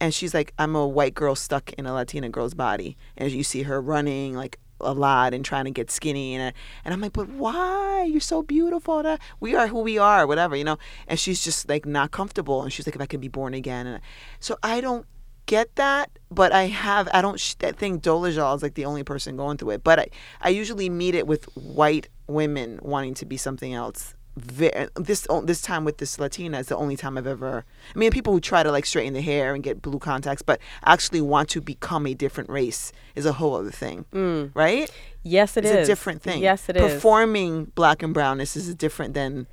and 0.01 0.12
she's 0.12 0.35
like, 0.35 0.53
I'm 0.59 0.74
a 0.74 0.87
white 0.87 1.14
girl 1.14 1.35
stuck 1.35 1.72
in 1.74 1.87
a 1.87 1.95
Latina 1.95 2.28
girl's 2.28 2.55
body, 2.55 2.97
and 3.16 3.30
you 3.30 3.45
see 3.45 3.62
her 3.62 3.80
running 3.80 4.35
like 4.35 4.59
a 4.85 4.93
lot 4.93 5.35
and 5.35 5.45
trying 5.45 5.64
to 5.64 5.70
get 5.70 5.91
skinny, 5.91 6.35
and 6.35 6.55
uh, 6.55 6.59
and 6.85 6.95
I'm 6.95 7.01
like, 7.01 7.12
but 7.12 7.28
why? 7.28 8.05
You're 8.05 8.20
so 8.20 8.43
beautiful. 8.43 9.03
Da- 9.03 9.14
uh, 9.14 9.16
We 9.41 9.55
are 9.55 9.66
who 9.68 9.80
we 9.80 9.99
are, 9.99 10.26
whatever, 10.26 10.57
you 10.57 10.64
know. 10.64 10.78
And 11.09 11.18
she's 11.18 11.43
just 11.43 11.68
like 11.68 11.87
not 11.87 12.11
comfortable, 12.11 12.62
and 12.62 12.72
she's 12.72 12.87
like, 12.87 12.95
if 12.95 13.01
I 13.01 13.07
could 13.07 13.20
be 13.20 13.28
born 13.28 13.55
again, 13.55 13.87
and 13.87 13.97
uh, 13.97 14.01
so 14.41 14.57
I 14.62 14.80
don't 14.80 15.07
get 15.47 15.74
that, 15.76 16.11
but 16.30 16.53
I 16.53 16.64
have 16.66 17.09
I 17.12 17.20
don't 17.20 17.41
think 17.41 18.03
Dolezal 18.03 18.57
is 18.57 18.62
like 18.62 18.74
the 18.74 18.85
only 18.85 19.03
person 19.03 19.37
going 19.37 19.59
through 19.59 19.70
it, 19.70 19.85
but 19.85 19.99
I 19.99 20.09
I 20.41 20.49
usually 20.51 20.89
meet 20.89 21.14
it 21.14 21.26
with 21.26 21.45
white 21.57 22.09
women 22.26 22.78
wanting 22.82 23.14
to 23.14 23.26
be 23.26 23.37
something 23.37 23.74
else. 23.74 24.14
Ve- 24.37 24.89
This 24.97 25.26
this 25.45 25.62
time 25.62 25.85
with 25.85 25.99
this 25.99 26.18
Latina 26.18 26.59
is 26.59 26.66
the 26.66 26.76
only 26.76 26.97
time 26.97 27.16
I've 27.16 27.26
ever. 27.26 27.64
I 27.95 27.99
mean, 27.99 28.11
people 28.11 28.32
who 28.32 28.41
try 28.41 28.62
to 28.64 28.72
like 28.72 28.85
straighten 28.85 29.12
the 29.14 29.20
hair 29.20 29.55
and 29.55 29.62
get 29.62 29.80
blue 29.80 30.01
contacts, 30.01 30.43
but 30.43 30.61
actually 30.85 31.20
want 31.20 31.49
to 31.51 31.61
become 31.61 32.05
a 32.07 32.14
different 32.14 32.51
race 32.51 32.93
is 33.14 33.26
a 33.26 33.32
whole 33.35 33.55
other 33.55 33.70
thing, 33.70 34.07
mm. 34.12 34.51
right? 34.55 34.91
Yes, 35.22 35.57
it 35.57 35.64
it's 35.64 35.72
is 35.74 35.85
a 35.85 35.87
different 35.87 36.20
thing. 36.20 36.43
Yes, 36.43 36.68
it 36.68 36.76
is. 36.76 36.95
Performing 36.95 37.66
black 37.76 38.03
and 38.03 38.12
brownness 38.12 38.57
is 38.57 38.74
different 38.74 39.14
than 39.14 39.47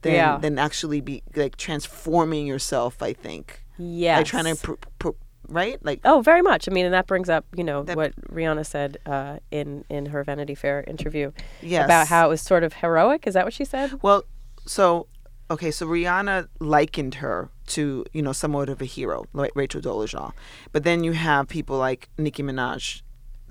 than 0.00 0.14
Yeah. 0.14 0.38
than 0.38 0.58
actually 0.58 1.00
be 1.02 1.22
like 1.34 1.56
transforming 1.56 2.46
yourself. 2.46 3.02
I 3.02 3.12
think. 3.12 3.62
Yeah. 3.78 4.16
Like 4.16 4.26
trying 4.26 4.44
to, 4.46 4.56
pr- 4.56 4.72
pr- 4.98 5.10
right? 5.48 5.78
Like 5.84 6.00
Oh, 6.04 6.20
very 6.22 6.42
much. 6.42 6.68
I 6.68 6.72
mean, 6.72 6.84
and 6.86 6.94
that 6.94 7.06
brings 7.06 7.28
up, 7.28 7.44
you 7.56 7.64
know, 7.64 7.82
what 7.82 8.14
Rihanna 8.32 8.64
said 8.66 8.98
uh, 9.06 9.38
in 9.50 9.84
in 9.88 10.06
her 10.06 10.22
Vanity 10.24 10.54
Fair 10.54 10.84
interview 10.86 11.32
Yes. 11.62 11.84
about 11.84 12.08
how 12.08 12.26
it 12.26 12.30
was 12.30 12.40
sort 12.40 12.64
of 12.64 12.74
heroic. 12.74 13.26
Is 13.26 13.34
that 13.34 13.44
what 13.44 13.52
she 13.54 13.64
said? 13.64 14.02
Well, 14.02 14.24
so 14.66 15.06
okay, 15.50 15.70
so 15.70 15.86
Rihanna 15.86 16.48
likened 16.60 17.16
her 17.16 17.50
to 17.68 18.04
you 18.12 18.22
know 18.22 18.32
somewhat 18.32 18.68
of 18.68 18.80
a 18.80 18.84
hero, 18.84 19.26
like 19.32 19.52
Rachel 19.54 19.80
Dolezal. 19.80 20.32
But 20.72 20.84
then 20.84 21.04
you 21.04 21.12
have 21.12 21.48
people 21.48 21.78
like 21.78 22.08
Nicki 22.18 22.42
Minaj, 22.42 23.02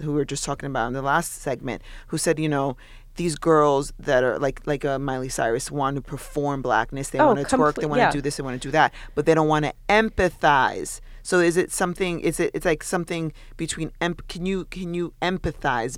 who 0.01 0.11
we 0.11 0.17
were 0.17 0.25
just 0.25 0.43
talking 0.43 0.67
about 0.67 0.87
in 0.87 0.93
the 0.93 1.01
last 1.01 1.33
segment, 1.33 1.81
who 2.07 2.17
said, 2.17 2.37
you 2.39 2.49
know, 2.49 2.75
these 3.15 3.35
girls 3.35 3.93
that 3.97 4.23
are 4.25 4.37
like 4.39 4.59
like 4.65 4.83
uh, 4.83 4.99
Miley 4.99 5.29
Cyrus 5.29 5.71
want 5.71 5.95
to 5.95 6.01
perform 6.01 6.61
blackness. 6.61 7.09
They 7.11 7.19
Oh, 7.19 7.27
want 7.27 7.39
to 7.47 7.55
twerk. 7.55 7.75
They 7.75 7.85
want 7.85 7.99
to 7.99 8.03
yeah. 8.05 8.11
do 8.11 8.19
this. 8.21 8.35
They 8.37 8.43
want 8.43 8.61
to 8.61 8.67
do 8.67 8.71
that. 8.71 8.93
But 9.15 9.25
they 9.25 9.33
don't 9.33 9.47
want 9.47 9.63
to 9.65 9.73
empathize. 9.87 10.99
So 11.25 11.39
is 11.39 11.57
it 11.57 11.71
something? 11.71 12.19
Is 12.19 12.39
it? 12.39 12.51
It's 12.53 12.65
like 12.65 12.83
something 12.83 13.33
between. 13.57 13.91
Emp- 13.99 14.27
can 14.27 14.45
you 14.45 14.65
can 14.65 14.93
you 14.93 15.13
empathize 15.23 15.97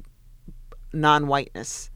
non-whiteness? 0.93 1.91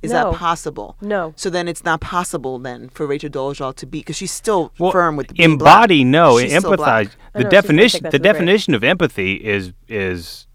Is 0.00 0.12
No. 0.12 0.30
that 0.30 0.38
possible? 0.38 0.96
No. 1.02 1.34
So 1.36 1.50
then 1.50 1.68
it's 1.68 1.84
not 1.84 2.00
possible 2.00 2.58
then 2.58 2.88
for 2.88 3.06
Rachel 3.06 3.28
Dolezal 3.28 3.74
to 3.76 3.86
be 3.86 3.98
because 4.00 4.16
she's 4.16 4.30
still 4.32 4.72
Well, 4.78 4.92
firm 4.92 5.16
with 5.16 5.34
being 5.34 5.58
black. 5.58 5.74
embody 5.82 6.04
no 6.04 6.38
She's 6.38 6.56
still 6.56 6.70
empathize 6.72 6.76
black. 6.76 7.08
The 7.34 7.44
know, 7.44 7.50
definition 7.50 8.02
the 8.04 8.10
to 8.12 8.18
the 8.18 8.22
definition 8.22 8.74
of 8.74 8.82
empathy 8.82 9.34
is 9.34 9.72
is 9.88 10.46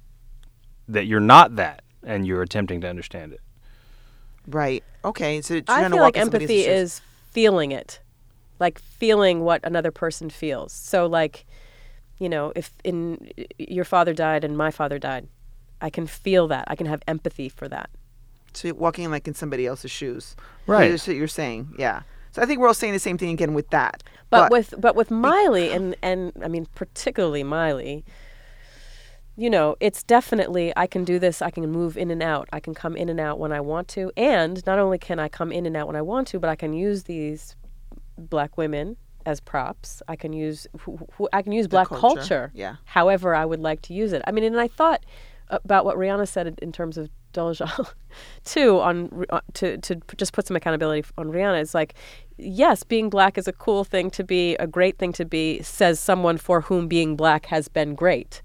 that 0.87 1.05
you're 1.05 1.19
not 1.19 1.57
that 1.57 1.83
and 2.03 2.25
you're 2.25 2.41
attempting 2.41 2.81
to 2.81 2.87
understand 2.89 3.33
it 3.33 3.41
Right. 4.47 4.83
Okay. 5.05 5.41
So 5.41 5.53
she's 5.55 5.63
I 5.67 5.79
trying 5.79 5.91
to 5.91 5.95
feel 5.97 6.03
walk 6.03 6.15
like 6.15 6.17
empathy 6.17 6.65
is 6.65 7.01
feeling 7.31 7.71
it, 7.71 7.99
like 8.59 8.79
feeling 8.79 9.41
what 9.41 9.61
another 9.63 9.91
person 9.91 10.29
feels. 10.29 10.73
So, 10.73 11.05
like, 11.05 11.45
you 12.20 12.30
know, 12.30 12.53
if 12.55 12.74
in 12.84 13.32
your 13.57 13.86
father 13.86 14.14
died 14.14 14.43
and 14.43 14.57
my 14.57 14.72
father 14.72 14.99
died, 14.99 15.28
I 15.82 15.89
can 15.89 16.07
feel 16.07 16.47
that. 16.47 16.66
I 16.68 16.76
can 16.76 16.88
have 16.88 17.01
empathy 17.07 17.49
for 17.49 17.68
that. 17.68 17.89
So 18.53 18.74
walking 18.74 19.09
like 19.11 19.28
in 19.28 19.34
somebody 19.34 19.66
else's 19.66 19.91
shoes. 19.91 20.36
Right. 20.68 20.89
That's 20.89 21.07
what 21.07 21.16
you're 21.16 21.28
saying. 21.28 21.76
Yeah. 21.78 22.03
So 22.32 22.41
I 22.41 22.45
think 22.45 22.59
we're 22.59 22.68
all 22.68 22.74
saying 22.74 22.93
the 22.93 22.99
same 22.99 23.18
thing 23.18 23.32
again 23.32 23.53
with 23.53 23.70
that. 23.70 24.03
But, 24.30 24.51
with 24.51 24.74
but 24.80 24.95
with 24.95 25.11
Miley 25.11 25.72
and 25.72 25.95
and 26.01 26.32
I 26.43 26.47
mean 26.47 26.68
particularly 26.74 27.43
Miley, 27.43 28.03
you 29.36 29.49
know, 29.49 29.76
it's 29.80 30.03
definitely 30.03 30.74
I 30.76 30.88
can 30.88 31.03
do 31.03 31.20
this. 31.20 31.41
I 31.41 31.51
can 31.51 31.70
move 31.72 31.97
in 31.97 32.11
and 32.11 32.24
out. 32.24 32.47
I 32.53 32.59
can 32.59 32.74
come 32.74 32.95
in 32.95 33.09
and 33.09 33.20
out 33.20 33.39
when 33.39 33.51
I 33.51 33.61
want 33.61 33.88
to. 33.89 34.11
And 34.16 34.66
not 34.66 34.80
only 34.80 34.97
can 34.97 35.20
I 35.20 35.30
come 35.30 35.51
in 35.51 35.66
and 35.66 35.76
out 35.76 35.88
when 35.88 35.95
I 35.95 36.01
want 36.01 36.28
to, 36.30 36.39
but 36.39 36.49
I 36.49 36.55
can 36.55 36.74
use 36.74 37.03
these 37.03 37.55
black 38.18 38.57
women 38.57 38.97
as 39.26 39.39
props. 39.39 40.01
I 40.07 40.15
can 40.15 40.34
use 40.34 40.67
who, 40.82 40.99
who, 41.13 41.28
I 41.34 41.41
can 41.41 41.51
use 41.51 41.67
black 41.67 41.88
culture, 41.88 42.15
culture, 42.19 42.51
yeah. 42.53 42.76
however 42.86 43.34
I 43.36 43.45
would 43.45 43.59
like 43.59 43.82
to 43.84 43.93
use 43.93 44.13
it. 44.13 44.21
I 44.28 44.32
mean, 44.32 44.43
and 44.43 44.59
I 44.59 44.67
thought 44.67 45.03
about 45.49 45.86
what 45.86 45.97
Rihanna 45.97 46.28
said 46.28 46.47
in- 46.47 46.55
in 46.61 46.71
terms 46.71 46.97
of 46.97 47.09
Dolezal, 47.34 47.91
too. 48.45 48.80
On 48.80 49.09
Ri- 49.11 49.26
uh, 49.30 49.41
to 49.55 49.78
to 49.80 49.95
just 50.17 50.34
put 50.34 50.45
some 50.47 50.55
accountability 50.55 51.07
on 51.17 51.28
Rihanna. 51.30 51.61
It's 51.61 51.74
like, 51.74 51.95
yes, 52.38 52.84
being 52.84 53.09
black 53.09 53.38
is 53.38 53.47
a 53.47 53.53
cool 53.53 53.84
thing 53.84 54.09
to 54.11 54.24
be, 54.24 54.55
a 54.57 54.67
great 54.67 54.97
thing 54.99 55.11
to 55.13 55.26
be. 55.26 55.61
Says 55.63 55.99
someone 55.99 56.38
for 56.38 56.61
whom 56.61 56.88
being 56.88 57.15
black 57.15 57.47
has 57.47 57.67
been 57.67 57.95
great. 57.95 58.41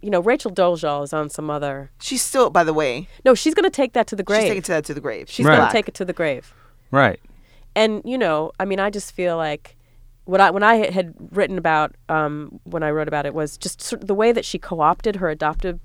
You 0.00 0.10
know, 0.10 0.20
Rachel 0.20 0.52
Dolezal 0.52 1.02
is 1.02 1.12
on 1.12 1.28
some 1.28 1.50
other. 1.50 1.90
she's 2.00 2.22
still, 2.22 2.50
by 2.50 2.62
the 2.62 2.72
way, 2.72 3.08
No, 3.24 3.34
she's 3.34 3.52
going 3.54 3.64
to 3.64 3.70
take 3.70 3.94
that 3.94 4.06
to 4.06 4.14
the 4.14 4.22
grave. 4.22 4.42
she's 4.42 4.48
taking 4.50 4.62
that 4.74 4.84
to 4.84 4.94
the 4.94 5.00
grave. 5.00 5.28
She's 5.28 5.44
Right. 5.44 5.56
going 5.56 5.68
to 5.68 5.72
take 5.72 5.88
it 5.88 5.94
to 5.94 6.04
the 6.04 6.12
grave. 6.12 6.54
right 6.92 7.20
and 7.76 8.00
you 8.04 8.16
know 8.16 8.50
i 8.58 8.64
mean 8.64 8.80
i 8.80 8.88
just 8.88 9.12
feel 9.12 9.36
like 9.36 9.76
what 10.28 10.40
i 10.40 10.50
when 10.50 10.62
i 10.62 10.74
had 10.90 11.14
written 11.32 11.56
about 11.58 11.94
um, 12.08 12.60
when 12.64 12.82
i 12.82 12.90
wrote 12.90 13.08
about 13.08 13.24
it 13.26 13.34
was 13.34 13.56
just 13.58 13.80
sort 13.80 14.02
of 14.02 14.08
the 14.08 14.14
way 14.14 14.30
that 14.32 14.44
she 14.44 14.58
co-opted 14.58 15.16
her 15.16 15.28
adoptive 15.30 15.80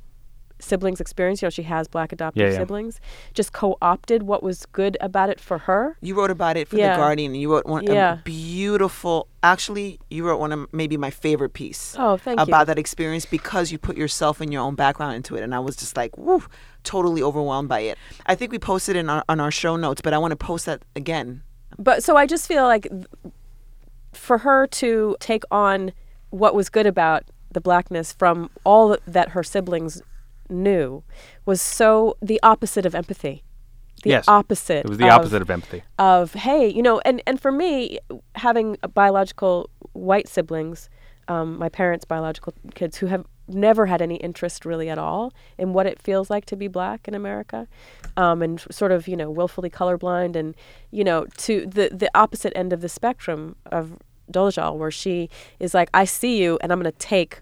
siblings 0.60 1.02
experience 1.02 1.42
you 1.42 1.46
know 1.46 1.50
she 1.50 1.64
has 1.64 1.88
black 1.90 2.14
adoptive 2.14 2.42
Yeah, 2.42 2.52
yeah. 2.54 2.58
siblings 2.60 3.02
just 3.34 3.52
co-opted 3.52 4.24
what 4.24 4.42
was 4.44 4.66
good 4.68 4.96
about 5.02 5.30
it 5.30 5.40
for 5.40 5.58
her 5.68 5.98
You 6.02 6.16
wrote 6.16 6.32
about 6.32 6.56
it 6.58 6.68
for 6.70 6.78
Yeah. 6.78 6.94
the 6.96 7.02
Guardian. 7.02 7.36
You 7.36 7.52
wrote 7.52 7.66
one 7.66 7.84
Yeah. 7.84 8.14
a 8.14 8.18
beautiful. 8.24 9.28
Actually, 9.42 10.00
you 10.10 10.26
wrote 10.26 10.40
one 10.40 10.54
of 10.54 10.68
maybe 10.72 10.96
my 10.96 11.10
favorite 11.10 11.54
piece. 11.54 11.96
Oh, 12.00 12.16
thank 12.16 12.40
you. 12.40 12.44
about 12.46 12.68
that 12.68 12.80
experience 12.80 13.26
because 13.26 13.74
you 13.74 13.78
put 13.78 13.98
yourself 13.98 14.40
and 14.40 14.54
your 14.54 14.62
own 14.62 14.76
background 14.76 15.16
into 15.16 15.36
it, 15.36 15.44
and 15.44 15.54
I 15.54 15.60
was 15.60 15.76
just 15.76 15.98
like, 15.98 16.18
woo, 16.18 16.44
totally 16.84 17.22
overwhelmed 17.22 17.68
by 17.68 17.82
it. 17.82 17.98
I 18.26 18.36
think 18.36 18.52
we 18.54 18.60
posted 18.60 18.96
it 18.96 19.00
in 19.00 19.10
our, 19.10 19.24
on 19.28 19.42
our 19.42 19.52
show 19.52 19.76
notes, 19.76 20.02
but 20.02 20.14
I 20.14 20.18
want 20.18 20.32
to 20.32 20.38
post 20.38 20.66
that 20.68 20.82
again. 20.96 21.42
but 21.78 22.04
so 22.04 22.16
i 22.16 22.26
just 22.26 22.48
feel 22.48 22.64
like 22.74 22.84
th- 22.84 23.06
for 24.14 24.40
her 24.40 24.68
to 24.68 25.16
take 25.20 25.44
on 25.52 25.92
what 26.30 26.56
was 26.56 26.70
good 26.70 26.88
about 26.88 27.24
the 27.52 27.62
blackness 27.62 28.12
from 28.14 28.50
all 28.64 28.98
that 29.08 29.30
her 29.30 29.44
siblings 29.44 30.02
knew 30.50 31.04
was 31.46 31.62
so 31.62 32.18
the 32.22 32.40
opposite 32.44 32.86
of 32.86 32.96
empathy 32.96 33.44
the 34.04 34.10
Yes. 34.10 34.26
opposite 34.28 34.86
it 34.86 34.90
was 34.90 34.98
the 34.98 35.10
opposite 35.10 35.42
of 35.42 35.50
empathy 35.50 35.84
of 35.98 36.34
hey 36.34 36.68
you 36.68 36.82
know 36.82 37.00
and 37.06 37.22
and 37.26 37.40
for 37.40 37.52
me 37.52 38.00
having 38.36 38.78
biological 38.94 39.70
white 39.94 40.28
siblings 40.28 40.90
um, 41.30 41.58
my 41.58 41.70
parents 41.70 42.04
biological 42.04 42.54
kids 42.76 42.98
who 42.98 43.06
have 43.08 43.26
never 43.54 43.86
had 43.86 44.02
any 44.02 44.16
interest 44.16 44.66
really 44.66 44.90
at 44.90 44.98
all 44.98 45.34
in 45.58 45.74
what 45.74 45.86
it 45.86 46.02
feels 46.02 46.30
like 46.30 46.46
to 46.46 46.56
be 46.56 46.68
black 46.68 47.08
in 47.08 47.14
america 47.14 47.68
um, 48.18 48.42
and 48.42 48.62
sort 48.72 48.92
of 48.92 49.08
you 49.08 49.16
know 49.16 49.30
willfully 49.30 49.70
colorblind 49.70 50.36
and 50.36 50.56
you 50.92 51.04
know 51.04 51.26
to 51.38 51.66
the 51.66 51.90
the 51.92 52.10
opposite 52.16 52.54
end 52.56 52.74
of 52.74 52.82
the 52.82 52.90
spectrum 52.90 53.56
of 53.68 54.00
Dolezal 54.32 54.78
where 54.78 54.92
she 54.92 55.30
is 55.60 55.74
like 55.74 55.90
i 55.94 56.06
see 56.06 56.42
you 56.42 56.58
and 56.62 56.72
i'm 56.72 56.80
going 56.80 56.92
to 56.92 56.98
take 56.98 57.42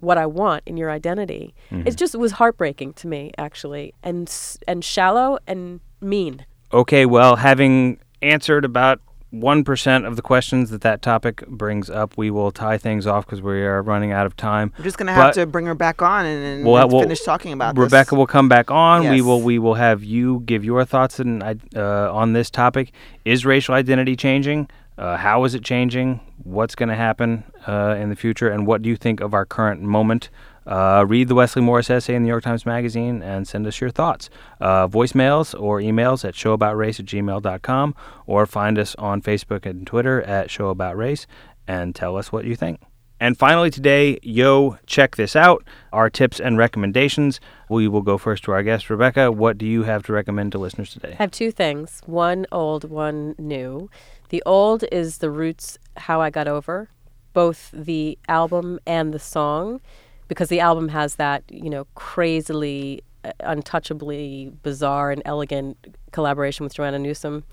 what 0.00 0.18
I 0.18 0.26
want 0.26 0.62
in 0.66 0.76
your 0.76 0.90
identity. 0.90 1.54
It 1.86 1.96
just 1.96 2.14
was 2.14 2.32
heartbreaking 2.32 2.94
to 2.94 3.08
me, 3.08 3.32
actually, 3.38 3.94
and 4.02 4.32
and 4.66 4.84
shallow 4.84 5.38
and 5.46 5.80
mean. 6.00 6.46
Okay, 6.72 7.06
well, 7.06 7.36
having 7.36 7.98
answered 8.22 8.64
about 8.64 9.00
1% 9.32 10.06
of 10.06 10.16
the 10.16 10.22
questions 10.22 10.70
that 10.70 10.80
that 10.80 11.02
topic 11.02 11.46
brings 11.46 11.90
up, 11.90 12.16
we 12.16 12.30
will 12.30 12.50
tie 12.50 12.78
things 12.78 13.06
off 13.06 13.26
because 13.26 13.42
we 13.42 13.60
are 13.62 13.82
running 13.82 14.10
out 14.10 14.24
of 14.24 14.36
time. 14.36 14.72
We're 14.78 14.84
just 14.84 14.96
gonna 14.96 15.12
have 15.12 15.34
to 15.34 15.46
bring 15.46 15.66
her 15.66 15.74
back 15.74 16.00
on 16.00 16.24
and, 16.24 16.44
and, 16.44 16.64
we'll- 16.66 16.88
we'll- 16.88 17.02
finish 17.02 17.20
talking 17.20 17.52
about 17.52 17.76
Rebecca 17.76 18.10
this. 18.10 18.16
will 18.16 18.26
come 18.26 18.48
back 18.48 18.70
on. 18.70 19.08
We 19.08 19.20
will 19.20 19.42
we 19.42 19.58
will 19.58 19.74
have 19.74 20.02
you 20.02 20.42
give 20.46 20.64
your 20.64 20.84
thoughts 20.84 21.18
and 21.20 21.42
uh, 21.76 22.12
on 22.12 22.32
this 22.32 22.50
topic. 22.50 22.92
Is 23.24 23.44
racial 23.44 23.74
identity 23.74 24.16
changing? 24.16 24.68
Uh, 24.96 25.16
how 25.16 25.44
is 25.44 25.54
it 25.54 25.62
changing? 25.62 26.20
What's 26.42 26.74
going 26.74 26.88
to 26.88 26.96
happen 26.96 27.44
uh, 27.68 27.94
in 28.00 28.08
the 28.08 28.16
future? 28.16 28.48
And 28.48 28.66
what 28.66 28.82
do 28.82 28.88
you 28.88 28.96
think 28.96 29.20
of 29.20 29.32
our 29.32 29.44
current 29.44 29.80
moment? 29.82 30.28
Uh, 30.68 31.04
read 31.08 31.28
the 31.28 31.34
Wesley 31.34 31.62
Morris 31.62 31.88
essay 31.88 32.14
in 32.14 32.22
the 32.22 32.26
New 32.26 32.32
York 32.32 32.44
Times 32.44 32.66
Magazine 32.66 33.22
and 33.22 33.48
send 33.48 33.66
us 33.66 33.80
your 33.80 33.90
thoughts. 33.90 34.28
Uh, 34.60 34.86
voicemails 34.86 35.58
or 35.58 35.80
emails 35.80 36.24
at 36.26 36.34
showaboutrace 36.34 37.00
at 37.00 37.06
gmail.com 37.06 37.94
or 38.26 38.44
find 38.44 38.78
us 38.78 38.94
on 38.96 39.22
Facebook 39.22 39.64
and 39.64 39.86
Twitter 39.86 40.20
at 40.22 40.48
showaboutrace 40.48 41.24
and 41.66 41.94
tell 41.94 42.16
us 42.16 42.30
what 42.30 42.44
you 42.44 42.54
think. 42.54 42.82
And 43.20 43.36
finally, 43.36 43.70
today, 43.70 44.18
yo, 44.22 44.78
check 44.86 45.16
this 45.16 45.34
out 45.34 45.64
our 45.92 46.08
tips 46.08 46.38
and 46.38 46.56
recommendations. 46.56 47.40
We 47.68 47.88
will 47.88 48.02
go 48.02 48.16
first 48.16 48.44
to 48.44 48.52
our 48.52 48.62
guest, 48.62 48.88
Rebecca. 48.90 49.32
What 49.32 49.58
do 49.58 49.66
you 49.66 49.82
have 49.82 50.04
to 50.04 50.12
recommend 50.12 50.52
to 50.52 50.58
listeners 50.58 50.92
today? 50.92 51.12
I 51.12 51.22
have 51.22 51.32
two 51.32 51.50
things 51.50 52.00
one 52.06 52.46
old, 52.52 52.84
one 52.84 53.34
new. 53.38 53.90
The 54.28 54.42
old 54.46 54.84
is 54.92 55.18
The 55.18 55.30
Roots 55.30 55.78
How 55.96 56.20
I 56.20 56.30
Got 56.30 56.46
Over, 56.46 56.90
both 57.32 57.70
the 57.72 58.18
album 58.28 58.78
and 58.86 59.12
the 59.12 59.18
song, 59.18 59.80
because 60.28 60.48
the 60.48 60.60
album 60.60 60.88
has 60.88 61.16
that, 61.16 61.42
you 61.48 61.68
know, 61.70 61.86
crazily, 61.94 63.02
uh, 63.24 63.32
untouchably 63.40 64.52
bizarre 64.62 65.10
and 65.10 65.22
elegant 65.24 65.96
collaboration 66.12 66.64
with 66.64 66.74
Joanna 66.74 66.98
Newsom. 66.98 67.44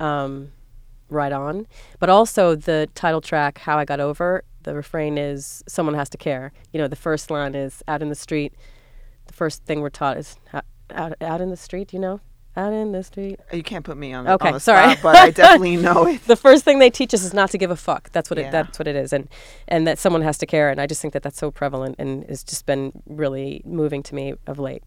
Um, 0.00 0.52
right 1.10 1.32
on. 1.32 1.66
But 1.98 2.10
also 2.10 2.54
the 2.54 2.88
title 2.94 3.20
track, 3.20 3.58
How 3.58 3.78
I 3.78 3.84
Got 3.84 4.00
Over, 4.00 4.44
the 4.64 4.74
refrain 4.74 5.16
is 5.16 5.62
Someone 5.66 5.94
Has 5.94 6.08
to 6.10 6.18
Care. 6.18 6.52
You 6.72 6.80
know, 6.80 6.88
the 6.88 6.96
first 6.96 7.30
line 7.30 7.54
is 7.54 7.82
Out 7.88 8.02
in 8.02 8.08
the 8.08 8.14
Street. 8.14 8.52
The 9.26 9.32
first 9.32 9.64
thing 9.64 9.80
we're 9.80 9.90
taught 9.90 10.16
is 10.16 10.36
"Out- 10.52 10.64
Out, 10.90 11.14
out 11.20 11.40
in 11.40 11.50
the 11.50 11.56
street, 11.56 11.92
you 11.92 11.98
know? 11.98 12.20
Out 12.58 12.72
in 12.72 12.90
the 12.90 13.04
street. 13.04 13.38
You 13.52 13.62
can't 13.62 13.84
put 13.84 13.96
me 13.96 14.12
on 14.12 14.24
the, 14.24 14.32
Okay, 14.34 14.48
on 14.48 14.54
the 14.54 14.58
sorry. 14.60 14.96
spot, 14.96 15.02
but 15.02 15.16
I 15.16 15.30
definitely 15.30 15.76
know 15.88 16.06
it. 16.08 16.24
The 16.26 16.34
first 16.34 16.64
thing 16.64 16.80
they 16.80 16.90
teach 16.90 17.14
us 17.14 17.22
is 17.22 17.32
not 17.32 17.50
to 17.52 17.58
give 17.58 17.70
a 17.70 17.76
fuck. 17.76 18.10
That's 18.10 18.28
what 18.30 18.38
Yeah. 18.38 18.48
it. 18.48 18.50
That's 18.50 18.78
what 18.80 18.88
it 18.88 18.96
is, 18.96 19.12
and 19.12 19.28
and 19.68 19.86
that 19.86 19.96
someone 19.98 20.22
has 20.22 20.36
to 20.38 20.46
care. 20.46 20.68
And 20.68 20.80
I 20.80 20.86
just 20.88 21.00
think 21.00 21.14
that 21.14 21.22
that's 21.22 21.38
so 21.38 21.52
prevalent 21.52 21.94
and 22.00 22.24
has 22.28 22.42
just 22.42 22.66
been 22.66 22.90
really 23.06 23.62
moving 23.64 24.02
to 24.02 24.14
me 24.14 24.34
of 24.48 24.58
late. 24.58 24.82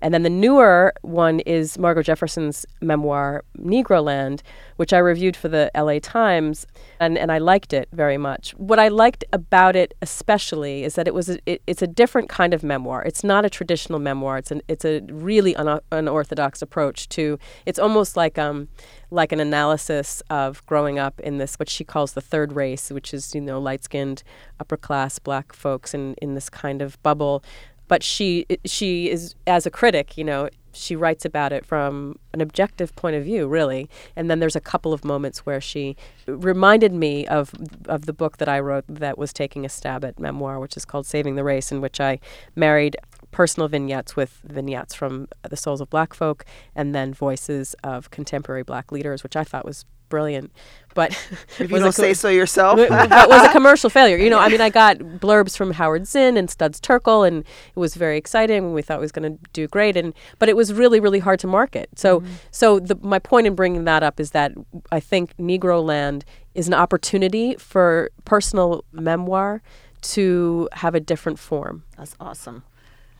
And 0.00 0.14
then 0.14 0.22
the 0.22 0.30
newer 0.30 0.92
one 1.02 1.40
is 1.40 1.78
Margo 1.78 2.00
Jefferson's 2.02 2.64
memoir 2.80 3.42
Negroland, 3.58 4.42
which 4.76 4.92
I 4.92 4.98
reviewed 4.98 5.36
for 5.36 5.48
the 5.48 5.70
L.A. 5.74 5.98
Times, 5.98 6.64
and 7.00 7.18
and 7.18 7.32
I 7.32 7.38
liked 7.38 7.72
it 7.72 7.88
very 7.92 8.18
much. 8.18 8.52
What 8.52 8.78
I 8.78 8.88
liked 8.88 9.24
about 9.32 9.74
it 9.74 9.94
especially 10.00 10.84
is 10.84 10.94
that 10.94 11.08
it 11.08 11.14
was 11.14 11.28
a, 11.30 11.38
it, 11.46 11.60
it's 11.66 11.82
a 11.82 11.86
different 11.88 12.28
kind 12.28 12.54
of 12.54 12.62
memoir. 12.62 13.02
It's 13.02 13.24
not 13.24 13.44
a 13.44 13.50
traditional 13.50 13.98
memoir. 13.98 14.38
It's 14.38 14.52
an 14.52 14.62
it's 14.68 14.84
a 14.84 15.00
really 15.10 15.56
un- 15.56 15.80
unorthodox 15.90 16.62
approach 16.62 17.08
to. 17.10 17.15
It's 17.64 17.78
almost 17.78 18.16
like 18.16 18.38
um 18.38 18.68
like 19.10 19.32
an 19.32 19.40
analysis 19.40 20.22
of 20.30 20.64
growing 20.66 20.98
up 20.98 21.20
in 21.20 21.38
this 21.38 21.56
what 21.56 21.68
she 21.68 21.84
calls 21.84 22.12
the 22.12 22.20
third 22.20 22.52
race, 22.52 22.90
which 22.90 23.14
is 23.14 23.34
you 23.34 23.40
know 23.40 23.60
light 23.60 23.84
skinned 23.84 24.22
upper 24.60 24.76
class 24.76 25.18
black 25.18 25.52
folks 25.52 25.94
in 25.94 26.14
in 26.22 26.34
this 26.34 26.48
kind 26.48 26.82
of 26.82 27.00
bubble. 27.02 27.42
But 27.88 28.02
she 28.02 28.46
she 28.64 29.10
is 29.10 29.34
as 29.46 29.66
a 29.66 29.70
critic, 29.70 30.18
you 30.18 30.24
know, 30.24 30.48
she 30.76 30.96
writes 30.96 31.24
about 31.24 31.52
it 31.52 31.64
from 31.64 32.18
an 32.32 32.40
objective 32.40 32.94
point 32.96 33.16
of 33.16 33.24
view, 33.24 33.46
really. 33.46 33.88
And 34.14 34.30
then 34.30 34.40
there's 34.40 34.56
a 34.56 34.60
couple 34.60 34.92
of 34.92 35.04
moments 35.04 35.46
where 35.46 35.60
she 35.60 35.96
reminded 36.26 36.92
me 36.92 37.26
of 37.26 37.52
of 37.86 38.06
the 38.06 38.12
book 38.12 38.38
that 38.38 38.48
I 38.48 38.60
wrote 38.60 38.84
that 38.88 39.18
was 39.18 39.32
taking 39.32 39.64
a 39.64 39.68
stab 39.68 40.04
at 40.04 40.18
memoir, 40.18 40.60
which 40.60 40.76
is 40.76 40.84
called 40.84 41.06
Saving 41.06 41.36
the 41.36 41.44
Race, 41.44 41.72
in 41.72 41.80
which 41.80 42.00
I 42.00 42.20
married 42.54 42.96
personal 43.30 43.68
vignettes 43.68 44.16
with 44.16 44.40
vignettes 44.44 44.94
from 44.94 45.28
the 45.48 45.56
souls 45.56 45.80
of 45.80 45.90
black 45.90 46.14
folk 46.14 46.44
and 46.74 46.94
then 46.94 47.12
voices 47.12 47.74
of 47.84 48.10
contemporary 48.10 48.62
black 48.62 48.92
leaders, 48.92 49.22
which 49.22 49.36
I 49.36 49.44
thought 49.44 49.64
was 49.64 49.84
brilliant. 50.08 50.52
But 50.94 51.10
if 51.58 51.70
you 51.70 51.78
don't 51.78 51.92
say 51.92 52.14
so 52.14 52.28
yourself, 52.28 52.78
that 52.78 53.28
was 53.28 53.46
a 53.46 53.52
commercial 53.52 53.90
failure. 53.90 54.16
You 54.16 54.30
know, 54.30 54.38
I 54.38 54.48
mean, 54.48 54.62
I 54.62 54.70
got 54.70 54.98
blurbs 54.98 55.56
from 55.56 55.72
Howard 55.72 56.08
Zinn 56.08 56.36
and 56.36 56.50
Studs 56.50 56.80
Terkel, 56.80 57.28
and 57.28 57.44
it 57.44 57.78
was 57.78 57.94
very 57.94 58.16
exciting. 58.16 58.72
We 58.72 58.82
thought 58.82 58.96
it 58.96 59.02
was 59.02 59.12
going 59.12 59.30
to 59.30 59.38
do 59.52 59.68
great, 59.68 59.96
and 59.96 60.14
but 60.38 60.48
it 60.48 60.56
was 60.56 60.72
really, 60.72 60.98
really 60.98 61.18
hard 61.18 61.38
to 61.40 61.46
market. 61.46 61.90
So, 61.96 62.20
mm-hmm. 62.20 62.32
so 62.50 62.80
the, 62.80 62.98
my 63.02 63.18
point 63.18 63.46
in 63.46 63.54
bringing 63.54 63.84
that 63.84 64.02
up 64.02 64.18
is 64.18 64.30
that 64.30 64.52
I 64.90 65.00
think 65.00 65.36
Negroland 65.36 66.22
is 66.54 66.66
an 66.66 66.74
opportunity 66.74 67.56
for 67.56 68.10
personal 68.24 68.82
memoir 68.90 69.60
to 70.00 70.68
have 70.72 70.94
a 70.94 71.00
different 71.00 71.38
form. 71.38 71.84
That's 71.98 72.16
awesome. 72.18 72.62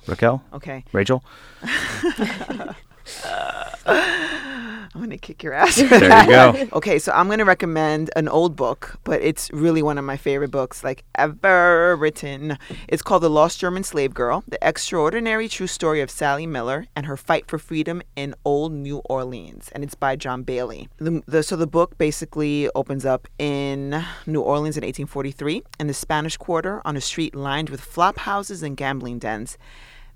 Raquel? 0.07 0.43
Okay. 0.53 0.85
Rachel? 0.93 1.25
I'm 4.97 5.03
gonna 5.03 5.19
kick 5.19 5.43
your 5.43 5.53
ass. 5.53 5.77
there 5.77 6.23
you 6.23 6.31
go. 6.31 6.69
okay, 6.79 6.99
so 6.99 7.13
I'm 7.13 7.29
gonna 7.29 7.45
recommend 7.45 8.11
an 8.17 8.29
old 8.29 8.57
book, 8.57 8.99
but 9.05 9.21
it's 9.21 9.51
really 9.51 9.83
one 9.83 9.99
of 9.99 10.07
my 10.07 10.17
favorite 10.17 10.51
books, 10.51 10.83
like 10.83 11.05
ever 11.17 11.95
written. 11.97 12.57
It's 12.89 13.03
called 13.03 13.23
The 13.23 13.29
Lost 13.29 13.61
German 13.61 13.85
Slave 13.85 14.15
Girl: 14.15 14.43
The 14.49 14.59
Extraordinary 14.67 15.49
True 15.49 15.67
Story 15.67 16.01
of 16.01 16.11
Sally 16.11 16.47
Miller 16.47 16.87
and 16.97 17.05
Her 17.05 17.19
Fight 17.19 17.47
for 17.47 17.59
Freedom 17.59 18.01
in 18.17 18.35
Old 18.43 18.73
New 18.73 19.03
Orleans, 19.05 19.69
and 19.73 19.85
it's 19.85 19.95
by 19.95 20.17
John 20.17 20.45
Bailey. 20.45 20.89
The, 20.97 21.23
the, 21.27 21.43
so 21.43 21.57
the 21.57 21.67
book 21.67 21.99
basically 21.99 22.71
opens 22.75 23.05
up 23.05 23.29
in 23.39 24.03
New 24.25 24.41
Orleans 24.41 24.79
in 24.79 24.81
1843, 24.81 25.63
in 25.79 25.89
the 25.89 25.95
Spanish 25.95 26.39
Quarter, 26.39 26.81
on 26.87 26.97
a 26.97 27.03
street 27.03 27.35
lined 27.35 27.69
with 27.69 27.83
flop 27.83 28.17
houses 28.21 28.63
and 28.63 28.79
gambling 28.79 29.19
dens. 29.19 29.59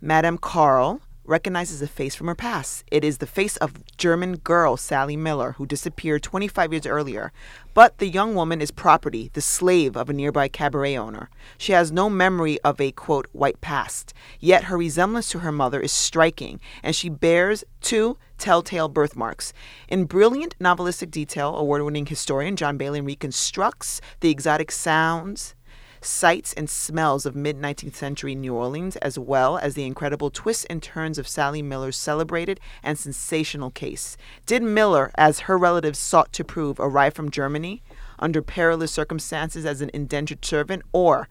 Madame 0.01 0.39
Carl 0.39 1.03
recognizes 1.31 1.81
a 1.81 1.87
face 1.87 2.15
from 2.17 2.27
her 2.27 2.35
past. 2.35 2.85
It 2.91 3.05
is 3.05 3.19
the 3.19 3.27
face 3.27 3.57
of 3.59 3.87
German 3.97 4.39
girl 4.39 4.77
Sally 4.77 5.17
Miller, 5.17 5.53
who 5.53 5.65
disappeared 5.65 6.25
25 6.25 6.73
years 6.73 6.87
earlier. 6.87 7.33
But 7.73 7.99
the 7.99 8.09
young 8.09 8.35
woman 8.35 8.61
is 8.61 8.73
property, 8.73 9.31
the 9.33 9.41
slave 9.41 9.97
of 9.97 10.11
a 10.11 10.13
nearby 10.13 10.49
cabaret 10.49 10.97
owner. 10.97 11.31
She 11.57 11.73
has 11.73 11.93
no 11.93 12.11
memory 12.11 12.61
of 12.63 12.81
a 12.81 12.91
quote 12.91 13.29
white 13.31 13.61
past. 13.61 14.13
Yet 14.41 14.65
her 14.65 14.77
resemblance 14.77 15.31
to 15.31 15.39
her 15.39 15.53
mother 15.53 15.81
is 15.81 15.93
striking, 15.93 16.59
and 16.83 16.97
she 16.97 17.09
bears 17.09 17.63
two 17.81 18.19
telltale 18.37 18.89
birthmarks. 18.89 19.53
In 19.89 20.07
brilliant 20.07 20.59
novelistic 20.59 21.13
detail, 21.13 21.55
award 21.55 21.83
winning 21.83 22.07
historian 22.07 22.57
John 22.57 22.77
Bailey 22.77 23.01
reconstructs 23.01 24.01
the 24.19 24.31
exotic 24.31 24.73
sounds, 24.73 25.55
sights 26.01 26.53
and 26.53 26.69
smells 26.69 27.27
of 27.27 27.35
mid 27.37 27.59
19th 27.59 27.95
century 27.95 28.35
New 28.35 28.55
Orleans, 28.55 28.97
as 28.97 29.19
well 29.19 29.59
as 29.59 29.75
the 29.75 29.85
incredible 29.85 30.31
twists 30.31 30.65
and 30.67 30.83
turns 30.83 31.19
of 31.19 31.29
Sally 31.29 31.63
Miller's 31.63 31.97
celebrated 31.97 32.61
and 32.83 32.99
sensational 32.99 33.71
case. 33.71 34.17
Did 34.47 34.63
Miller, 34.63 35.11
as 35.17 35.41
her 35.41 35.59
relatives 35.59 35.99
sought 35.99 36.33
to 36.35 36.45
prove, 36.45 36.79
arrive 36.81 37.15
from 37.15 37.31
Germany 37.31 37.83
under 38.19 38.43
perilous 38.43 38.93
circumstances 38.93 39.65
as 39.65 39.81
an 39.81 39.91
indentured 39.93 40.45
servant, 40.45 40.83
or 40.93 41.29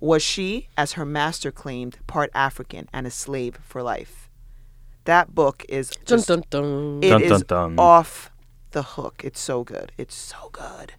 was 0.00 0.22
she, 0.22 0.68
as 0.76 0.92
her 0.92 1.04
master 1.04 1.50
claimed, 1.50 1.98
part 2.06 2.30
African 2.34 2.88
and 2.92 3.06
a 3.06 3.10
slave 3.10 3.58
for 3.62 3.82
life? 3.82 4.28
That 5.04 5.34
book 5.34 5.64
is 5.68 5.90
just, 6.04 6.28
dun, 6.28 6.44
dun, 6.50 7.00
dun. 7.00 7.22
It 7.22 7.22
is 7.22 7.44
off 7.50 8.30
the 8.72 8.82
hook. 8.82 9.22
It's 9.24 9.40
so 9.40 9.64
good. 9.64 9.92
It's 9.96 10.14
so 10.14 10.50
good. 10.52 10.92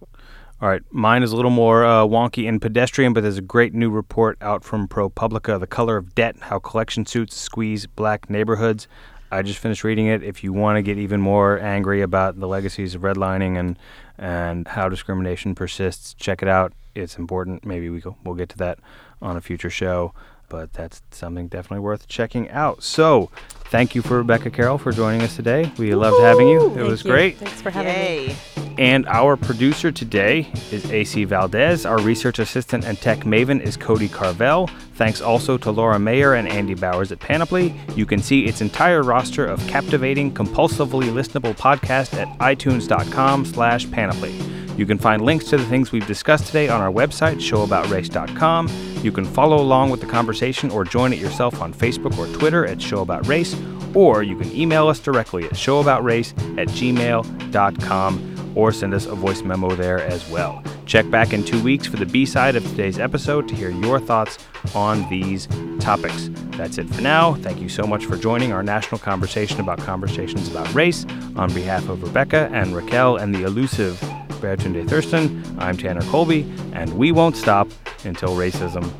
All 0.61 0.67
right, 0.67 0.81
mine 0.91 1.23
is 1.23 1.31
a 1.31 1.37
little 1.37 1.51
more 1.51 1.85
uh, 1.85 2.03
wonky 2.03 2.45
and 2.45 2.61
pedestrian, 2.61 3.13
but 3.13 3.21
there's 3.21 3.37
a 3.37 3.41
great 3.41 3.73
new 3.73 3.89
report 3.89 4.37
out 4.41 4.61
from 4.61 4.89
ProPublica, 4.89 5.57
The 5.57 5.67
Color 5.67 5.95
of 5.95 6.13
Debt 6.15 6.35
How 6.41 6.59
Collection 6.59 7.05
Suits 7.05 7.37
Squeeze 7.37 7.85
Black 7.85 8.29
Neighborhoods. 8.29 8.85
I 9.31 9.41
just 9.41 9.59
finished 9.59 9.85
reading 9.85 10.07
it. 10.07 10.21
If 10.21 10.43
you 10.43 10.51
want 10.51 10.75
to 10.75 10.81
get 10.81 10.97
even 10.97 11.21
more 11.21 11.57
angry 11.59 12.01
about 12.01 12.41
the 12.41 12.45
legacies 12.45 12.93
of 12.93 13.03
redlining 13.03 13.57
and, 13.57 13.79
and 14.17 14.67
how 14.67 14.89
discrimination 14.89 15.55
persists, 15.55 16.13
check 16.15 16.41
it 16.41 16.49
out. 16.49 16.73
It's 16.93 17.17
important. 17.17 17.65
Maybe 17.65 17.89
we 17.89 18.03
we'll 18.25 18.35
get 18.35 18.49
to 18.49 18.57
that 18.57 18.79
on 19.21 19.37
a 19.37 19.41
future 19.41 19.69
show, 19.69 20.13
but 20.49 20.73
that's 20.73 21.01
something 21.11 21.47
definitely 21.47 21.79
worth 21.79 22.09
checking 22.09 22.49
out. 22.49 22.83
So, 22.83 23.31
thank 23.69 23.95
you 23.95 24.01
for 24.01 24.17
Rebecca 24.17 24.49
Carroll 24.49 24.77
for 24.77 24.91
joining 24.91 25.21
us 25.21 25.35
today. 25.35 25.71
We 25.77 25.87
Woo-hoo! 25.87 25.99
loved 26.01 26.21
having 26.21 26.47
you. 26.47 26.65
It 26.67 26.75
Thank 26.75 26.87
was 26.89 27.03
you. 27.03 27.11
great. 27.11 27.37
Thanks 27.37 27.61
for 27.61 27.69
having 27.69 27.93
Yay. 27.93 28.27
me. 28.27 28.35
And 28.77 29.05
our 29.07 29.35
producer 29.35 29.91
today 29.91 30.49
is 30.71 30.89
AC 30.89 31.25
Valdez. 31.25 31.85
Our 31.85 31.99
research 31.99 32.39
assistant 32.39 32.85
and 32.85 32.97
tech 32.97 33.19
maven 33.19 33.61
is 33.61 33.75
Cody 33.75 34.07
Carvel. 34.07 34.67
Thanks 34.95 35.19
also 35.21 35.57
to 35.57 35.71
Laura 35.71 35.99
Mayer 35.99 36.33
and 36.35 36.47
Andy 36.47 36.75
Bowers 36.75 37.11
at 37.11 37.19
Panoply. 37.19 37.73
You 37.95 38.05
can 38.05 38.19
see 38.21 38.45
its 38.45 38.61
entire 38.61 39.03
roster 39.03 39.45
of 39.45 39.65
captivating, 39.67 40.33
compulsively 40.33 41.09
listenable 41.11 41.55
podcasts 41.57 42.13
at 42.17 42.27
itunes.com 42.39 43.45
slash 43.45 43.89
panoply. 43.91 44.33
You 44.77 44.85
can 44.85 44.97
find 44.97 45.21
links 45.25 45.43
to 45.49 45.57
the 45.57 45.65
things 45.65 45.91
we've 45.91 46.07
discussed 46.07 46.47
today 46.47 46.69
on 46.69 46.79
our 46.79 46.89
website, 46.91 47.35
showaboutrace.com. 47.41 48.69
You 49.03 49.11
can 49.11 49.25
follow 49.25 49.59
along 49.59 49.89
with 49.89 49.99
the 49.99 50.07
conversation 50.07 50.71
or 50.71 50.85
join 50.85 51.11
it 51.11 51.19
yourself 51.19 51.61
on 51.61 51.73
Facebook 51.73 52.17
or 52.17 52.27
Twitter 52.37 52.65
at 52.65 52.77
showaboutrace, 52.77 53.58
or 53.95 54.23
you 54.23 54.37
can 54.37 54.51
email 54.55 54.87
us 54.87 54.99
directly 54.99 55.45
at 55.45 55.51
showaboutrace 55.51 56.31
at 56.59 56.67
gmail.com 56.69 58.53
or 58.55 58.71
send 58.71 58.93
us 58.93 59.05
a 59.05 59.15
voice 59.15 59.41
memo 59.41 59.75
there 59.75 60.01
as 60.01 60.29
well. 60.29 60.63
Check 60.85 61.09
back 61.11 61.33
in 61.33 61.43
two 61.43 61.61
weeks 61.61 61.85
for 61.85 61.97
the 61.97 62.05
B 62.05 62.25
side 62.25 62.55
of 62.55 62.63
today's 62.63 62.97
episode 62.97 63.47
to 63.49 63.55
hear 63.55 63.69
your 63.69 63.99
thoughts 63.99 64.39
on 64.73 65.07
these 65.09 65.47
topics. 65.79 66.29
That's 66.51 66.77
it 66.77 66.89
for 66.89 67.01
now. 67.01 67.35
Thank 67.35 67.61
you 67.61 67.69
so 67.69 67.83
much 67.83 68.05
for 68.05 68.17
joining 68.17 68.51
our 68.51 68.63
national 68.63 68.99
conversation 68.99 69.59
about 69.59 69.77
conversations 69.79 70.49
about 70.49 70.73
race. 70.73 71.05
On 71.35 71.53
behalf 71.53 71.87
of 71.89 72.01
Rebecca 72.01 72.49
and 72.51 72.75
Raquel 72.75 73.17
and 73.17 73.33
the 73.33 73.43
elusive 73.43 73.99
Baratunde 74.41 74.89
Thurston, 74.89 75.43
I'm 75.59 75.77
Tanner 75.77 76.01
Colby, 76.03 76.51
and 76.73 76.97
we 76.97 77.11
won't 77.11 77.37
stop 77.37 77.67
until 78.03 78.29
racism 78.29 78.91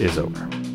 is 0.00 0.18
over. 0.18 0.67